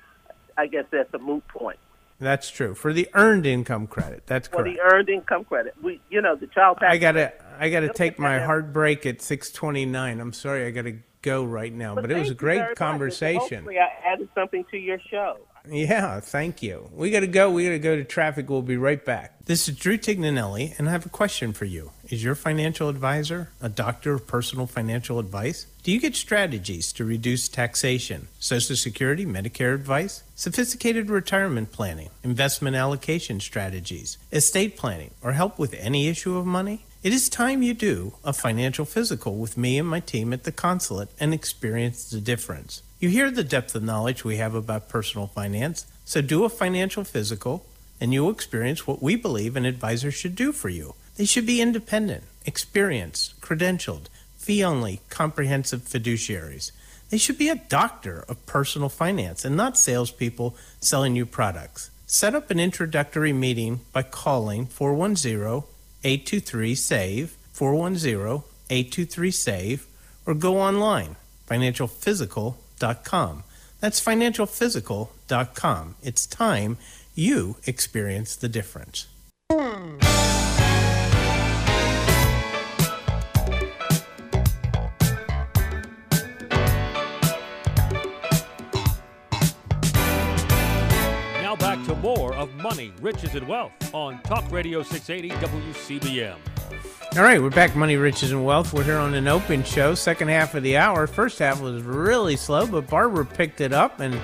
I 0.57 0.67
guess 0.67 0.83
that's 0.91 1.13
a 1.13 1.19
moot 1.19 1.47
point. 1.47 1.79
That's 2.19 2.49
true. 2.49 2.73
For 2.73 2.93
the 2.93 3.09
earned 3.13 3.45
income 3.45 3.87
credit, 3.87 4.23
that's 4.25 4.47
correct. 4.47 4.57
For 4.57 4.63
correct. 4.63 4.77
the 4.77 4.95
earned 4.95 5.09
income 5.09 5.43
credit, 5.45 5.75
we 5.81 6.01
you 6.09 6.21
know 6.21 6.35
the 6.35 6.47
child 6.47 6.77
tax. 6.79 6.91
I 6.91 6.97
gotta 6.97 7.33
I 7.59 7.69
gotta 7.69 7.93
take 7.93 8.17
my 8.17 8.39
that. 8.39 8.45
hard 8.45 8.73
break 8.73 9.05
at 9.05 9.21
six 9.21 9.51
twenty 9.51 9.85
nine. 9.85 10.19
I'm 10.19 10.33
sorry, 10.33 10.65
I 10.65 10.71
gotta 10.71 10.97
go 11.21 11.43
right 11.43 11.73
now. 11.73 11.95
But, 11.95 12.09
it 12.11 12.17
was 12.17 12.29
a 12.29 12.35
great 12.35 12.75
conversation. 12.75 13.57
Hopefully, 13.57 13.77
I 13.79 14.06
something 14.37 14.63
to 14.69 14.77
your 14.77 14.99
show. 15.09 15.37
Yeah, 15.69 16.19
thank 16.19 16.61
you. 16.61 16.89
We 16.93 17.09
got 17.09 17.21
to 17.21 17.27
go. 17.27 17.49
We 17.51 17.65
got 17.65 17.71
to 17.71 17.79
go 17.79 17.95
to 17.95 18.03
traffic. 18.03 18.49
We'll 18.49 18.61
be 18.61 18.77
right 18.77 19.03
back. 19.03 19.33
This 19.45 19.67
is 19.67 19.75
Drew 19.75 19.97
Tignanelli, 19.97 20.77
and 20.77 20.87
I 20.87 20.91
have 20.91 21.05
a 21.05 21.09
question 21.09 21.53
for 21.53 21.65
you. 21.65 21.91
Is 22.09 22.23
your 22.23 22.35
financial 22.35 22.87
advisor 22.87 23.49
a 23.61 23.67
doctor 23.67 24.13
of 24.13 24.27
personal 24.27 24.67
financial 24.67 25.19
advice? 25.19 25.65
Do 25.83 25.91
you 25.91 25.99
get 25.99 26.15
strategies 26.15 26.93
to 26.93 27.03
reduce 27.03 27.49
taxation, 27.49 28.27
Social 28.39 28.75
Security, 28.75 29.25
Medicare 29.25 29.73
advice, 29.73 30.23
sophisticated 30.35 31.09
retirement 31.09 31.71
planning, 31.71 32.09
investment 32.23 32.75
allocation 32.75 33.39
strategies, 33.39 34.17
estate 34.31 34.77
planning, 34.77 35.11
or 35.21 35.33
help 35.33 35.59
with 35.59 35.73
any 35.73 36.07
issue 36.07 36.37
of 36.37 36.45
money? 36.45 36.85
It 37.03 37.13
is 37.13 37.29
time 37.29 37.61
you 37.61 37.73
do 37.73 38.13
a 38.23 38.33
financial 38.33 38.83
physical 38.83 39.35
with 39.35 39.57
me 39.57 39.77
and 39.77 39.87
my 39.87 39.99
team 39.99 40.33
at 40.33 40.43
the 40.43 40.51
consulate 40.51 41.09
and 41.19 41.33
experience 41.33 42.09
the 42.09 42.19
difference. 42.19 42.81
You 42.99 43.09
hear 43.09 43.29
the 43.29 43.43
depth 43.43 43.75
of 43.75 43.83
knowledge 43.83 44.23
we 44.23 44.37
have 44.37 44.55
about 44.55 44.89
personal 44.89 45.27
finance, 45.27 45.85
so 46.03 46.19
do 46.19 46.45
a 46.45 46.49
financial 46.49 47.03
physical 47.03 47.63
and 48.01 48.11
you'll 48.11 48.31
experience 48.31 48.87
what 48.87 49.03
we 49.03 49.15
believe 49.15 49.55
an 49.55 49.65
advisor 49.65 50.09
should 50.09 50.35
do 50.35 50.51
for 50.51 50.69
you. 50.69 50.95
They 51.15 51.25
should 51.25 51.45
be 51.45 51.61
independent, 51.61 52.23
experienced, 52.45 53.39
credentialed, 53.39 54.07
fee 54.37 54.63
only, 54.63 55.01
comprehensive 55.09 55.81
fiduciaries. 55.81 56.71
They 57.11 57.19
should 57.19 57.37
be 57.37 57.49
a 57.49 57.55
doctor 57.55 58.25
of 58.27 58.43
personal 58.47 58.89
finance 58.89 59.45
and 59.45 59.55
not 59.55 59.77
salespeople 59.77 60.55
selling 60.79 61.15
you 61.15 61.27
products. 61.27 61.91
Set 62.07 62.33
up 62.33 62.49
an 62.49 62.59
introductory 62.59 63.33
meeting 63.33 63.81
by 63.93 64.01
calling 64.01 64.65
410 64.65 65.63
823 66.03 66.73
SAVE, 66.73 67.37
410 67.53 68.43
823 68.71 69.31
SAVE, 69.31 69.87
or 70.25 70.33
go 70.33 70.59
online, 70.59 71.15
financialphysical.com. 71.47 72.66
That's 72.79 74.03
financialphysical.com. 74.03 75.95
It's 76.01 76.25
time 76.25 76.77
you 77.15 77.57
experience 77.65 78.35
the 78.35 78.49
difference. 78.49 79.07
Now 91.41 91.55
back 91.55 91.83
to 91.85 91.95
more 91.95 92.35
of 92.35 92.53
Money, 92.55 92.91
Riches, 93.01 93.35
and 93.35 93.47
Wealth 93.47 93.71
on 93.93 94.21
Talk 94.23 94.51
Radio 94.51 94.83
680 94.83 95.29
WCBM. 95.45 96.35
All 97.15 97.23
right, 97.23 97.41
we're 97.41 97.49
back. 97.49 97.75
Money, 97.75 97.95
Riches, 97.95 98.31
and 98.31 98.45
Wealth. 98.45 98.73
We're 98.73 98.83
here 98.83 98.97
on 98.97 99.13
an 99.13 99.27
open 99.27 99.63
show. 99.63 99.95
Second 99.95 100.27
half 100.27 100.53
of 100.53 100.63
the 100.63 100.77
hour. 100.77 101.07
First 101.07 101.39
half 101.39 101.61
was 101.61 101.81
really 101.81 102.35
slow, 102.35 102.67
but 102.67 102.87
Barbara 102.87 103.25
picked 103.25 103.61
it 103.61 103.73
up 103.73 103.99
and 103.99 104.19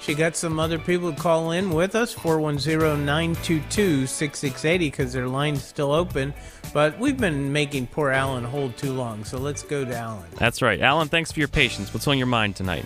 she 0.00 0.14
got 0.14 0.34
some 0.34 0.58
other 0.58 0.80
people 0.80 1.12
to 1.12 1.20
call 1.20 1.52
in 1.52 1.70
with 1.70 1.94
us 1.94 2.12
410 2.12 3.04
922 3.04 4.06
6680 4.06 4.90
because 4.90 5.12
their 5.12 5.28
line's 5.28 5.62
still 5.62 5.92
open. 5.92 6.34
But 6.74 6.98
we've 6.98 7.16
been 7.16 7.52
making 7.52 7.86
poor 7.86 8.10
Alan 8.10 8.42
hold 8.42 8.76
too 8.76 8.92
long, 8.92 9.24
so 9.24 9.38
let's 9.38 9.62
go 9.62 9.84
to 9.84 9.96
Alan. 9.96 10.24
That's 10.34 10.62
right. 10.62 10.80
Alan, 10.80 11.06
thanks 11.06 11.30
for 11.30 11.38
your 11.38 11.48
patience. 11.48 11.94
What's 11.94 12.08
on 12.08 12.18
your 12.18 12.26
mind 12.26 12.56
tonight? 12.56 12.84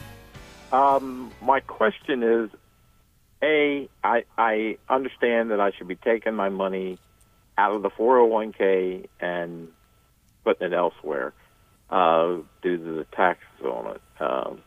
Um, 0.73 1.33
my 1.41 1.61
question 1.61 2.23
is, 2.23 2.51
a, 3.43 3.89
I 4.05 4.25
I 4.37 4.77
understand 4.91 5.51
that 5.53 5.61
I 5.61 5.71
should 5.71 5.89
be 5.89 5.97
taking 5.97 6.35
my 6.35 6.51
money 6.51 6.99
out 7.59 7.73
of 7.73 7.83
the 7.83 7.91
401k 7.91 9.09
and 9.21 9.69
putting 10.45 10.69
it 10.69 10.73
elsewhere 10.73 11.33
uh, 11.91 12.37
due 12.63 12.77
to 12.77 12.93
the 12.95 13.05
taxes 13.13 13.65
on 13.65 13.97
it. 13.97 14.03
Um, 14.21 14.63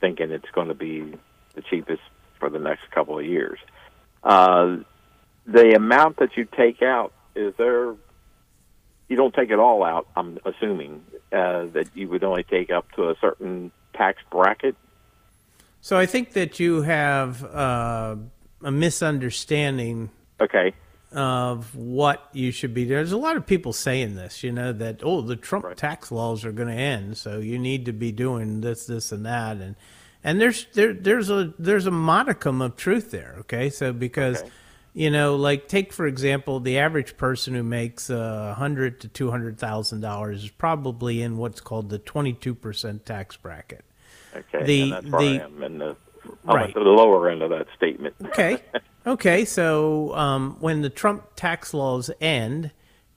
thinking 0.00 0.30
it's 0.30 0.50
going 0.52 0.68
to 0.68 0.74
be 0.74 1.14
the 1.54 1.62
cheapest 1.62 2.02
for 2.38 2.48
the 2.48 2.58
next 2.58 2.90
couple 2.90 3.18
of 3.18 3.24
years. 3.24 3.58
Uh, 4.22 4.78
the 5.46 5.74
amount 5.74 6.18
that 6.18 6.36
you 6.36 6.44
take 6.44 6.82
out 6.82 7.12
is 7.34 7.54
there. 7.56 7.94
You 9.08 9.16
don't 9.16 9.34
take 9.34 9.50
it 9.50 9.58
all 9.58 9.82
out. 9.82 10.06
I'm 10.16 10.38
assuming 10.44 11.04
uh, 11.32 11.66
that 11.66 11.88
you 11.94 12.08
would 12.08 12.24
only 12.24 12.44
take 12.44 12.70
up 12.70 12.90
to 12.92 13.10
a 13.10 13.16
certain 13.20 13.72
tax 13.94 14.22
bracket. 14.30 14.76
So 15.80 15.98
I 15.98 16.06
think 16.06 16.32
that 16.34 16.60
you 16.60 16.82
have 16.82 17.42
uh, 17.44 18.16
a 18.62 18.70
misunderstanding 18.70 20.10
Okay. 20.40 20.72
Of 21.12 21.74
what 21.74 22.28
you 22.32 22.50
should 22.52 22.72
be. 22.74 22.84
doing. 22.84 22.96
There's 22.96 23.12
a 23.12 23.16
lot 23.18 23.36
of 23.36 23.46
people 23.46 23.72
saying 23.72 24.14
this, 24.14 24.42
you 24.44 24.52
know, 24.52 24.72
that 24.74 25.00
oh, 25.02 25.20
the 25.22 25.36
Trump 25.36 25.64
Right. 25.64 25.76
tax 25.76 26.10
laws 26.12 26.44
are 26.44 26.52
going 26.52 26.68
to 26.68 26.74
end, 26.74 27.16
so 27.16 27.38
you 27.38 27.58
need 27.58 27.86
to 27.86 27.92
be 27.92 28.12
doing 28.12 28.60
this, 28.60 28.86
this, 28.86 29.10
and 29.12 29.26
that, 29.26 29.56
and 29.58 29.74
and 30.22 30.40
there's 30.40 30.66
there 30.74 30.92
there's 30.92 31.30
a 31.30 31.52
there's 31.58 31.86
a 31.86 31.90
modicum 31.90 32.62
of 32.62 32.76
truth 32.76 33.10
there. 33.10 33.36
Okay, 33.40 33.70
so 33.70 33.92
because. 33.92 34.40
Okay. 34.40 34.50
You 34.92 35.08
know, 35.08 35.36
like 35.36 35.68
take 35.68 35.92
for 35.92 36.04
example, 36.08 36.58
the 36.58 36.78
average 36.80 37.16
person 37.16 37.54
who 37.54 37.62
makes 37.62 38.10
uh, 38.10 38.48
a 38.50 38.54
hundred 38.54 39.00
to 39.02 39.08
two 39.08 39.30
hundred 39.30 39.56
thousand 39.56 40.00
dollars 40.00 40.42
is 40.42 40.50
probably 40.50 41.22
in 41.22 41.36
what's 41.36 41.60
called 41.60 41.90
the 41.90 41.98
twenty-two 42.00 42.56
percent 42.56 43.06
tax 43.06 43.36
bracket. 43.36 43.84
Okay. 44.34 44.64
The- 44.64 44.82
and 44.82 44.92
that's 44.92 45.06
where 45.06 45.22
the- 45.22 45.40
I 45.42 45.44
am 45.44 45.62
in 45.62 45.78
the 45.78 45.96
Right. 46.42 46.74
the 46.74 46.80
lower 46.80 47.30
end 47.30 47.40
of 47.42 47.50
that 47.50 47.68
statement. 47.76 48.16
Okay. 48.20 48.58
Okay. 49.06 49.44
So 49.44 50.14
um, 50.14 50.56
when 50.60 50.82
the 50.82 50.90
Trump 50.90 51.24
tax 51.36 51.72
laws 51.74 52.10
end, 52.20 52.72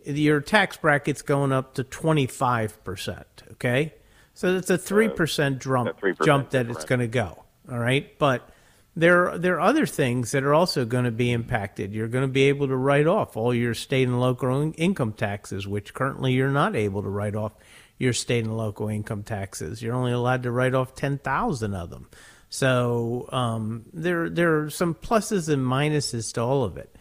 your 0.06 0.42
tax 0.42 0.78
bracket's 0.78 1.22
going 1.22 1.52
up 1.52 1.76
to 1.76 1.84
25%. 1.84 3.24
Okay. 3.54 3.94
So 4.34 4.54
that's 4.54 4.70
a 4.70 4.78
3% 4.78 5.60
jump, 5.60 5.90
a 5.90 5.94
3% 5.94 6.26
jump 6.26 6.50
that 6.52 6.70
it's 6.70 6.86
going 6.86 7.02
to 7.02 7.08
go. 7.08 7.44
All 7.72 7.78
right. 7.78 8.18
But 8.18 8.50
there, 8.96 9.38
there 9.38 9.56
are 9.56 9.62
other 9.62 9.86
things 9.86 10.32
that 10.32 10.44
are 10.44 10.54
also 10.54 10.86
going 10.86 11.06
to 11.06 11.12
be 11.12 11.32
impacted. 11.32 11.94
You're 11.94 12.08
going 12.08 12.28
to 12.28 12.32
be 12.32 12.44
able 12.44 12.68
to 12.68 12.76
write 12.76 13.08
off 13.08 13.38
all 13.38 13.54
your 13.54 13.74
state 13.74 14.08
and 14.08 14.20
local 14.20 14.62
in- 14.62 14.74
income 14.74 15.14
taxes, 15.14 15.68
which 15.68 15.94
currently 15.94 16.34
you're 16.34 16.50
not 16.50 16.76
able 16.76 17.04
to 17.04 17.10
write 17.10 17.36
off 17.36 17.54
your 17.98 18.14
state 18.14 18.44
and 18.44 18.58
local 18.58 18.90
income 18.90 19.24
taxes. 19.24 19.82
You're 19.82 19.96
only 19.96 20.12
allowed 20.12 20.44
to 20.44 20.52
write 20.52 20.74
off 20.74 20.96
10,000 20.96 21.74
of 21.74 21.90
them. 21.90 22.10
So 22.54 23.28
um, 23.32 23.86
there 23.92 24.30
there 24.30 24.60
are 24.60 24.70
some 24.70 24.94
pluses 24.94 25.50
and 25.50 25.66
minuses 25.66 26.32
to 26.36 26.42
all 26.42 26.64
of 26.64 26.78
it. 26.78 26.96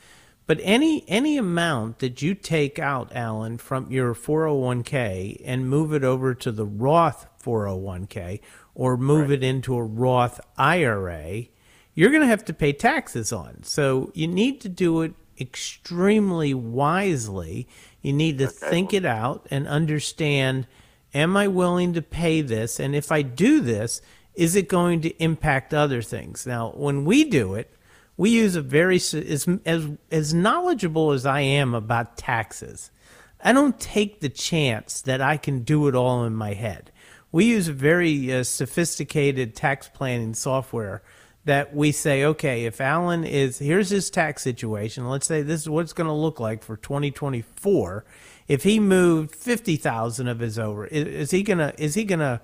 But 0.46 0.58
any 0.62 1.04
any 1.08 1.36
amount 1.36 1.98
that 1.98 2.22
you 2.22 2.34
take 2.34 2.78
out, 2.78 3.14
Alan, 3.14 3.58
from 3.58 3.92
your 3.92 4.14
401k 4.14 5.42
and 5.44 5.68
move 5.68 5.92
it 5.92 6.04
over 6.04 6.34
to 6.34 6.50
the 6.50 6.64
Roth 6.64 7.26
401k 7.44 8.40
or 8.74 8.96
move 8.96 9.30
it 9.30 9.44
into 9.44 9.76
a 9.76 9.82
Roth 9.82 10.40
IRA, 10.56 11.48
you're 11.92 12.10
going 12.10 12.22
to 12.22 12.28
have 12.28 12.46
to 12.46 12.54
pay 12.54 12.72
taxes 12.72 13.30
on. 13.30 13.62
So 13.62 14.10
you 14.14 14.28
need 14.28 14.58
to 14.62 14.70
do 14.70 15.02
it 15.02 15.12
extremely 15.38 16.54
wisely. 16.54 17.68
You 18.00 18.14
need 18.14 18.38
to 18.38 18.46
think 18.46 18.94
it 18.94 19.04
out 19.04 19.48
and 19.50 19.68
understand 19.68 20.66
am 21.14 21.36
I 21.36 21.46
willing 21.46 21.92
to 21.92 22.00
pay 22.00 22.40
this? 22.40 22.80
And 22.80 22.94
if 22.94 23.12
I 23.12 23.20
do 23.20 23.60
this, 23.60 24.00
is 24.34 24.56
it 24.56 24.68
going 24.68 25.00
to 25.02 25.22
impact 25.22 25.74
other 25.74 26.02
things? 26.02 26.46
Now, 26.46 26.70
when 26.70 27.04
we 27.04 27.24
do 27.24 27.54
it, 27.54 27.74
we 28.16 28.30
use 28.30 28.56
a 28.56 28.62
very 28.62 28.96
as 28.96 29.48
as 29.66 29.88
as 30.10 30.34
knowledgeable 30.34 31.12
as 31.12 31.26
I 31.26 31.40
am 31.40 31.74
about 31.74 32.16
taxes. 32.16 32.90
I 33.44 33.52
don't 33.52 33.78
take 33.80 34.20
the 34.20 34.28
chance 34.28 35.00
that 35.02 35.20
I 35.20 35.36
can 35.36 35.64
do 35.64 35.88
it 35.88 35.94
all 35.94 36.24
in 36.24 36.34
my 36.34 36.54
head. 36.54 36.92
We 37.32 37.46
use 37.46 37.68
a 37.68 37.72
very 37.72 38.32
uh, 38.32 38.44
sophisticated 38.44 39.56
tax 39.56 39.88
planning 39.88 40.34
software 40.34 41.02
that 41.44 41.74
we 41.74 41.90
say, 41.90 42.24
okay, 42.24 42.66
if 42.66 42.80
Alan 42.80 43.24
is 43.24 43.58
here's 43.58 43.90
his 43.90 44.10
tax 44.10 44.42
situation. 44.42 45.08
Let's 45.08 45.26
say 45.26 45.42
this 45.42 45.62
is 45.62 45.68
what 45.68 45.80
it's 45.80 45.92
going 45.92 46.06
to 46.06 46.12
look 46.12 46.38
like 46.38 46.62
for 46.62 46.76
2024. 46.76 48.04
If 48.48 48.62
he 48.62 48.78
moved 48.78 49.34
50,000 49.34 50.28
of 50.28 50.38
his 50.38 50.58
over, 50.58 50.86
is, 50.86 51.06
is 51.06 51.30
he 51.30 51.42
gonna 51.42 51.72
is 51.78 51.94
he 51.94 52.04
gonna 52.04 52.40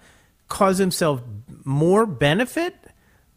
cause 0.48 0.78
himself 0.78 1.22
more 1.64 2.06
benefit 2.06 2.74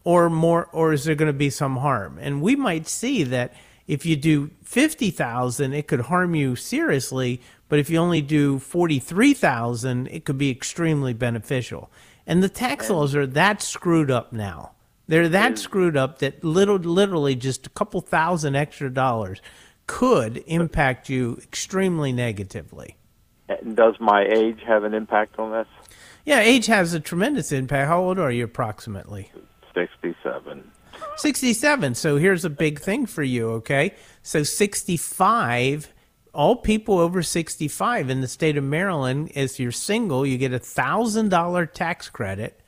or 0.03 0.29
more 0.29 0.67
or 0.71 0.93
is 0.93 1.03
there 1.03 1.15
going 1.15 1.27
to 1.31 1.37
be 1.37 1.49
some 1.49 1.77
harm? 1.77 2.17
And 2.19 2.41
we 2.41 2.55
might 2.55 2.87
see 2.87 3.23
that 3.23 3.53
if 3.87 4.05
you 4.05 4.15
do 4.15 4.51
50,000 4.63 5.73
it 5.73 5.87
could 5.87 6.01
harm 6.01 6.35
you 6.35 6.55
seriously 6.55 7.41
but 7.69 7.79
if 7.79 7.89
you 7.89 7.97
only 7.97 8.21
do 8.21 8.59
43,000 8.59 10.07
it 10.07 10.25
could 10.25 10.37
be 10.37 10.49
extremely 10.49 11.13
beneficial. 11.13 11.89
And 12.25 12.41
the 12.41 12.49
tax 12.49 12.89
laws 12.89 13.15
are 13.15 13.27
that 13.27 13.61
screwed 13.61 14.11
up 14.11 14.31
now. 14.31 14.71
They're 15.07 15.29
that 15.29 15.57
screwed 15.57 15.97
up 15.97 16.19
that 16.19 16.43
little 16.43 16.77
literally 16.77 17.35
just 17.35 17.67
a 17.67 17.69
couple 17.71 17.99
thousand 17.99 18.55
extra 18.55 18.89
dollars 18.89 19.41
could 19.87 20.43
impact 20.47 21.09
you 21.09 21.37
extremely 21.43 22.13
negatively. 22.13 22.95
Does 23.73 23.95
my 23.99 24.23
age 24.23 24.61
have 24.65 24.85
an 24.85 24.93
impact 24.93 25.37
on 25.37 25.51
this? 25.51 25.67
Yeah 26.25 26.39
age 26.39 26.67
has 26.67 26.93
a 26.93 26.99
tremendous 26.99 27.51
impact 27.51 27.87
how 27.87 28.01
old 28.01 28.19
are 28.19 28.31
you 28.31 28.43
approximately 28.43 29.31
67. 29.73 30.71
67. 31.17 31.95
So 31.95 32.17
here's 32.17 32.45
a 32.45 32.49
big 32.49 32.79
thing 32.79 33.05
for 33.05 33.23
you, 33.23 33.49
okay? 33.51 33.93
So 34.23 34.43
65, 34.43 35.93
all 36.33 36.55
people 36.57 36.99
over 36.99 37.21
65 37.21 38.09
in 38.09 38.21
the 38.21 38.27
state 38.27 38.57
of 38.57 38.63
Maryland, 38.63 39.31
if 39.35 39.59
you're 39.59 39.71
single, 39.71 40.25
you 40.25 40.37
get 40.37 40.53
a 40.53 40.59
$1,000 40.59 41.73
tax 41.73 42.09
credit. 42.09 42.59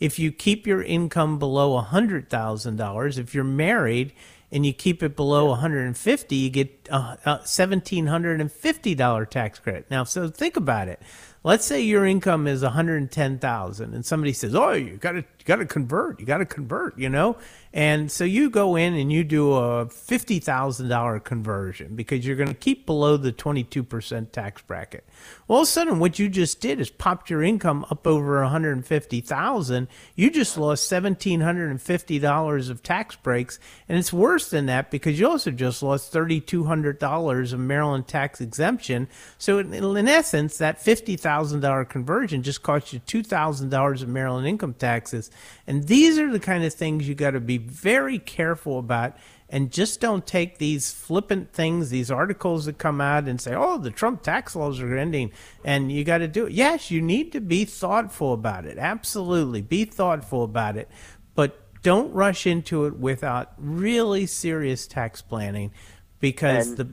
If 0.00 0.18
you 0.18 0.32
keep 0.32 0.66
your 0.66 0.82
income 0.82 1.38
below 1.38 1.80
$100,000, 1.80 3.18
if 3.18 3.34
you're 3.34 3.44
married 3.44 4.12
and 4.50 4.66
you 4.66 4.72
keep 4.72 5.02
it 5.02 5.14
below 5.16 5.46
150, 5.46 6.36
you 6.36 6.50
get 6.50 6.88
a, 6.90 6.96
a 7.24 7.40
$1,750 7.44 9.30
tax 9.30 9.58
credit. 9.60 9.90
Now, 9.90 10.04
so 10.04 10.28
think 10.28 10.56
about 10.56 10.88
it. 10.88 11.00
Let's 11.44 11.64
say 11.64 11.80
your 11.80 12.06
income 12.06 12.46
is 12.46 12.62
110,000 12.62 13.94
and 13.94 14.06
somebody 14.06 14.32
says, 14.32 14.54
"Oh, 14.54 14.72
you 14.72 14.96
got 14.96 15.12
to 15.12 15.24
you 15.42 15.46
got 15.46 15.56
to 15.56 15.66
convert. 15.66 16.20
You 16.20 16.26
got 16.26 16.38
to 16.38 16.46
convert, 16.46 16.98
you 16.98 17.08
know?" 17.08 17.36
And 17.74 18.12
so 18.12 18.24
you 18.24 18.50
go 18.50 18.76
in 18.76 18.92
and 18.94 19.10
you 19.10 19.24
do 19.24 19.54
a 19.54 19.86
$50,000 19.86 21.24
conversion 21.24 21.96
because 21.96 22.26
you're 22.26 22.36
going 22.36 22.48
to 22.48 22.54
keep 22.54 22.84
below 22.84 23.16
the 23.16 23.32
22% 23.32 24.30
tax 24.30 24.60
bracket. 24.62 25.06
Well, 25.48 25.56
all 25.56 25.62
of 25.62 25.68
a 25.68 25.70
sudden 25.70 25.98
what 25.98 26.18
you 26.18 26.28
just 26.28 26.60
did 26.60 26.80
is 26.80 26.90
popped 26.90 27.30
your 27.30 27.42
income 27.42 27.86
up 27.90 28.06
over 28.06 28.42
150,000. 28.42 29.88
You 30.14 30.30
just 30.30 30.58
lost 30.58 30.90
$1,750 30.90 32.70
of 32.70 32.82
tax 32.82 33.16
breaks, 33.16 33.58
and 33.88 33.96
it's 33.98 34.12
worse 34.12 34.50
than 34.50 34.66
that 34.66 34.90
because 34.90 35.18
you 35.18 35.28
also 35.28 35.50
just 35.50 35.82
lost 35.82 36.12
$3,200 36.12 37.52
of 37.52 37.58
Maryland 37.58 38.06
tax 38.06 38.42
exemption. 38.42 39.08
So 39.38 39.58
in, 39.58 39.72
in 39.72 40.08
essence, 40.08 40.58
that 40.58 40.78
$50,000 40.78 41.88
conversion 41.88 42.42
just 42.42 42.62
cost 42.62 42.92
you 42.92 43.00
$2,000 43.00 44.02
of 44.02 44.08
Maryland 44.08 44.46
income 44.46 44.74
taxes. 44.74 45.30
And 45.66 45.86
these 45.86 46.18
are 46.18 46.30
the 46.30 46.40
kind 46.40 46.64
of 46.64 46.72
things 46.74 47.08
you 47.08 47.14
got 47.14 47.32
to 47.32 47.40
be 47.40 47.58
very 47.58 48.18
careful 48.18 48.78
about 48.78 49.16
and 49.48 49.70
just 49.70 50.00
don't 50.00 50.26
take 50.26 50.56
these 50.58 50.90
flippant 50.92 51.52
things, 51.52 51.90
these 51.90 52.10
articles 52.10 52.64
that 52.64 52.78
come 52.78 53.00
out 53.00 53.28
and 53.28 53.38
say, 53.40 53.54
oh, 53.54 53.76
the 53.76 53.90
Trump 53.90 54.22
tax 54.22 54.56
laws 54.56 54.80
are 54.80 54.96
ending 54.96 55.30
and 55.64 55.92
you 55.92 56.04
got 56.04 56.18
to 56.18 56.28
do 56.28 56.46
it. 56.46 56.52
Yes, 56.52 56.90
you 56.90 57.02
need 57.02 57.32
to 57.32 57.40
be 57.40 57.64
thoughtful 57.66 58.32
about 58.32 58.64
it. 58.64 58.78
Absolutely. 58.78 59.60
Be 59.60 59.84
thoughtful 59.84 60.42
about 60.42 60.76
it. 60.78 60.88
But 61.34 61.58
don't 61.82 62.12
rush 62.12 62.46
into 62.46 62.86
it 62.86 62.96
without 62.96 63.52
really 63.58 64.24
serious 64.24 64.86
tax 64.86 65.20
planning 65.20 65.72
because 66.18 66.68
And- 66.68 66.76
the. 66.78 66.88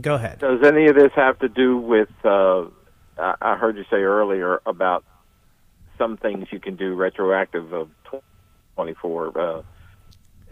Go 0.00 0.16
ahead. 0.16 0.40
Does 0.40 0.60
any 0.64 0.86
of 0.86 0.96
this 0.96 1.12
have 1.14 1.38
to 1.38 1.48
do 1.48 1.76
with? 1.78 2.08
Uh, 2.24 2.64
I 3.16 3.34
I 3.40 3.54
heard 3.54 3.76
you 3.76 3.84
say 3.88 3.98
earlier 3.98 4.60
about 4.66 5.04
some 6.04 6.16
things 6.18 6.48
you 6.50 6.60
can 6.60 6.76
do 6.76 6.94
retroactive 6.94 7.72
of 7.72 7.88
24. 8.74 9.38
Uh, 9.38 9.62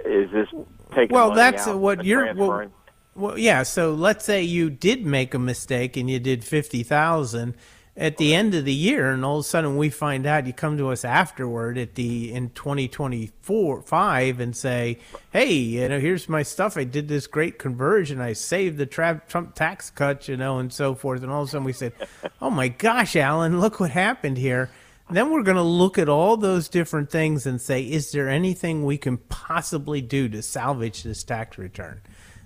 is 0.05 0.31
this 0.31 0.49
taking 0.95 1.15
Well, 1.15 1.29
money 1.29 1.41
that's 1.41 1.69
out 1.69 1.79
what 1.79 2.05
you're- 2.05 2.33
well? 2.33 2.67
Well, 3.15 3.38
yeah. 3.38 3.62
So 3.65 3.93
let's 3.93 4.25
say 4.25 4.43
you 4.43 4.71
did 4.71 5.05
make 5.05 5.35
a 5.35 5.38
mistake 5.38 5.99
and 5.99 6.09
you 6.09 6.19
did 6.19 6.43
fifty 6.43 6.83
thousand 6.83 7.55
at 7.95 8.17
the 8.17 8.35
end 8.35 8.55
of 8.55 8.65
the 8.65 8.73
year, 8.73 9.11
and 9.11 9.23
all 9.23 9.41
of 9.41 9.45
a 9.45 9.49
sudden 9.49 9.77
we 9.77 9.91
find 9.91 10.25
out 10.25 10.47
you 10.47 10.55
come 10.55 10.79
to 10.79 10.88
us 10.88 11.05
afterward 11.05 11.77
at 11.77 11.95
the 11.95 12.33
in 12.33 12.49
twenty 12.51 12.88
twenty 12.88 13.31
four 13.43 13.83
five 13.83 14.41
and 14.41 14.57
say, 14.57 14.99
"Hey, 15.31 15.53
you 15.53 15.87
know, 15.91 16.01
here's 16.01 16.27
my 16.27 16.43
stuff. 16.43 16.79
I 16.79 16.85
did 16.85 17.09
this 17.09 17.27
great 17.27 17.59
conversion. 17.59 18.19
I 18.19 18.33
saved 18.33 18.79
the 18.79 18.87
tra- 18.87 19.21
Trump 19.29 19.55
tax 19.55 19.91
cut, 19.91 20.27
you 20.27 20.38
know, 20.38 20.59
and 20.59 20.73
so 20.73 20.95
forth." 20.95 21.23
And 21.23 21.31
all 21.31 21.43
of 21.43 21.49
a 21.49 21.51
sudden 21.51 21.67
we 21.67 21.75
said, 21.75 21.93
"Oh 22.41 22.49
my 22.49 22.69
gosh, 22.69 23.15
Alan, 23.15 23.61
look 23.61 23.79
what 23.79 23.91
happened 23.91 24.38
here." 24.38 24.71
Then 25.12 25.31
we're 25.31 25.42
going 25.42 25.57
to 25.57 25.62
look 25.62 25.98
at 25.98 26.09
all 26.09 26.37
those 26.37 26.68
different 26.68 27.11
things 27.11 27.46
and 27.46 27.61
say, 27.61 27.83
"Is 27.83 28.12
there 28.12 28.29
anything 28.29 28.85
we 28.85 28.98
can 28.98 29.18
possibly 29.18 30.01
do 30.01 30.29
to 30.29 30.42
salvage 30.42 31.03
this 31.03 31.22
tax 31.22 31.59
return?" 31.59 32.01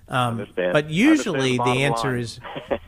Um, 0.09 0.47
but 0.55 0.89
usually 0.89 1.57
the 1.57 1.63
the 1.63 1.83
answer 1.83 2.11
line. 2.11 2.19
is 2.19 2.39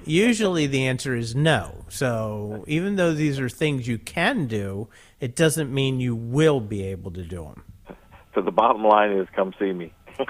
usually 0.05 0.67
the 0.67 0.87
answer 0.87 1.15
is 1.15 1.35
no. 1.35 1.83
So 1.89 2.63
even 2.67 2.95
though 2.95 3.13
these 3.13 3.39
are 3.39 3.49
things 3.49 3.87
you 3.87 3.97
can 3.97 4.47
do, 4.47 4.87
it 5.19 5.35
doesn't 5.35 5.73
mean 5.73 5.99
you 5.99 6.15
will 6.15 6.61
be 6.61 6.83
able 6.83 7.11
to 7.11 7.23
do 7.23 7.43
them. 7.43 7.63
So 8.35 8.41
the 8.41 8.51
bottom 8.51 8.85
line 8.85 9.11
is, 9.11 9.27
come 9.35 9.53
see 9.59 9.73
me. 9.73 9.93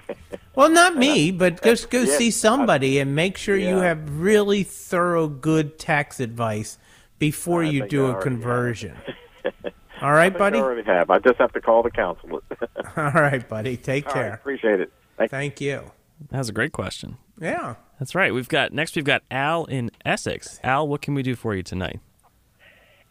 Well, 0.55 0.69
not 0.69 0.97
me, 0.97 1.31
but 1.31 1.61
go 1.61 1.73
go 1.89 2.01
Yeah, 2.01 2.17
see 2.17 2.31
somebody 2.31 2.99
and 2.99 3.15
make 3.15 3.37
sure 3.37 3.55
you 3.55 3.77
have 3.77 4.19
really 4.19 4.63
thorough, 4.63 5.29
good 5.29 5.79
tax 5.79 6.19
advice 6.19 6.77
before 7.17 7.63
I 7.63 7.67
you 7.67 7.87
do 7.87 8.07
a 8.07 8.21
conversion. 8.21 8.97
All 10.01 10.13
right, 10.13 10.33
I 10.33 10.37
buddy. 10.37 10.59
already 10.59 10.83
have. 10.83 11.09
I 11.09 11.19
just 11.19 11.37
have 11.39 11.51
to 11.53 11.61
call 11.61 11.83
the 11.83 11.91
council. 11.91 12.41
All 12.97 13.11
right, 13.11 13.47
buddy. 13.47 13.75
Take 13.77 14.07
All 14.07 14.13
right, 14.13 14.21
care. 14.21 14.33
appreciate 14.33 14.79
it. 14.79 14.91
Thank 15.17 15.31
Thank 15.31 15.61
you. 15.61 15.91
That 16.31 16.37
was 16.37 16.49
a 16.49 16.53
great 16.53 16.71
question. 16.71 17.17
Yeah. 17.39 17.75
That's 17.99 18.15
right. 18.15 18.33
We've 18.33 18.47
got 18.47 18.71
next. 18.71 18.95
We've 18.95 19.03
got 19.03 19.23
Al 19.29 19.65
in 19.65 19.91
Essex. 20.05 20.59
Al, 20.63 20.87
what 20.87 21.01
can 21.01 21.13
we 21.13 21.21
do 21.23 21.35
for 21.35 21.53
you 21.53 21.63
tonight? 21.63 21.99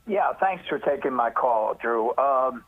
Yeah, 0.07 0.33
thanks 0.41 0.64
for 0.67 0.79
taking 0.79 1.12
my 1.12 1.31
call, 1.31 1.75
Drew. 1.75 2.17
Um, 2.17 2.64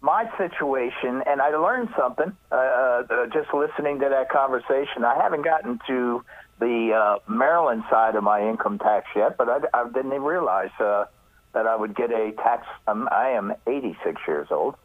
my 0.00 0.30
situation, 0.38 1.22
and 1.26 1.42
I 1.42 1.48
learned 1.56 1.88
something 1.98 2.32
uh, 2.52 2.54
uh, 2.54 3.26
just 3.32 3.52
listening 3.52 3.98
to 4.00 4.08
that 4.08 4.30
conversation. 4.30 5.04
I 5.04 5.20
haven't 5.20 5.42
gotten 5.42 5.80
to 5.88 6.24
the 6.60 6.92
uh, 6.94 7.30
Maryland 7.30 7.82
side 7.90 8.14
of 8.14 8.22
my 8.22 8.48
income 8.48 8.78
tax 8.78 9.06
yet, 9.16 9.36
but 9.36 9.48
I, 9.48 9.58
I 9.74 9.88
didn't 9.88 10.12
even 10.12 10.22
realize 10.22 10.70
uh, 10.78 11.06
that 11.52 11.66
I 11.66 11.76
would 11.76 11.94
get 11.96 12.10
a 12.10 12.32
tax. 12.32 12.66
Um, 12.86 13.08
I 13.10 13.28
am 13.30 13.52
86 13.66 14.20
years 14.28 14.48
old, 14.50 14.76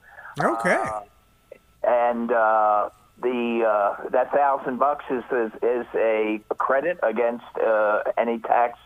Okay. 0.41 0.83
and 1.83 2.31
uh, 2.31 2.89
the 3.21 3.63
uh, 3.67 4.09
that 4.09 4.31
thousand 4.31 4.77
bucks 4.79 5.05
is, 5.09 5.23
is 5.31 5.51
is 5.61 5.85
a 5.95 6.41
credit 6.57 6.99
against 7.03 7.45
uh, 7.65 7.99
any 8.17 8.39
tax 8.39 8.77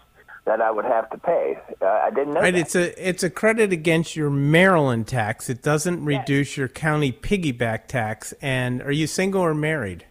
that 0.45 0.61
I 0.61 0.71
would 0.71 0.85
have 0.85 1.09
to 1.11 1.17
pay. 1.17 1.57
Uh, 1.81 1.85
I 1.85 2.09
didn't 2.09 2.33
know 2.33 2.41
Right, 2.41 2.53
that. 2.53 2.59
it's 2.61 2.75
a 2.75 3.07
it's 3.09 3.23
a 3.23 3.29
credit 3.29 3.71
against 3.71 4.15
your 4.15 4.29
Maryland 4.29 5.07
tax. 5.07 5.49
It 5.49 5.61
doesn't 5.61 6.03
reduce 6.05 6.57
your 6.57 6.67
county 6.67 7.11
piggyback 7.11 7.87
tax. 7.87 8.33
And 8.41 8.81
are 8.81 8.91
you 8.91 9.05
single 9.07 9.41
or 9.41 9.53
married? 9.53 10.05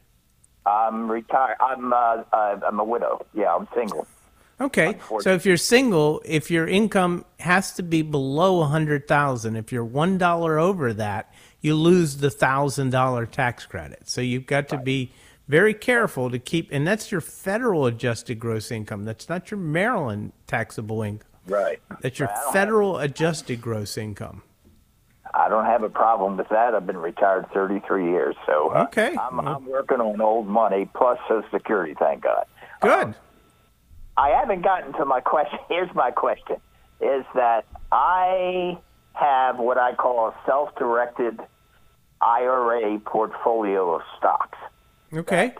I'm 0.66 1.10
retired. 1.10 1.56
I'm 1.60 1.92
uh, 1.92 2.22
uh, 2.32 2.60
I'm 2.66 2.78
a 2.78 2.84
widow. 2.84 3.24
Yeah, 3.34 3.54
I'm 3.54 3.66
single. 3.74 4.06
Okay, 4.60 4.96
so 5.20 5.32
if 5.34 5.46
you're 5.46 5.56
single, 5.56 6.20
if 6.24 6.50
your 6.50 6.66
income 6.66 7.24
has 7.38 7.72
to 7.74 7.82
be 7.82 8.02
below 8.02 8.60
a 8.62 8.66
hundred 8.66 9.06
thousand, 9.06 9.54
if 9.56 9.70
you're 9.70 9.84
one 9.84 10.18
dollar 10.18 10.58
over 10.58 10.92
that, 10.94 11.32
you 11.60 11.74
lose 11.76 12.16
the 12.16 12.30
thousand 12.30 12.90
dollar 12.90 13.24
tax 13.24 13.66
credit. 13.66 14.08
So 14.08 14.20
you've 14.20 14.46
got 14.46 14.68
to 14.70 14.78
be 14.78 15.12
very 15.46 15.74
careful 15.74 16.28
to 16.30 16.38
keep, 16.40 16.68
and 16.72 16.86
that's 16.86 17.12
your 17.12 17.20
federal 17.20 17.86
adjusted 17.86 18.38
gross 18.40 18.70
income. 18.72 19.04
That's 19.04 19.28
not 19.28 19.50
your 19.50 19.58
Maryland 19.58 20.32
taxable 20.48 21.02
income. 21.02 21.28
Right. 21.46 21.80
That's 22.00 22.18
your 22.18 22.28
Right, 22.28 22.52
federal 22.52 22.98
adjusted 22.98 23.60
gross 23.62 23.96
income. 23.96 24.42
I 25.34 25.48
don't 25.48 25.66
have 25.66 25.82
a 25.82 25.88
problem 25.88 26.36
with 26.36 26.48
that. 26.48 26.74
I've 26.74 26.86
been 26.86 26.96
retired 26.98 27.46
33 27.54 28.10
years, 28.10 28.34
so 28.44 28.74
uh, 28.74 28.84
Okay. 28.84 29.16
I'm, 29.16 29.38
I'm 29.40 29.66
working 29.66 30.00
on 30.00 30.20
old 30.20 30.46
money 30.48 30.88
plus 30.94 31.18
Social 31.28 31.48
Security. 31.50 31.94
Thank 31.98 32.24
God. 32.24 32.44
Good. 32.80 33.14
I 34.18 34.30
haven't 34.30 34.62
gotten 34.62 34.92
to 34.94 35.04
my 35.04 35.20
question. 35.20 35.58
Here's 35.68 35.94
my 35.94 36.10
question: 36.10 36.56
Is 37.00 37.24
that 37.34 37.64
I 37.90 38.76
have 39.14 39.58
what 39.58 39.78
I 39.78 39.94
call 39.94 40.28
a 40.28 40.34
self-directed 40.46 41.40
IRA 42.20 42.98
portfolio 43.00 43.94
of 43.94 44.02
stocks. 44.16 44.58
Okay. 45.12 45.54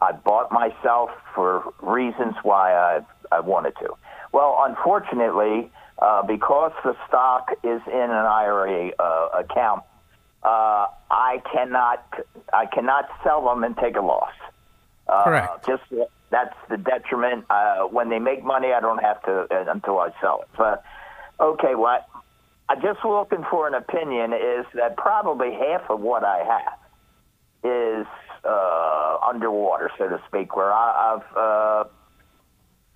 I 0.00 0.12
bought 0.12 0.52
myself 0.52 1.10
for 1.34 1.72
reasons 1.80 2.34
why 2.42 2.74
I 2.74 3.00
I 3.32 3.40
wanted 3.40 3.74
to. 3.80 3.94
Well, 4.32 4.56
unfortunately, 4.60 5.70
uh, 5.98 6.22
because 6.22 6.72
the 6.84 6.96
stock 7.08 7.50
is 7.64 7.80
in 7.86 8.10
an 8.10 8.10
IRA 8.10 8.92
uh, 8.98 9.28
account, 9.34 9.82
uh, 10.42 10.86
I 11.10 11.42
cannot 11.52 12.06
I 12.52 12.66
cannot 12.66 13.08
sell 13.24 13.44
them 13.46 13.64
and 13.64 13.76
take 13.76 13.96
a 13.96 14.02
loss. 14.02 14.34
Uh, 15.08 15.24
Correct. 15.24 15.66
Just 15.66 15.82
that's 16.30 16.54
the 16.68 16.76
detriment. 16.76 17.44
Uh, 17.50 17.84
when 17.84 18.08
they 18.08 18.18
make 18.18 18.44
money, 18.44 18.72
I 18.72 18.80
don't 18.80 19.02
have 19.02 19.22
to 19.22 19.46
uh, 19.50 19.70
until 19.70 19.98
I 19.98 20.10
sell 20.20 20.42
it. 20.42 20.48
But 20.56 20.82
okay, 21.40 21.74
what 21.74 22.08
I'm 22.68 22.80
just 22.82 23.04
looking 23.04 23.44
for 23.50 23.68
an 23.68 23.74
opinion 23.74 24.32
is 24.32 24.66
that 24.74 24.96
probably 24.96 25.52
half 25.52 25.88
of 25.88 26.00
what 26.00 26.24
I 26.24 26.38
have 26.44 28.00
is 28.00 28.06
uh, 28.44 29.18
underwater, 29.26 29.90
so 29.98 30.08
to 30.08 30.20
speak, 30.28 30.56
where 30.56 30.72
I, 30.72 31.14
I've 31.14 31.36
uh, 31.36 31.88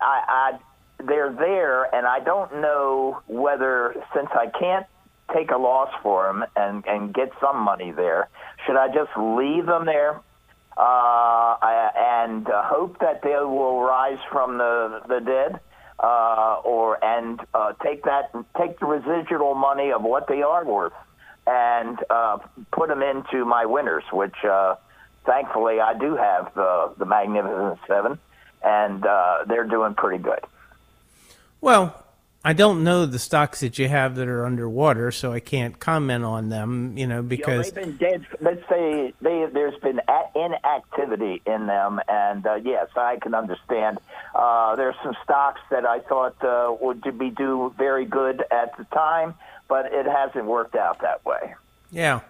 I, 0.01 0.23
I 0.27 0.59
they're 1.07 1.33
there, 1.33 1.93
and 1.95 2.05
I 2.05 2.19
don't 2.19 2.61
know 2.61 3.21
whether 3.27 3.95
since 4.13 4.29
I 4.33 4.47
can't 4.47 4.85
take 5.33 5.51
a 5.51 5.57
loss 5.57 5.89
for 6.03 6.27
them 6.27 6.43
and 6.55 6.85
and 6.85 7.13
get 7.13 7.29
some 7.39 7.61
money 7.61 7.91
there, 7.91 8.27
should 8.65 8.75
I 8.75 8.87
just 8.87 9.11
leave 9.17 9.65
them 9.65 9.85
there 9.85 10.21
uh, 10.77 11.55
and 11.95 12.49
uh, 12.49 12.63
hope 12.63 12.99
that 12.99 13.21
they 13.21 13.29
will 13.29 13.81
rise 13.81 14.19
from 14.31 14.57
the 14.57 15.01
the 15.07 15.19
dead, 15.19 15.59
uh, 15.99 16.61
or 16.63 17.03
and 17.03 17.39
uh, 17.53 17.73
take 17.83 18.03
that 18.03 18.31
take 18.57 18.79
the 18.79 18.85
residual 18.85 19.55
money 19.55 19.91
of 19.91 20.01
what 20.01 20.27
they 20.27 20.41
are 20.41 20.65
worth 20.65 20.93
and 21.47 21.99
uh, 22.09 22.37
put 22.71 22.89
them 22.89 23.01
into 23.01 23.45
my 23.45 23.65
winners, 23.65 24.03
which 24.11 24.35
uh, 24.43 24.75
thankfully 25.25 25.79
I 25.79 25.93
do 25.97 26.15
have 26.15 26.53
the 26.55 26.93
the 26.97 27.05
Magnificent 27.05 27.79
Seven, 27.87 28.19
and 28.63 29.05
uh, 29.05 29.45
they're 29.47 29.67
doing 29.67 29.93
pretty 29.95 30.23
good. 30.23 30.39
Well, 31.59 32.00
I 32.43 32.53
don't 32.53 32.83
know 32.83 33.05
the 33.05 33.19
stocks 33.19 33.59
that 33.59 33.77
you 33.77 33.87
have 33.87 34.15
that 34.15 34.27
are 34.27 34.45
underwater, 34.45 35.11
so 35.11 35.31
I 35.31 35.39
can't 35.39 35.77
comment 35.79 36.23
on 36.23 36.49
them. 36.49 36.97
You 36.97 37.05
know, 37.05 37.17
You 37.17 37.21
know, 37.21 37.23
because 37.23 37.71
they've 37.71 37.85
been 37.85 37.97
dead. 37.97 38.25
Let's 38.39 38.67
say 38.67 39.13
they, 39.21 39.45
there's 39.53 39.79
been 39.81 40.01
inactivity 40.33 41.43
in 41.45 41.67
them, 41.67 42.01
and 42.07 42.45
uh, 42.47 42.55
yes, 42.55 42.87
I 42.95 43.17
can 43.21 43.35
understand. 43.35 43.99
Uh, 44.33 44.75
there's 44.75 44.95
some 45.03 45.15
stocks 45.23 45.61
that 45.69 45.85
I 45.85 45.99
thought 45.99 46.43
uh, 46.43 46.75
would 46.81 47.03
be 47.19 47.29
do 47.29 47.73
very 47.77 48.05
good 48.05 48.43
at 48.49 48.75
the 48.75 48.85
time, 48.85 49.35
but 49.67 49.85
it 49.93 50.07
hasn't 50.07 50.45
worked 50.45 50.75
out 50.75 51.01
that 51.01 51.23
way. 51.23 51.53
Yeah. 51.91 52.21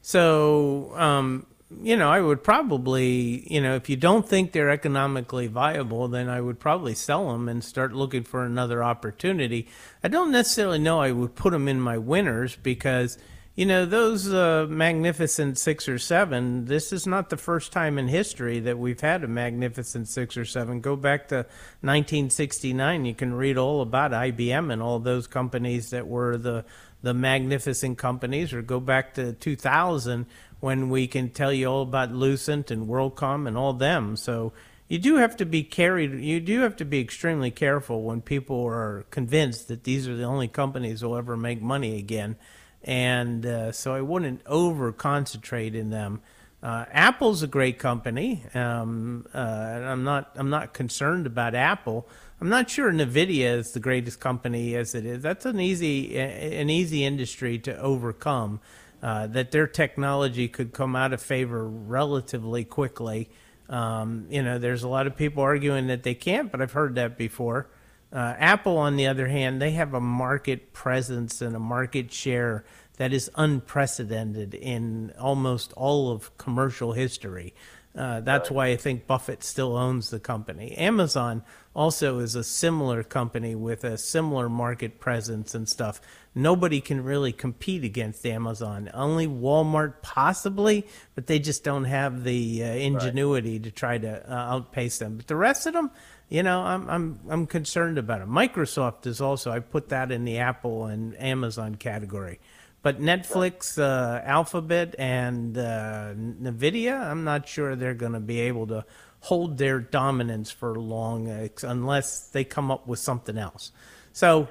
So, 0.00 0.92
um, 0.96 1.46
you 1.80 1.96
know, 1.96 2.10
I 2.10 2.20
would 2.20 2.42
probably, 2.42 3.46
you 3.52 3.60
know, 3.60 3.74
if 3.74 3.88
you 3.88 3.96
don't 3.96 4.28
think 4.28 4.52
they're 4.52 4.70
economically 4.70 5.46
viable, 5.46 6.08
then 6.08 6.28
I 6.28 6.40
would 6.40 6.58
probably 6.58 6.94
sell 6.94 7.32
them 7.32 7.48
and 7.48 7.62
start 7.62 7.92
looking 7.92 8.24
for 8.24 8.44
another 8.44 8.82
opportunity. 8.82 9.68
I 10.02 10.08
don't 10.08 10.32
necessarily 10.32 10.78
know 10.78 11.00
I 11.00 11.12
would 11.12 11.34
put 11.34 11.52
them 11.52 11.68
in 11.68 11.80
my 11.80 11.98
winners 11.98 12.56
because, 12.56 13.18
you 13.54 13.66
know, 13.66 13.86
those 13.86 14.32
uh, 14.32 14.66
magnificent 14.68 15.58
six 15.58 15.88
or 15.88 15.98
seven, 15.98 16.66
this 16.66 16.92
is 16.92 17.06
not 17.06 17.30
the 17.30 17.36
first 17.36 17.72
time 17.72 17.98
in 17.98 18.08
history 18.08 18.60
that 18.60 18.78
we've 18.78 19.00
had 19.00 19.24
a 19.24 19.28
magnificent 19.28 20.08
six 20.08 20.36
or 20.36 20.44
seven. 20.44 20.80
Go 20.80 20.96
back 20.96 21.28
to 21.28 21.36
1969, 21.80 23.04
you 23.04 23.14
can 23.14 23.34
read 23.34 23.58
all 23.58 23.80
about 23.80 24.12
IBM 24.12 24.72
and 24.72 24.82
all 24.82 24.98
those 24.98 25.26
companies 25.26 25.90
that 25.90 26.06
were 26.06 26.36
the 26.36 26.64
the 27.02 27.12
magnificent 27.12 27.98
companies, 27.98 28.52
or 28.52 28.62
go 28.62 28.80
back 28.80 29.14
to 29.14 29.32
2000 29.32 30.24
when 30.62 30.90
we 30.90 31.08
can 31.08 31.28
tell 31.28 31.52
you 31.52 31.66
all 31.66 31.82
about 31.82 32.12
Lucent 32.12 32.70
and 32.70 32.86
WorldCom 32.86 33.48
and 33.48 33.58
all 33.58 33.72
them. 33.72 34.16
So 34.16 34.52
you 34.86 35.00
do 35.00 35.16
have 35.16 35.36
to 35.38 35.44
be 35.44 35.64
carried. 35.64 36.20
You 36.20 36.38
do 36.38 36.60
have 36.60 36.76
to 36.76 36.84
be 36.84 37.00
extremely 37.00 37.50
careful 37.50 38.04
when 38.04 38.20
people 38.20 38.64
are 38.66 39.04
convinced 39.10 39.66
that 39.66 39.82
these 39.82 40.06
are 40.06 40.14
the 40.14 40.22
only 40.22 40.46
companies 40.46 41.00
that 41.00 41.08
will 41.08 41.16
ever 41.16 41.36
make 41.36 41.60
money 41.60 41.98
again. 41.98 42.36
And 42.84 43.44
uh, 43.44 43.72
so 43.72 43.92
I 43.92 44.02
wouldn't 44.02 44.42
over 44.46 44.92
concentrate 44.92 45.74
in 45.74 45.90
them. 45.90 46.22
Uh, 46.62 46.84
Apple's 46.92 47.42
a 47.42 47.48
great 47.48 47.80
company. 47.80 48.44
Um, 48.54 49.26
uh, 49.34 49.38
and 49.38 49.84
I'm 49.84 50.04
not. 50.04 50.30
I'm 50.36 50.50
not 50.50 50.74
concerned 50.74 51.26
about 51.26 51.56
Apple. 51.56 52.06
I'm 52.40 52.48
not 52.48 52.70
sure 52.70 52.92
Nvidia 52.92 53.56
is 53.56 53.72
the 53.72 53.80
greatest 53.80 54.20
company 54.20 54.76
as 54.76 54.94
it 54.94 55.04
is. 55.04 55.22
That's 55.24 55.44
an 55.44 55.58
easy 55.58 56.16
an 56.16 56.70
easy 56.70 57.04
industry 57.04 57.58
to 57.58 57.76
overcome. 57.80 58.60
Uh, 59.02 59.26
that 59.26 59.50
their 59.50 59.66
technology 59.66 60.46
could 60.46 60.72
come 60.72 60.94
out 60.94 61.12
of 61.12 61.20
favor 61.20 61.66
relatively 61.66 62.62
quickly. 62.62 63.28
Um, 63.68 64.26
you 64.30 64.42
know, 64.42 64.58
there's 64.58 64.84
a 64.84 64.88
lot 64.88 65.08
of 65.08 65.16
people 65.16 65.42
arguing 65.42 65.88
that 65.88 66.04
they 66.04 66.14
can't, 66.14 66.52
but 66.52 66.62
I've 66.62 66.72
heard 66.72 66.94
that 66.94 67.18
before. 67.18 67.68
Uh, 68.12 68.34
Apple, 68.38 68.76
on 68.76 68.96
the 68.96 69.08
other 69.08 69.26
hand, 69.26 69.60
they 69.60 69.72
have 69.72 69.92
a 69.92 70.00
market 70.00 70.72
presence 70.72 71.42
and 71.42 71.56
a 71.56 71.58
market 71.58 72.12
share 72.12 72.64
that 72.98 73.12
is 73.12 73.28
unprecedented 73.34 74.54
in 74.54 75.12
almost 75.18 75.72
all 75.72 76.12
of 76.12 76.36
commercial 76.38 76.92
history. 76.92 77.54
Uh, 77.96 78.20
that's 78.20 78.50
why 78.50 78.68
I 78.68 78.76
think 78.76 79.06
Buffett 79.06 79.44
still 79.44 79.76
owns 79.76 80.08
the 80.08 80.18
company. 80.18 80.72
Amazon 80.78 81.42
also 81.74 82.20
is 82.20 82.34
a 82.34 82.44
similar 82.44 83.02
company 83.02 83.54
with 83.54 83.84
a 83.84 83.98
similar 83.98 84.48
market 84.48 84.98
presence 84.98 85.54
and 85.54 85.68
stuff. 85.68 86.00
Nobody 86.34 86.80
can 86.80 87.04
really 87.04 87.32
compete 87.32 87.84
against 87.84 88.24
Amazon. 88.24 88.90
Only 88.94 89.26
Walmart 89.26 90.00
possibly, 90.00 90.86
but 91.14 91.26
they 91.26 91.38
just 91.38 91.64
don't 91.64 91.84
have 91.84 92.24
the 92.24 92.64
uh, 92.64 92.66
ingenuity 92.68 93.58
to 93.60 93.70
try 93.70 93.98
to 93.98 94.30
uh, 94.30 94.34
outpace 94.34 94.98
them. 94.98 95.18
But 95.18 95.26
the 95.26 95.36
rest 95.36 95.66
of 95.66 95.74
them, 95.74 95.90
you 96.30 96.42
know, 96.42 96.62
I'm 96.62 96.88
I'm 96.88 97.20
I'm 97.28 97.46
concerned 97.46 97.98
about 97.98 98.22
it. 98.22 98.28
Microsoft 98.28 99.06
is 99.06 99.20
also 99.20 99.50
I 99.50 99.60
put 99.60 99.90
that 99.90 100.10
in 100.10 100.24
the 100.24 100.38
Apple 100.38 100.86
and 100.86 101.14
Amazon 101.20 101.74
category. 101.74 102.40
But 102.82 103.00
Netflix, 103.00 103.78
uh, 103.78 104.20
Alphabet, 104.24 104.96
and 104.98 105.56
uh, 105.56 106.14
Nvidia, 106.14 107.00
I'm 107.00 107.22
not 107.22 107.46
sure 107.46 107.76
they're 107.76 107.94
going 107.94 108.14
to 108.14 108.20
be 108.20 108.40
able 108.40 108.66
to 108.68 108.84
hold 109.20 109.56
their 109.56 109.78
dominance 109.78 110.50
for 110.50 110.74
long 110.74 111.30
ex- 111.30 111.62
unless 111.62 112.28
they 112.28 112.42
come 112.42 112.72
up 112.72 112.88
with 112.88 112.98
something 112.98 113.38
else. 113.38 113.70
So 114.12 114.48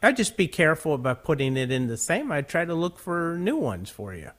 I'd 0.00 0.16
just 0.16 0.36
be 0.36 0.46
careful 0.46 0.94
about 0.94 1.24
putting 1.24 1.56
it 1.56 1.72
in 1.72 1.88
the 1.88 1.96
same. 1.96 2.30
I 2.30 2.42
try 2.42 2.64
to 2.64 2.74
look 2.74 3.00
for 3.00 3.36
new 3.38 3.56
ones 3.56 3.90
for 3.90 4.14
you. 4.14 4.30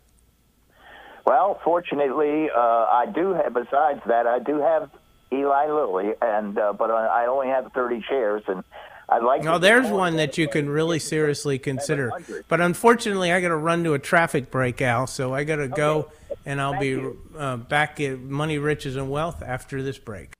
Well, 1.26 1.60
fortunately, 1.64 2.50
uh, 2.50 2.60
I 2.60 3.06
do 3.14 3.34
have. 3.34 3.54
Besides 3.54 4.02
that, 4.08 4.26
I 4.26 4.40
do 4.40 4.60
have 4.60 4.90
Eli 5.32 5.68
Lilly, 5.68 6.14
and 6.22 6.58
uh, 6.58 6.74
but 6.74 6.92
I 6.92 7.26
only 7.28 7.48
have 7.48 7.72
30 7.74 8.04
shares, 8.08 8.44
and 8.48 8.64
I'd 9.10 9.24
like. 9.24 9.44
Now, 9.44 9.58
there's 9.58 9.89
one 9.89 10.18
that 10.18 10.38
you 10.38 10.48
can 10.48 10.70
really 10.70 11.00
seriously 11.00 11.60
consider. 11.60 12.12
But 12.48 12.62
unfortunately, 12.62 13.32
I 13.32 13.42
got 13.42 13.50
to 13.50 13.58
run 13.58 13.84
to 13.84 13.94
a 13.94 14.00
traffic 14.00 14.50
break, 14.50 14.82
Al. 14.82 15.08
So 15.08 15.34
I 15.34 15.44
got 15.44 15.58
to 15.58 15.68
go, 15.68 16.12
and 16.46 16.62
I'll 16.62 16.80
be 16.80 17.04
uh, 17.38 17.58
back 17.58 18.00
at 18.00 18.20
Money, 18.20 18.58
Riches, 18.58 18.96
and 18.96 19.12
Wealth 19.12 19.42
after 19.42 19.84
this 19.84 19.98
break. 19.98 20.34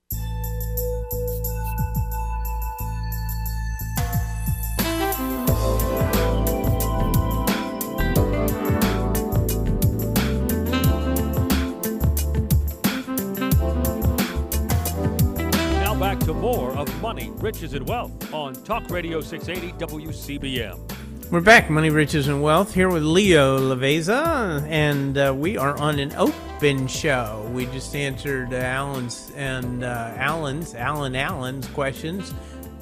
Riches, 17.44 17.74
and 17.74 17.86
Wealth 17.86 18.32
on 18.32 18.54
Talk 18.64 18.88
Radio 18.88 19.20
680 19.20 19.76
WCBM. 19.76 21.30
We're 21.30 21.42
back, 21.42 21.68
Money, 21.68 21.90
Riches, 21.90 22.26
and 22.26 22.42
Wealth, 22.42 22.72
here 22.72 22.88
with 22.88 23.02
Leo 23.02 23.58
Laveza, 23.58 24.66
and 24.66 25.18
uh, 25.18 25.34
we 25.36 25.58
are 25.58 25.76
on 25.76 25.98
an 25.98 26.14
open 26.14 26.86
show. 26.86 27.46
We 27.52 27.66
just 27.66 27.94
answered 27.94 28.54
Alan's 28.54 29.30
and 29.36 29.84
uh, 29.84 30.14
Alan's, 30.16 30.74
Alan 30.74 31.14
Allen's 31.14 31.68
questions, 31.68 32.32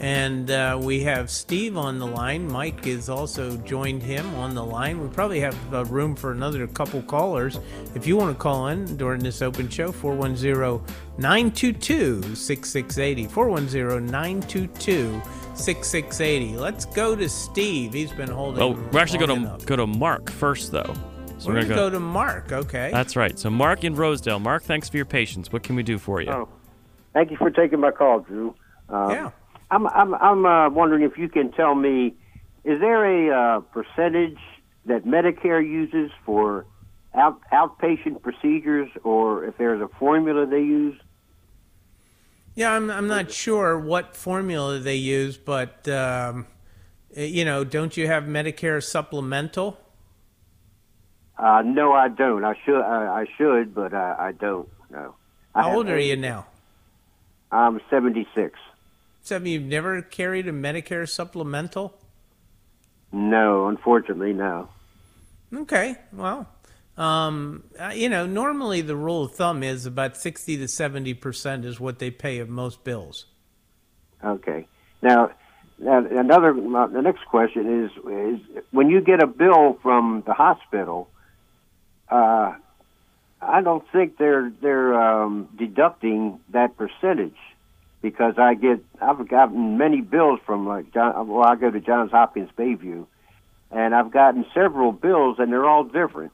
and 0.02 0.50
uh, 0.50 0.76
we 0.82 1.00
have 1.04 1.30
Steve 1.30 1.76
on 1.76 2.00
the 2.00 2.06
line. 2.06 2.50
Mike 2.50 2.84
has 2.86 3.08
also 3.08 3.56
joined 3.58 4.02
him 4.02 4.34
on 4.34 4.52
the 4.52 4.64
line. 4.64 5.00
We 5.00 5.08
probably 5.08 5.38
have 5.40 5.56
uh, 5.72 5.84
room 5.84 6.16
for 6.16 6.32
another 6.32 6.66
couple 6.66 7.00
callers. 7.02 7.60
If 7.94 8.04
you 8.04 8.16
want 8.16 8.36
to 8.36 8.42
call 8.42 8.66
in 8.66 8.96
during 8.96 9.22
this 9.22 9.42
open 9.42 9.68
show, 9.68 9.92
410 9.92 10.84
922 11.18 12.34
6680. 12.34 13.28
410 13.28 14.06
922 14.06 15.22
6680. 15.54 16.56
Let's 16.56 16.84
go 16.86 17.14
to 17.14 17.28
Steve. 17.28 17.92
He's 17.92 18.12
been 18.12 18.30
holding. 18.30 18.58
Well, 18.58 18.74
we're 18.90 19.00
actually 19.00 19.24
going 19.24 19.44
to 19.44 19.66
go 19.66 19.76
to 19.76 19.86
Mark 19.86 20.32
first, 20.32 20.72
though. 20.72 20.94
So 21.38 21.48
We're 21.48 21.54
we're 21.54 21.60
going 21.60 21.68
to 21.68 21.74
gonna 21.74 21.76
go 21.76 21.90
to 21.90 22.00
Mark. 22.00 22.52
Okay. 22.52 22.90
That's 22.92 23.14
right. 23.14 23.38
So 23.38 23.50
Mark 23.50 23.84
in 23.84 23.94
Rosedale. 23.94 24.40
Mark, 24.40 24.64
thanks 24.64 24.88
for 24.88 24.96
your 24.96 25.06
patience. 25.06 25.52
What 25.52 25.62
can 25.62 25.76
we 25.76 25.84
do 25.84 25.98
for 25.98 26.20
you? 26.20 26.30
Oh, 26.30 26.48
thank 27.12 27.30
you 27.30 27.36
for 27.36 27.50
taking 27.50 27.78
my 27.78 27.92
call, 27.92 28.20
Drew. 28.20 28.54
Uh, 28.88 29.08
yeah. 29.10 29.30
I'm 29.72 29.86
I'm 29.86 30.14
I'm 30.14 30.44
uh, 30.44 30.68
wondering 30.68 31.02
if 31.02 31.16
you 31.16 31.30
can 31.30 31.50
tell 31.50 31.74
me, 31.74 32.14
is 32.62 32.78
there 32.78 33.04
a 33.06 33.56
uh, 33.56 33.60
percentage 33.60 34.38
that 34.84 35.06
Medicare 35.06 35.66
uses 35.66 36.10
for 36.26 36.66
out, 37.14 37.40
outpatient 37.52 38.20
procedures, 38.20 38.90
or 39.02 39.46
if 39.46 39.56
there's 39.56 39.80
a 39.80 39.88
formula 39.98 40.44
they 40.46 40.58
use? 40.60 41.00
Yeah, 42.54 42.72
I'm, 42.72 42.90
I'm 42.90 43.08
not 43.08 43.30
sure 43.30 43.78
what 43.78 44.14
formula 44.14 44.78
they 44.78 44.96
use, 44.96 45.38
but, 45.38 45.88
um, 45.88 46.46
eh, 47.16 47.24
you 47.24 47.46
know, 47.46 47.64
don't 47.64 47.96
you 47.96 48.06
have 48.08 48.24
Medicare 48.24 48.82
supplemental? 48.82 49.78
Uh, 51.38 51.62
no, 51.64 51.92
I 51.92 52.08
don't. 52.08 52.44
I 52.44 52.54
should 52.62 52.82
I, 52.82 53.22
I 53.22 53.26
should, 53.38 53.74
but 53.74 53.94
I, 53.94 54.16
I 54.28 54.32
don't. 54.32 54.68
No. 54.90 55.14
I 55.54 55.62
How 55.62 55.76
old 55.76 55.88
are 55.88 55.98
you 55.98 56.16
now? 56.16 56.46
I'm 57.50 57.80
76. 57.88 58.58
So 59.22 59.38
you've 59.38 59.62
never 59.62 60.02
carried 60.02 60.48
a 60.48 60.52
Medicare 60.52 61.08
supplemental? 61.08 61.96
No, 63.12 63.68
unfortunately, 63.68 64.32
no. 64.32 64.68
Okay, 65.54 65.96
well, 66.12 66.48
um, 66.96 67.62
uh, 67.78 67.92
you 67.94 68.08
know, 68.08 68.26
normally 68.26 68.80
the 68.80 68.96
rule 68.96 69.24
of 69.24 69.32
thumb 69.32 69.62
is 69.62 69.86
about 69.86 70.16
60 70.16 70.56
to 70.56 70.64
70% 70.64 71.64
is 71.64 71.78
what 71.78 72.00
they 72.00 72.10
pay 72.10 72.38
of 72.38 72.48
most 72.48 72.82
bills. 72.84 73.26
Okay. 74.24 74.66
Now, 75.02 75.30
now 75.78 75.98
another 75.98 76.50
uh, 76.50 76.86
the 76.88 77.02
next 77.02 77.24
question 77.26 77.84
is 77.84 77.90
is 78.10 78.64
when 78.70 78.88
you 78.88 79.00
get 79.00 79.22
a 79.22 79.26
bill 79.26 79.78
from 79.82 80.22
the 80.26 80.32
hospital, 80.32 81.10
uh, 82.08 82.54
I 83.40 83.62
don't 83.62 83.84
think 83.90 84.16
they're 84.16 84.52
they're 84.60 84.94
um, 84.94 85.48
deducting 85.58 86.38
that 86.50 86.76
percentage 86.76 87.36
because 88.02 88.34
I 88.36 88.54
get 88.54 88.84
I've 89.00 89.26
gotten 89.28 89.78
many 89.78 90.00
bills 90.00 90.40
from 90.44 90.66
like 90.66 90.92
John. 90.92 91.28
Well, 91.28 91.44
I 91.44 91.54
go 91.54 91.70
to 91.70 91.80
Johns 91.80 92.10
Hopkins 92.10 92.50
Bayview, 92.58 93.06
and 93.70 93.94
I've 93.94 94.10
gotten 94.10 94.44
several 94.52 94.92
bills, 94.92 95.36
and 95.38 95.50
they're 95.50 95.68
all 95.68 95.84
different. 95.84 96.32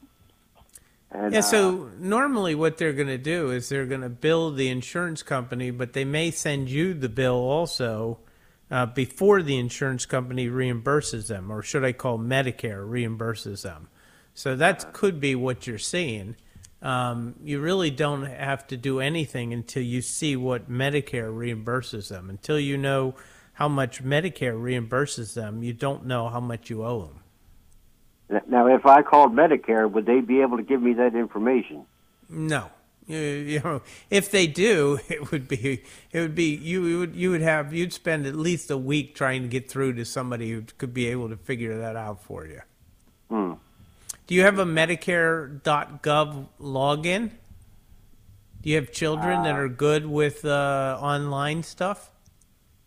And, 1.10 1.32
Yeah, 1.32 1.40
uh, 1.40 1.42
so 1.42 1.90
normally 1.98 2.54
what 2.54 2.78
they're 2.78 2.92
going 2.92 3.08
to 3.08 3.18
do 3.18 3.50
is 3.50 3.68
they're 3.68 3.86
going 3.86 4.00
to 4.00 4.08
bill 4.08 4.50
the 4.50 4.68
insurance 4.68 5.22
company, 5.22 5.70
but 5.70 5.92
they 5.92 6.04
may 6.04 6.30
send 6.30 6.68
you 6.68 6.94
the 6.94 7.08
bill 7.08 7.36
also 7.36 8.18
uh, 8.70 8.86
before 8.86 9.42
the 9.42 9.58
insurance 9.58 10.06
company 10.06 10.48
reimburses 10.48 11.28
them, 11.28 11.50
or 11.50 11.62
should 11.62 11.84
I 11.84 11.92
call 11.92 12.18
Medicare 12.18 12.86
reimburses 12.86 13.62
them. 13.62 13.88
So 14.34 14.54
that 14.56 14.92
could 14.92 15.20
be 15.20 15.34
what 15.34 15.66
you're 15.66 15.78
seeing. 15.78 16.36
Um, 16.80 17.34
you 17.42 17.60
really 17.60 17.90
don't 17.90 18.24
have 18.24 18.66
to 18.68 18.76
do 18.76 19.00
anything 19.00 19.52
until 19.52 19.82
you 19.82 20.00
see 20.00 20.36
what 20.36 20.70
Medicare 20.70 21.32
reimburses 21.32 22.08
them. 22.08 22.30
Until 22.30 22.58
you 22.58 22.76
know 22.76 23.14
how 23.54 23.68
much 23.68 24.02
Medicare 24.04 24.54
reimburses 24.54 25.34
them, 25.34 25.62
you 25.62 25.72
don't 25.72 26.06
know 26.06 26.28
how 26.28 26.40
much 26.40 26.70
you 26.70 26.84
owe 26.84 27.10
them. 28.28 28.42
now, 28.46 28.66
if 28.68 28.86
I 28.86 29.02
called 29.02 29.32
Medicare, 29.32 29.90
would 29.90 30.06
they 30.06 30.20
be 30.20 30.40
able 30.40 30.56
to 30.56 30.62
give 30.62 30.80
me 30.80 30.92
that 30.94 31.16
information? 31.16 31.84
No. 32.28 32.70
You, 33.08 33.18
you 33.18 33.60
know, 33.60 33.82
if 34.10 34.30
they 34.30 34.46
do, 34.46 35.00
it 35.08 35.32
would 35.32 35.48
be 35.48 35.82
it 36.12 36.20
would 36.20 36.34
be 36.34 36.54
you 36.54 36.86
you 36.86 36.98
would 37.00 37.16
you 37.16 37.30
would 37.30 37.40
have 37.40 37.72
you'd 37.72 37.92
spend 37.92 38.26
at 38.26 38.36
least 38.36 38.70
a 38.70 38.76
week 38.76 39.14
trying 39.14 39.42
to 39.42 39.48
get 39.48 39.68
through 39.68 39.94
to 39.94 40.04
somebody 40.04 40.50
who 40.50 40.62
could 40.76 40.92
be 40.92 41.06
able 41.06 41.28
to 41.30 41.36
figure 41.36 41.78
that 41.78 41.96
out 41.96 42.22
for 42.22 42.46
you. 42.46 42.60
Hmm. 43.30 43.54
Do 44.28 44.34
you 44.34 44.42
have 44.42 44.58
a 44.58 44.66
Medicare.gov 44.66 46.48
login? 46.60 47.30
Do 48.60 48.68
you 48.68 48.76
have 48.76 48.92
children 48.92 49.42
that 49.44 49.56
are 49.56 49.70
good 49.70 50.04
with 50.04 50.44
uh, 50.44 50.98
online 51.00 51.62
stuff? 51.62 52.10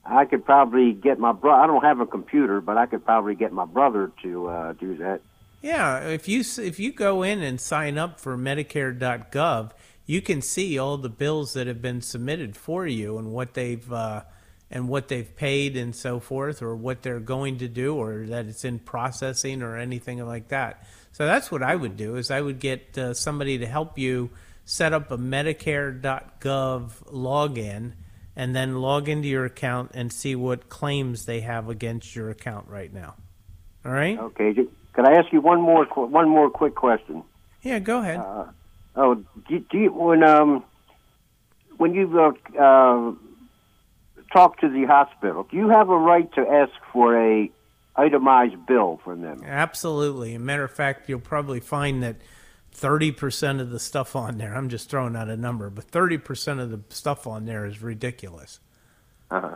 I 0.05 0.25
could 0.25 0.45
probably 0.45 0.93
get 0.93 1.17
my 1.17 1.31
brother. 1.31 1.63
I 1.63 1.65
don't 1.65 1.83
have 1.83 1.99
a 1.99 2.05
computer, 2.05 2.61
but 2.61 2.77
I 2.77 2.85
could 2.85 3.03
probably 3.03 3.33
get 3.33 3.51
my 3.51 3.65
brother 3.65 4.11
to 4.21 4.49
uh, 4.49 4.73
do 4.73 4.97
that. 4.97 5.21
Yeah, 5.63 6.01
if 6.09 6.27
you 6.27 6.43
if 6.59 6.79
you 6.79 6.91
go 6.91 7.23
in 7.23 7.41
and 7.41 7.59
sign 7.59 7.97
up 7.97 8.19
for 8.19 8.37
Medicare.gov, 8.37 9.71
you 10.05 10.21
can 10.21 10.43
see 10.43 10.77
all 10.77 10.97
the 10.97 11.09
bills 11.09 11.53
that 11.53 11.65
have 11.65 11.81
been 11.81 12.01
submitted 12.01 12.55
for 12.55 12.85
you 12.85 13.17
and 13.17 13.31
what 13.31 13.55
they've 13.55 13.91
uh, 13.91 14.21
and 14.69 14.87
what 14.87 15.07
they've 15.07 15.35
paid 15.35 15.75
and 15.75 15.95
so 15.95 16.19
forth, 16.19 16.61
or 16.61 16.75
what 16.75 17.01
they're 17.01 17.19
going 17.19 17.57
to 17.57 17.67
do, 17.67 17.95
or 17.95 18.27
that 18.27 18.45
it's 18.45 18.63
in 18.63 18.77
processing 18.77 19.63
or 19.63 19.75
anything 19.75 20.23
like 20.23 20.49
that. 20.49 20.83
So 21.11 21.25
that's 21.25 21.51
what 21.51 21.61
I 21.63 21.75
would 21.75 21.97
do: 21.97 22.15
is 22.15 22.31
I 22.31 22.41
would 22.41 22.59
get 22.59 22.97
uh, 22.97 23.13
somebody 23.13 23.57
to 23.57 23.65
help 23.65 23.97
you 23.97 24.29
set 24.65 24.93
up 24.93 25.11
a 25.11 25.17
Medicare.gov 25.17 26.91
login, 27.11 27.93
and 28.35 28.55
then 28.55 28.81
log 28.81 29.09
into 29.09 29.27
your 29.27 29.45
account 29.45 29.91
and 29.93 30.11
see 30.11 30.35
what 30.35 30.69
claims 30.69 31.25
they 31.25 31.41
have 31.41 31.69
against 31.69 32.15
your 32.15 32.29
account 32.29 32.67
right 32.69 32.93
now. 32.93 33.15
All 33.85 33.91
right? 33.91 34.17
Okay. 34.17 34.53
Can 34.93 35.05
I 35.07 35.13
ask 35.13 35.31
you 35.31 35.41
one 35.41 35.61
more 35.61 35.85
one 35.85 36.29
more 36.29 36.49
quick 36.49 36.75
question? 36.75 37.23
Yeah, 37.61 37.79
go 37.79 37.99
ahead. 37.99 38.17
Uh, 38.17 38.45
oh, 38.95 39.15
do, 39.47 39.59
do 39.59 39.77
you, 39.77 39.91
when 39.91 40.23
um 40.23 40.63
when 41.77 41.93
you 41.93 42.19
uh, 42.19 42.61
uh, 42.61 43.13
talk 44.31 44.59
to 44.59 44.69
the 44.69 44.85
hospital, 44.85 45.47
do 45.49 45.57
you 45.57 45.69
have 45.69 45.89
a 45.89 45.97
right 45.97 46.31
to 46.33 46.41
ask 46.47 46.73
for 46.91 47.17
a 47.17 47.51
itemized 47.95 48.65
bill 48.65 48.99
from 49.03 49.21
them? 49.21 49.43
Absolutely. 49.45 50.31
As 50.31 50.37
a 50.37 50.39
matter 50.39 50.63
of 50.63 50.71
fact, 50.71 51.09
you'll 51.09 51.19
probably 51.19 51.59
find 51.59 52.01
that 52.03 52.15
30% 52.75 53.59
of 53.59 53.69
the 53.69 53.79
stuff 53.79 54.15
on 54.15 54.37
there, 54.37 54.55
I'm 54.55 54.69
just 54.69 54.89
throwing 54.89 55.15
out 55.15 55.29
a 55.29 55.35
number, 55.37 55.69
but 55.69 55.89
30% 55.91 56.59
of 56.61 56.71
the 56.71 56.79
stuff 56.89 57.27
on 57.27 57.45
there 57.45 57.65
is 57.65 57.81
ridiculous. 57.81 58.59
Uh-huh. 59.29 59.55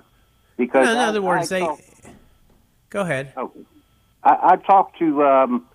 Because 0.58 0.90
in 0.90 0.98
I- 0.98 1.06
other 1.08 1.22
words, 1.22 1.52
I 1.52 1.60
they. 1.60 1.66
talk- 1.66 1.80
Go 2.90 3.02
ahead. 3.02 3.34
Oh, 3.36 3.52
I, 4.24 4.52
I 4.54 4.56
talked 4.58 5.00
to. 5.00 5.24
Um, 5.24 5.66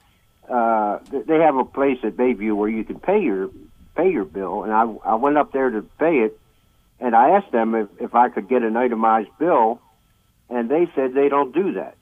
uh, 0.48 0.98
they 1.10 1.38
have 1.38 1.56
a 1.56 1.64
place 1.64 1.98
at 2.02 2.16
Bayview 2.16 2.56
where 2.56 2.68
you 2.68 2.82
can 2.84 2.98
pay 2.98 3.20
your 3.20 3.50
pay 3.94 4.10
your 4.10 4.24
bill, 4.24 4.62
and 4.64 4.72
I 4.72 4.82
I 5.04 5.14
went 5.16 5.36
up 5.36 5.52
there 5.52 5.68
to 5.68 5.82
pay 5.98 6.20
it, 6.20 6.38
and 6.98 7.14
I 7.14 7.30
asked 7.30 7.52
them 7.52 7.74
if, 7.74 7.88
if 8.00 8.14
I 8.14 8.30
could 8.30 8.48
get 8.48 8.62
an 8.62 8.74
itemized 8.76 9.28
bill, 9.38 9.80
and 10.48 10.70
they 10.70 10.88
said 10.94 11.12
they 11.12 11.28
don't 11.28 11.52
do 11.54 11.72
that. 11.74 11.96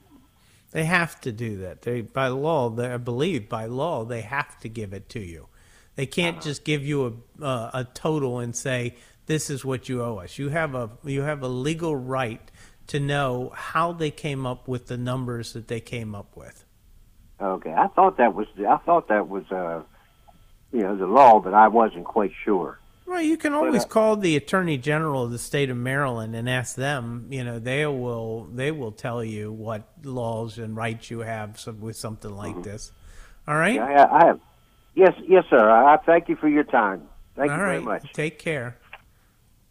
They 0.70 0.84
have 0.84 1.20
to 1.22 1.32
do 1.32 1.58
that. 1.58 1.82
They 1.82 2.02
by 2.02 2.28
law, 2.28 2.68
they, 2.68 2.92
I 2.92 2.96
believe 2.98 3.48
by 3.48 3.66
law, 3.66 4.04
they 4.04 4.20
have 4.20 4.58
to 4.60 4.68
give 4.68 4.92
it 4.92 5.08
to 5.10 5.20
you. 5.20 5.48
They 5.94 6.06
can't 6.06 6.40
just 6.40 6.64
give 6.64 6.84
you 6.84 7.22
a 7.40 7.44
uh, 7.44 7.70
a 7.74 7.84
total 7.84 8.38
and 8.38 8.54
say 8.54 8.96
this 9.26 9.50
is 9.50 9.64
what 9.64 9.88
you 9.88 10.02
owe 10.02 10.18
us. 10.18 10.38
You 10.38 10.50
have 10.50 10.74
a 10.74 10.90
you 11.04 11.22
have 11.22 11.42
a 11.42 11.48
legal 11.48 11.96
right 11.96 12.50
to 12.88 13.00
know 13.00 13.52
how 13.54 13.92
they 13.92 14.10
came 14.10 14.46
up 14.46 14.68
with 14.68 14.86
the 14.86 14.96
numbers 14.96 15.52
that 15.52 15.68
they 15.68 15.80
came 15.80 16.14
up 16.14 16.36
with. 16.36 16.64
Okay, 17.40 17.72
I 17.72 17.86
thought 17.88 18.16
that 18.16 18.34
was 18.34 18.46
I 18.58 18.76
thought 18.78 19.08
that 19.08 19.28
was 19.28 19.44
uh, 19.50 19.82
you 20.72 20.80
know 20.80 20.96
the 20.96 21.06
law, 21.06 21.40
but 21.40 21.54
I 21.54 21.68
wasn't 21.68 22.04
quite 22.04 22.32
sure. 22.44 22.78
Well, 23.08 23.22
you 23.22 23.38
can 23.38 23.54
always 23.54 23.84
uh, 23.84 23.88
call 23.88 24.16
the 24.16 24.36
Attorney 24.36 24.76
General 24.76 25.24
of 25.24 25.30
the 25.30 25.38
state 25.38 25.70
of 25.70 25.78
Maryland 25.78 26.36
and 26.36 26.48
ask 26.48 26.76
them. 26.76 27.26
You 27.30 27.42
know, 27.42 27.58
they 27.58 27.86
will 27.86 28.44
they 28.52 28.70
will 28.70 28.92
tell 28.92 29.24
you 29.24 29.50
what 29.50 29.88
laws 30.02 30.58
and 30.58 30.76
rights 30.76 31.10
you 31.10 31.20
have 31.20 31.58
some, 31.58 31.80
with 31.80 31.96
something 31.96 32.30
like 32.30 32.62
this. 32.62 32.92
All 33.46 33.56
right. 33.56 33.76
Yeah, 33.76 34.04
I, 34.04 34.24
I 34.24 34.26
have. 34.26 34.40
Yes, 34.94 35.14
yes, 35.26 35.44
sir. 35.48 35.70
I, 35.70 35.94
I 35.94 35.96
thank 36.04 36.28
you 36.28 36.36
for 36.36 36.48
your 36.48 36.64
time. 36.64 37.02
Thank 37.34 37.50
All 37.50 37.56
you 37.56 37.64
very 37.64 37.80
much. 37.80 38.12
Take 38.12 38.38
care. 38.38 38.76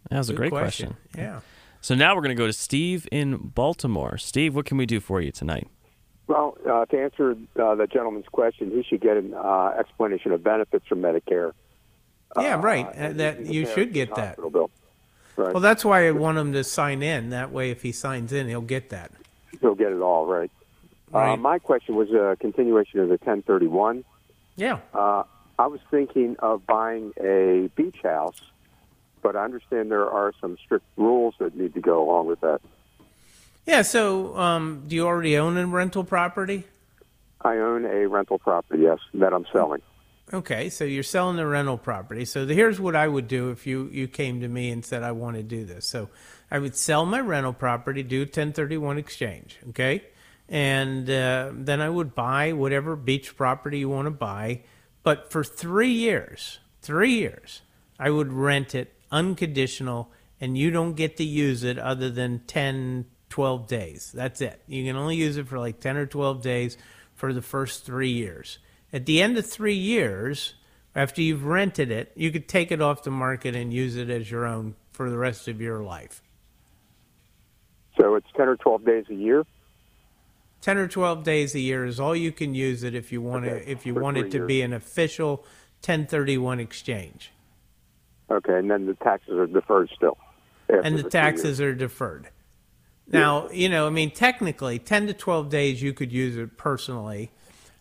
That 0.10 0.18
was 0.18 0.30
a 0.30 0.34
Good 0.34 0.38
great 0.38 0.52
question. 0.52 0.98
Yeah. 1.16 1.42
So 1.82 1.94
now 1.94 2.16
we're 2.16 2.22
going 2.22 2.36
to 2.36 2.42
go 2.42 2.48
to 2.48 2.54
Steve 2.54 3.08
in 3.12 3.38
Baltimore. 3.38 4.18
Steve, 4.18 4.56
what 4.56 4.66
can 4.66 4.78
we 4.78 4.88
do 4.88 5.00
for 5.00 5.22
you 5.22 5.32
tonight? 5.32 5.68
Well, 6.26 6.58
uh, 6.68 6.86
to 6.86 7.00
answer 7.00 7.32
uh, 7.62 7.76
the 7.76 7.88
gentleman's 7.88 8.26
question, 8.32 8.72
he 8.72 8.84
should 8.84 9.02
get 9.02 9.16
an 9.16 9.34
uh, 9.36 9.74
explanation 9.80 10.32
of 10.32 10.44
benefits 10.44 10.88
from 10.88 11.02
Medicare. 11.02 11.52
Yeah, 12.40 12.60
right. 12.62 12.86
Uh, 12.86 13.14
that 13.14 13.46
you 13.46 13.66
should 13.66 13.94
get 13.94 14.16
that. 14.16 14.38
Bill. 14.38 14.70
Right. 15.36 15.54
Well, 15.54 15.62
that's 15.62 15.86
why 15.86 16.08
I 16.08 16.12
want 16.12 16.38
him 16.38 16.54
to 16.54 16.64
sign 16.64 17.04
in. 17.04 17.30
That 17.30 17.52
way, 17.52 17.70
if 17.70 17.84
he 17.84 17.92
signs 17.92 18.34
in, 18.34 18.48
he'll 18.48 18.62
get 18.62 18.90
that. 18.90 19.12
He'll 19.62 19.76
get 19.76 19.92
it 19.92 20.02
all 20.02 20.26
right. 20.26 20.52
Right. 21.12 21.34
Uh, 21.34 21.38
my 21.38 21.60
question 21.60 21.96
was 21.96 22.10
a 22.12 22.36
continuation 22.40 23.00
of 23.00 23.08
the 23.08 23.14
1031. 23.14 24.04
Yeah. 24.56 24.80
Uh, 24.94 25.24
I 25.60 25.68
was 25.68 25.80
thinking 25.92 26.36
of 26.40 26.66
buying 26.66 27.14
a 27.22 27.70
beach 27.76 28.00
house, 28.04 28.42
but 29.22 29.36
I 29.36 29.44
understand 29.44 29.92
there 29.92 30.10
are 30.10 30.34
some 30.42 30.58
strict 30.64 30.86
rules 30.98 31.36
that 31.40 31.56
need 31.56 31.76
to 31.76 31.82
go 31.82 32.04
along 32.04 32.28
with 32.28 32.42
that. 32.42 32.62
Yeah. 33.66 33.84
So, 33.84 34.36
um, 34.38 34.84
do 34.88 34.96
you 34.96 35.06
already 35.06 35.38
own 35.38 35.56
a 35.58 35.68
rental 35.68 36.04
property? 36.04 36.64
I 37.42 37.58
own 37.58 37.86
a 37.86 38.08
rental 38.08 38.40
property, 38.40 38.84
yes, 38.84 39.00
that 39.14 39.34
I'm 39.34 39.46
selling. 39.54 39.82
Okay, 40.34 40.70
so 40.70 40.84
you're 40.84 41.04
selling 41.04 41.38
the 41.38 41.48
rental 41.48 41.78
property. 41.78 42.26
So 42.26 42.46
the, 42.46 42.54
here's 42.54 42.82
what 42.82 42.98
I 42.98 43.08
would 43.08 43.30
do 43.30 43.50
if 43.52 43.66
you 43.66 43.90
you 43.94 44.10
came 44.10 44.42
to 44.42 44.48
me 44.48 44.72
and 44.72 44.84
said 44.84 45.02
I 45.02 45.14
want 45.14 45.38
to 45.38 45.44
do 45.44 45.64
this. 45.64 45.86
So 45.86 46.10
I 46.52 46.60
would 46.60 46.76
sell 46.76 47.06
my 47.06 47.22
rental 47.22 47.54
property, 47.54 48.04
do 48.04 48.20
1031 48.20 48.98
exchange, 48.98 49.58
okay, 49.70 50.04
and 50.50 51.10
uh, 51.10 51.52
then 51.54 51.80
I 51.80 51.90
would 51.90 52.14
buy 52.14 52.52
whatever 52.52 52.98
beach 52.98 53.38
property 53.38 53.80
you 53.80 53.90
want 53.90 54.08
to 54.08 54.12
buy, 54.12 54.64
but 55.04 55.32
for 55.32 55.46
three 55.46 55.92
years, 55.92 56.60
three 56.82 57.14
years, 57.14 57.62
I 57.98 58.10
would 58.10 58.34
rent 58.34 58.76
it 58.76 58.94
unconditional, 59.12 60.12
and 60.42 60.58
you 60.58 60.72
don't 60.72 60.94
get 60.94 61.16
to 61.18 61.24
use 61.24 61.64
it 61.64 61.80
other 61.80 62.10
than 62.10 62.40
10, 62.48 63.06
12 63.30 63.68
days. 63.68 64.12
That's 64.14 64.42
it. 64.42 64.62
You 64.68 64.84
can 64.86 64.98
only 64.98 65.16
use 65.16 65.38
it 65.38 65.48
for 65.48 65.58
like 65.58 65.80
10 65.80 65.96
or 65.96 66.06
12 66.06 66.42
days 66.42 66.78
for 67.16 67.32
the 67.34 67.42
first 67.42 67.86
three 67.86 68.12
years. 68.12 68.60
At 68.94 69.06
the 69.06 69.22
end 69.22 69.38
of 69.38 69.46
three 69.46 69.76
years, 69.76 70.54
after 70.96 71.22
you've 71.22 71.46
rented 71.46 71.92
it, 71.92 72.12
you 72.16 72.32
could 72.32 72.48
take 72.48 72.72
it 72.72 72.82
off 72.82 73.04
the 73.04 73.12
market 73.12 73.56
and 73.56 73.74
use 73.74 73.96
it 73.96 74.10
as 74.10 74.32
your 74.32 74.46
own 74.46 74.76
for 74.92 75.10
the 75.10 75.18
rest 75.18 75.48
of 75.48 75.60
your 75.62 75.84
life. 75.84 76.22
So 78.00 78.16
it's 78.16 78.28
10 78.36 78.48
or 78.48 78.56
12 78.56 78.86
days 78.86 79.06
a 79.10 79.14
year. 79.16 79.44
10 80.62 80.78
or 80.78 80.88
12 80.88 81.24
days 81.24 81.54
a 81.56 81.60
year 81.60 81.86
is 81.86 82.00
all 82.00 82.16
you 82.16 82.32
can 82.32 82.56
use 82.56 82.84
it 82.84 82.96
if 82.96 83.12
you 83.12 83.22
want 83.22 83.46
Okay, 83.46 83.60
to 83.66 83.72
if 83.72 83.86
you 83.86 83.94
for 83.94 84.02
want 84.02 84.18
it 84.18 84.32
to 84.32 84.38
years. 84.38 84.48
be 84.48 84.62
an 84.62 84.74
official 84.74 85.38
1031 85.86 86.60
exchange. 86.60 87.32
Okay, 88.30 88.58
and 88.58 88.70
then 88.70 88.86
the 88.86 88.96
taxes 88.96 89.34
are 89.36 89.48
deferred 89.48 89.90
still. 89.96 90.18
and 90.70 90.98
the 90.98 91.04
three 91.04 91.12
taxes 91.12 91.62
are 91.62 91.74
deferred. 91.74 92.30
Now, 93.10 93.50
you 93.52 93.70
know, 93.70 93.88
I 93.88 93.90
mean, 93.90 94.12
technically, 94.12 94.80
10 94.80 95.08
to 95.08 95.14
12 95.14 95.50
days 95.50 95.82
you 95.82 95.94
could 95.94 96.12
use 96.12 96.36
it 96.36 96.58
personally. 96.58 97.32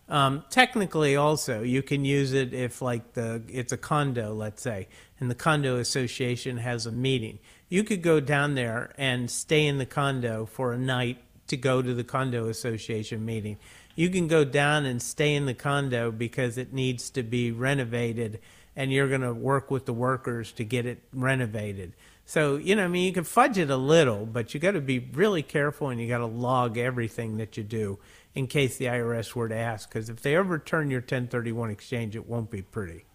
Um, 0.09 0.45
technically, 0.49 1.15
also, 1.17 1.63
you 1.63 1.83
can 1.83 2.05
use 2.05 2.33
it 2.33 2.53
if, 2.53 2.81
like, 2.81 3.13
the 3.13 3.41
it's 3.49 3.73
a 3.73 3.77
condo, 3.77 4.33
let's 4.33 4.61
say, 4.61 4.87
and 5.19 5.29
the 5.29 5.35
condo 5.35 5.77
association 5.77 6.57
has 6.57 6.85
a 6.85 6.91
meeting. 6.91 7.39
You 7.67 7.83
could 7.83 8.01
go 8.01 8.21
down 8.21 8.55
there 8.55 8.93
and 8.97 9.29
stay 9.29 9.65
in 9.65 9.77
the 9.77 9.85
condo 9.85 10.45
for 10.45 10.71
a 10.71 10.77
night 10.77 11.17
to 11.47 11.57
go 11.57 11.81
to 11.81 11.93
the 11.93 12.03
condo 12.03 12.47
association 12.47 13.25
meeting. 13.25 13.57
You 13.95 14.09
can 14.09 14.27
go 14.27 14.45
down 14.45 14.85
and 14.85 15.01
stay 15.01 15.35
in 15.35 15.45
the 15.45 15.53
condo 15.53 16.11
because 16.11 16.57
it 16.57 16.71
needs 16.71 17.09
to 17.11 17.23
be 17.23 17.51
renovated, 17.51 18.39
and 18.75 18.93
you're 18.93 19.09
going 19.09 19.21
to 19.21 19.33
work 19.33 19.69
with 19.69 19.85
the 19.85 19.93
workers 19.93 20.53
to 20.53 20.63
get 20.63 20.85
it 20.85 21.01
renovated. 21.13 21.93
So, 22.25 22.57
you 22.57 22.75
know, 22.75 22.83
I 22.83 22.87
mean, 22.89 23.05
you 23.05 23.13
can 23.13 23.23
fudge 23.23 23.57
it 23.57 23.69
a 23.69 23.77
little, 23.77 24.25
but 24.25 24.53
you 24.53 24.59
got 24.59 24.71
to 24.71 24.81
be 24.81 24.99
really 24.99 25.41
careful 25.41 25.89
and 25.89 25.99
you 25.99 26.09
got 26.09 26.17
to 26.17 26.25
log 26.25 26.77
everything 26.77 27.37
that 27.37 27.55
you 27.55 27.63
do 27.63 27.99
in 28.37 28.45
case 28.45 28.77
the 28.77 28.85
IRS 28.85 29.33
were 29.33 29.49
to 29.49 29.55
ask. 29.55 29.89
Because 29.89 30.09
if 30.09 30.21
they 30.21 30.35
overturn 30.35 30.91
your 30.91 31.01
1031 31.01 31.71
exchange, 31.71 32.15
it 32.15 32.27
won't 32.27 32.51
be 32.51 32.61
pretty. 32.61 33.05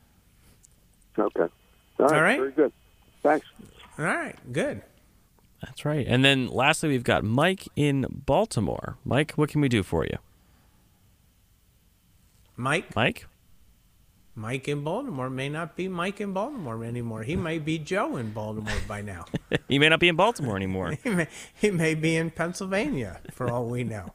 Okay. 1.17 1.47
All 2.01 2.07
right. 2.07 2.13
All 2.13 2.23
right. 2.23 2.39
Very 2.39 2.53
good. 2.53 2.73
Thanks. 3.23 3.47
All 3.99 4.05
right, 4.05 4.37
good. 4.53 4.83
That's 5.63 5.85
right. 5.85 6.05
And 6.09 6.25
then 6.25 6.49
lastly, 6.49 6.89
we've 6.89 7.05
got 7.05 7.23
Mike 7.23 7.69
in 7.77 8.07
Baltimore. 8.11 8.97
Mike, 9.05 9.33
what 9.33 9.49
can 9.49 9.61
we 9.61 9.69
do 9.69 9.85
for 9.85 10.05
you? 10.05 10.19
Mike, 12.57 12.97
Mike? 12.97 13.27
Mike 14.35 14.67
in 14.67 14.83
Baltimore 14.83 15.29
may 15.31 15.49
not 15.49 15.77
be 15.77 15.89
Mike 15.89 16.21
in 16.21 16.33
Baltimore 16.33 16.85
anymore. 16.85 17.23
He 17.23 17.37
may 17.37 17.59
be 17.59 17.79
Joe 17.79 18.17
in 18.17 18.33
Baltimore 18.33 18.75
by 18.89 19.03
now. 19.03 19.27
He 19.69 19.79
may 19.79 19.89
not 19.89 20.01
be 20.01 20.09
in 20.09 20.17
Baltimore 20.17 20.57
anymore. 20.57 20.99
he, 21.05 21.11
may, 21.11 21.29
he 21.55 21.71
may 21.71 21.95
be 21.95 22.17
in 22.17 22.31
Pennsylvania 22.31 23.21
for 23.31 23.51
all 23.51 23.67
we 23.67 23.85
know. 23.85 24.15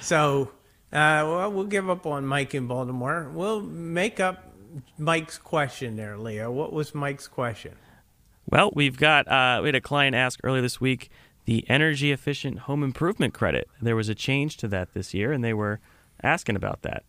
So, 0.00 0.52
uh, 0.92 1.22
well, 1.26 1.52
we'll 1.52 1.64
give 1.64 1.88
up 1.90 2.06
on 2.06 2.26
Mike 2.26 2.54
in 2.54 2.66
Baltimore. 2.66 3.30
We'll 3.32 3.60
make 3.62 4.20
up 4.20 4.54
Mike's 4.98 5.38
question 5.38 5.96
there, 5.96 6.16
Leo. 6.16 6.50
What 6.50 6.72
was 6.72 6.94
Mike's 6.94 7.28
question? 7.28 7.74
Well, 8.48 8.70
we've 8.74 8.96
got 8.96 9.26
uh, 9.28 9.60
we 9.62 9.68
had 9.68 9.74
a 9.74 9.80
client 9.80 10.14
ask 10.14 10.40
earlier 10.44 10.62
this 10.62 10.80
week 10.80 11.10
the 11.44 11.64
energy 11.68 12.12
efficient 12.12 12.60
home 12.60 12.82
improvement 12.82 13.34
credit. 13.34 13.68
There 13.80 13.96
was 13.96 14.08
a 14.08 14.14
change 14.14 14.56
to 14.58 14.68
that 14.68 14.94
this 14.94 15.14
year, 15.14 15.32
and 15.32 15.42
they 15.42 15.54
were 15.54 15.80
asking 16.22 16.56
about 16.56 16.82
that. 16.82 17.04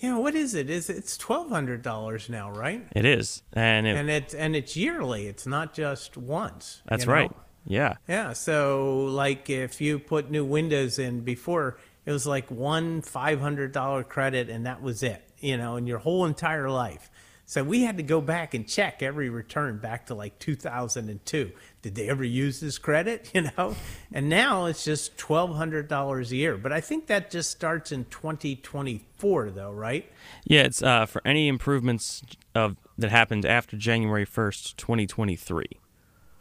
Yeah, 0.00 0.16
what 0.16 0.34
is 0.34 0.54
it? 0.54 0.70
Is 0.70 0.88
it's 0.90 1.16
twelve 1.16 1.48
hundred 1.48 1.82
dollars 1.82 2.28
now, 2.28 2.50
right? 2.50 2.86
It 2.94 3.04
is, 3.04 3.42
and, 3.52 3.86
it, 3.86 3.96
And 3.96 4.10
it's 4.10 4.34
and 4.34 4.54
it's 4.54 4.76
yearly. 4.76 5.26
It's 5.26 5.46
not 5.46 5.74
just 5.74 6.16
once. 6.16 6.82
that's 6.86 7.02
you 7.02 7.08
know? 7.08 7.12
right. 7.12 7.32
Yeah, 7.66 7.96
Yeah. 8.06 8.32
So 8.32 9.04
like 9.06 9.50
if 9.50 9.80
you 9.80 9.98
put 9.98 10.30
new 10.30 10.44
windows 10.44 10.98
in 10.98 11.20
before, 11.20 11.78
it 12.08 12.12
was 12.12 12.26
like 12.26 12.50
one 12.50 13.02
five 13.02 13.38
hundred 13.38 13.72
dollar 13.72 14.02
credit, 14.02 14.48
and 14.48 14.64
that 14.64 14.80
was 14.80 15.02
it. 15.02 15.22
You 15.40 15.58
know, 15.58 15.76
in 15.76 15.86
your 15.86 15.98
whole 15.98 16.24
entire 16.24 16.70
life. 16.70 17.10
So 17.44 17.62
we 17.62 17.82
had 17.82 17.98
to 17.98 18.02
go 18.02 18.22
back 18.22 18.54
and 18.54 18.66
check 18.66 19.02
every 19.02 19.28
return 19.28 19.76
back 19.78 20.06
to 20.06 20.14
like 20.14 20.38
2002. 20.38 21.52
Did 21.82 21.94
they 21.94 22.08
ever 22.08 22.24
use 22.24 22.60
this 22.60 22.78
credit? 22.78 23.30
You 23.34 23.50
know, 23.56 23.76
and 24.10 24.30
now 24.30 24.64
it's 24.64 24.84
just 24.84 25.18
twelve 25.18 25.54
hundred 25.54 25.86
dollars 25.86 26.32
a 26.32 26.36
year. 26.36 26.56
But 26.56 26.72
I 26.72 26.80
think 26.80 27.08
that 27.08 27.30
just 27.30 27.50
starts 27.50 27.92
in 27.92 28.06
2024, 28.06 29.50
though, 29.50 29.72
right? 29.72 30.10
yeah. 30.44 30.62
It's 30.62 30.82
uh, 30.82 31.04
for 31.04 31.20
any 31.26 31.46
improvements 31.46 32.22
of 32.54 32.78
that 32.96 33.10
happened 33.10 33.44
after 33.44 33.76
January 33.76 34.24
first, 34.24 34.78
twenty 34.78 35.06
twenty 35.06 35.36
three. 35.36 35.78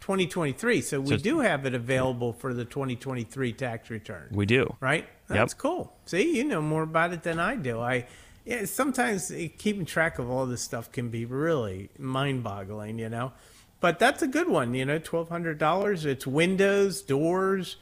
2023. 0.08 0.80
So 0.80 1.02
we 1.02 1.10
So- 1.10 1.18
do 1.18 1.40
have 1.40 1.66
it 1.66 1.74
available 1.76 2.32
for 2.32 2.54
the 2.54 2.64
2023 2.64 3.52
tax 3.52 3.90
return. 3.90 4.30
We 4.32 4.46
do. 4.46 4.74
right? 4.80 5.06
That's 5.28 5.54
cool. 5.54 5.94
See, 6.06 6.38
you 6.38 6.46
know 6.46 6.62
more 6.62 6.84
about 6.84 7.12
it 7.12 7.24
than 7.24 7.40
I 7.40 7.58
do. 7.58 7.82
I 7.82 8.06
yeah, 8.46 8.64
sometimes 8.64 9.30
eh, 9.30 9.50
keeping 9.58 9.86
track 9.86 10.18
of 10.20 10.30
all 10.30 10.46
this 10.46 10.62
stuff 10.62 10.90
can 10.94 11.10
be 11.10 11.26
really 11.26 11.90
mind-boggling, 12.00 12.98
you 12.98 13.10
know. 13.10 13.34
But 13.82 14.00
that's 14.00 14.22
a 14.22 14.28
good 14.28 14.48
one, 14.48 14.74
you 14.74 14.86
know, 14.86 14.98
twelve 15.00 15.28
hundred 15.28 15.58
dollars. 15.58 16.06
It's 16.06 16.26
windows, 16.26 17.02
doors, 17.02 17.76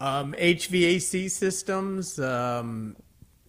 um, 0.00 0.34
HVAC 0.38 1.30
systems, 1.30 2.18
um, 2.18 2.96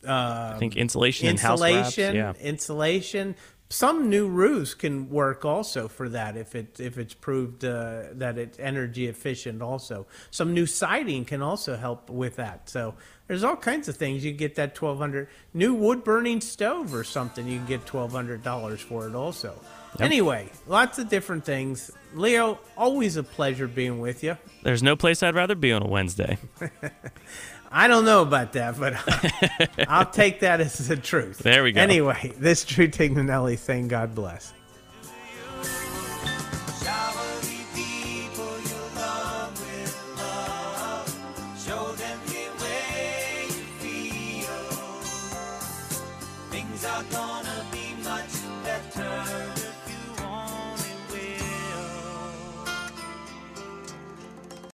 I 0.08 0.56
think 0.58 0.78
insulation, 0.78 1.28
and 1.28 1.38
house 1.38 1.62
wraps. 1.62 1.98
insulation, 1.98 2.16
Yeah, 2.16 2.34
insulation. 2.40 3.36
Some 3.70 4.08
new 4.10 4.28
roofs 4.28 4.76
can 4.76 5.10
work 5.10 5.46
also 5.46 5.88
for 5.88 6.08
that 6.10 6.38
if 6.38 6.54
it 6.54 6.80
if 6.80 7.00
it's 7.00 7.16
proved 7.16 7.66
uh, 7.66 8.04
that 8.12 8.38
it's 8.38 8.60
energy 8.60 9.08
efficient. 9.08 9.64
Also, 9.64 10.06
some 10.30 10.54
new 10.54 10.68
siding 10.68 11.26
can 11.26 11.42
also 11.42 11.76
help 11.76 12.10
with 12.10 12.36
that. 12.36 12.70
So 12.70 12.94
there's 13.28 13.44
all 13.44 13.56
kinds 13.56 13.88
of 13.88 13.96
things. 13.96 14.24
You 14.24 14.32
can 14.32 14.38
get 14.38 14.56
that 14.56 14.76
twelve 14.76 15.00
hundred 15.00 15.28
new 15.56 15.74
wood 15.74 16.04
burning 16.04 16.40
stove 16.40 16.94
or 16.94 17.04
something. 17.04 17.48
You 17.48 17.58
can 17.58 17.66
get 17.66 17.86
twelve 17.88 18.12
hundred 18.12 18.44
dollars 18.44 18.80
for 18.80 19.08
it 19.08 19.16
also. 19.16 19.60
Anyway, 20.00 20.50
lots 20.68 21.00
of 21.00 21.10
different 21.10 21.46
things. 21.46 21.92
Leo, 22.16 22.60
always 22.78 23.16
a 23.18 23.24
pleasure 23.24 23.68
being 23.68 24.00
with 24.00 24.24
you. 24.24 24.38
There's 24.64 24.84
no 24.84 24.96
place 24.96 25.22
I'd 25.24 25.36
rather 25.36 25.56
be 25.56 25.72
on 25.72 25.84
a 25.84 25.88
Wednesday. 25.88 26.38
I 27.76 27.88
don't 27.88 28.06
know 28.06 28.22
about 28.22 28.54
that, 28.54 28.80
but 28.80 28.94
I'll 29.90 30.06
take 30.06 30.42
that 30.42 30.62
as 30.62 30.88
the 30.88 30.96
truth. 30.96 31.40
There 31.40 31.64
we 31.64 31.72
go. 31.72 31.82
Anyway, 31.82 32.32
this 32.38 32.64
Drew 32.66 32.88
Tignanelli 32.88 33.58
thing, 33.58 33.88
God 33.88 34.14
bless. 34.14 34.54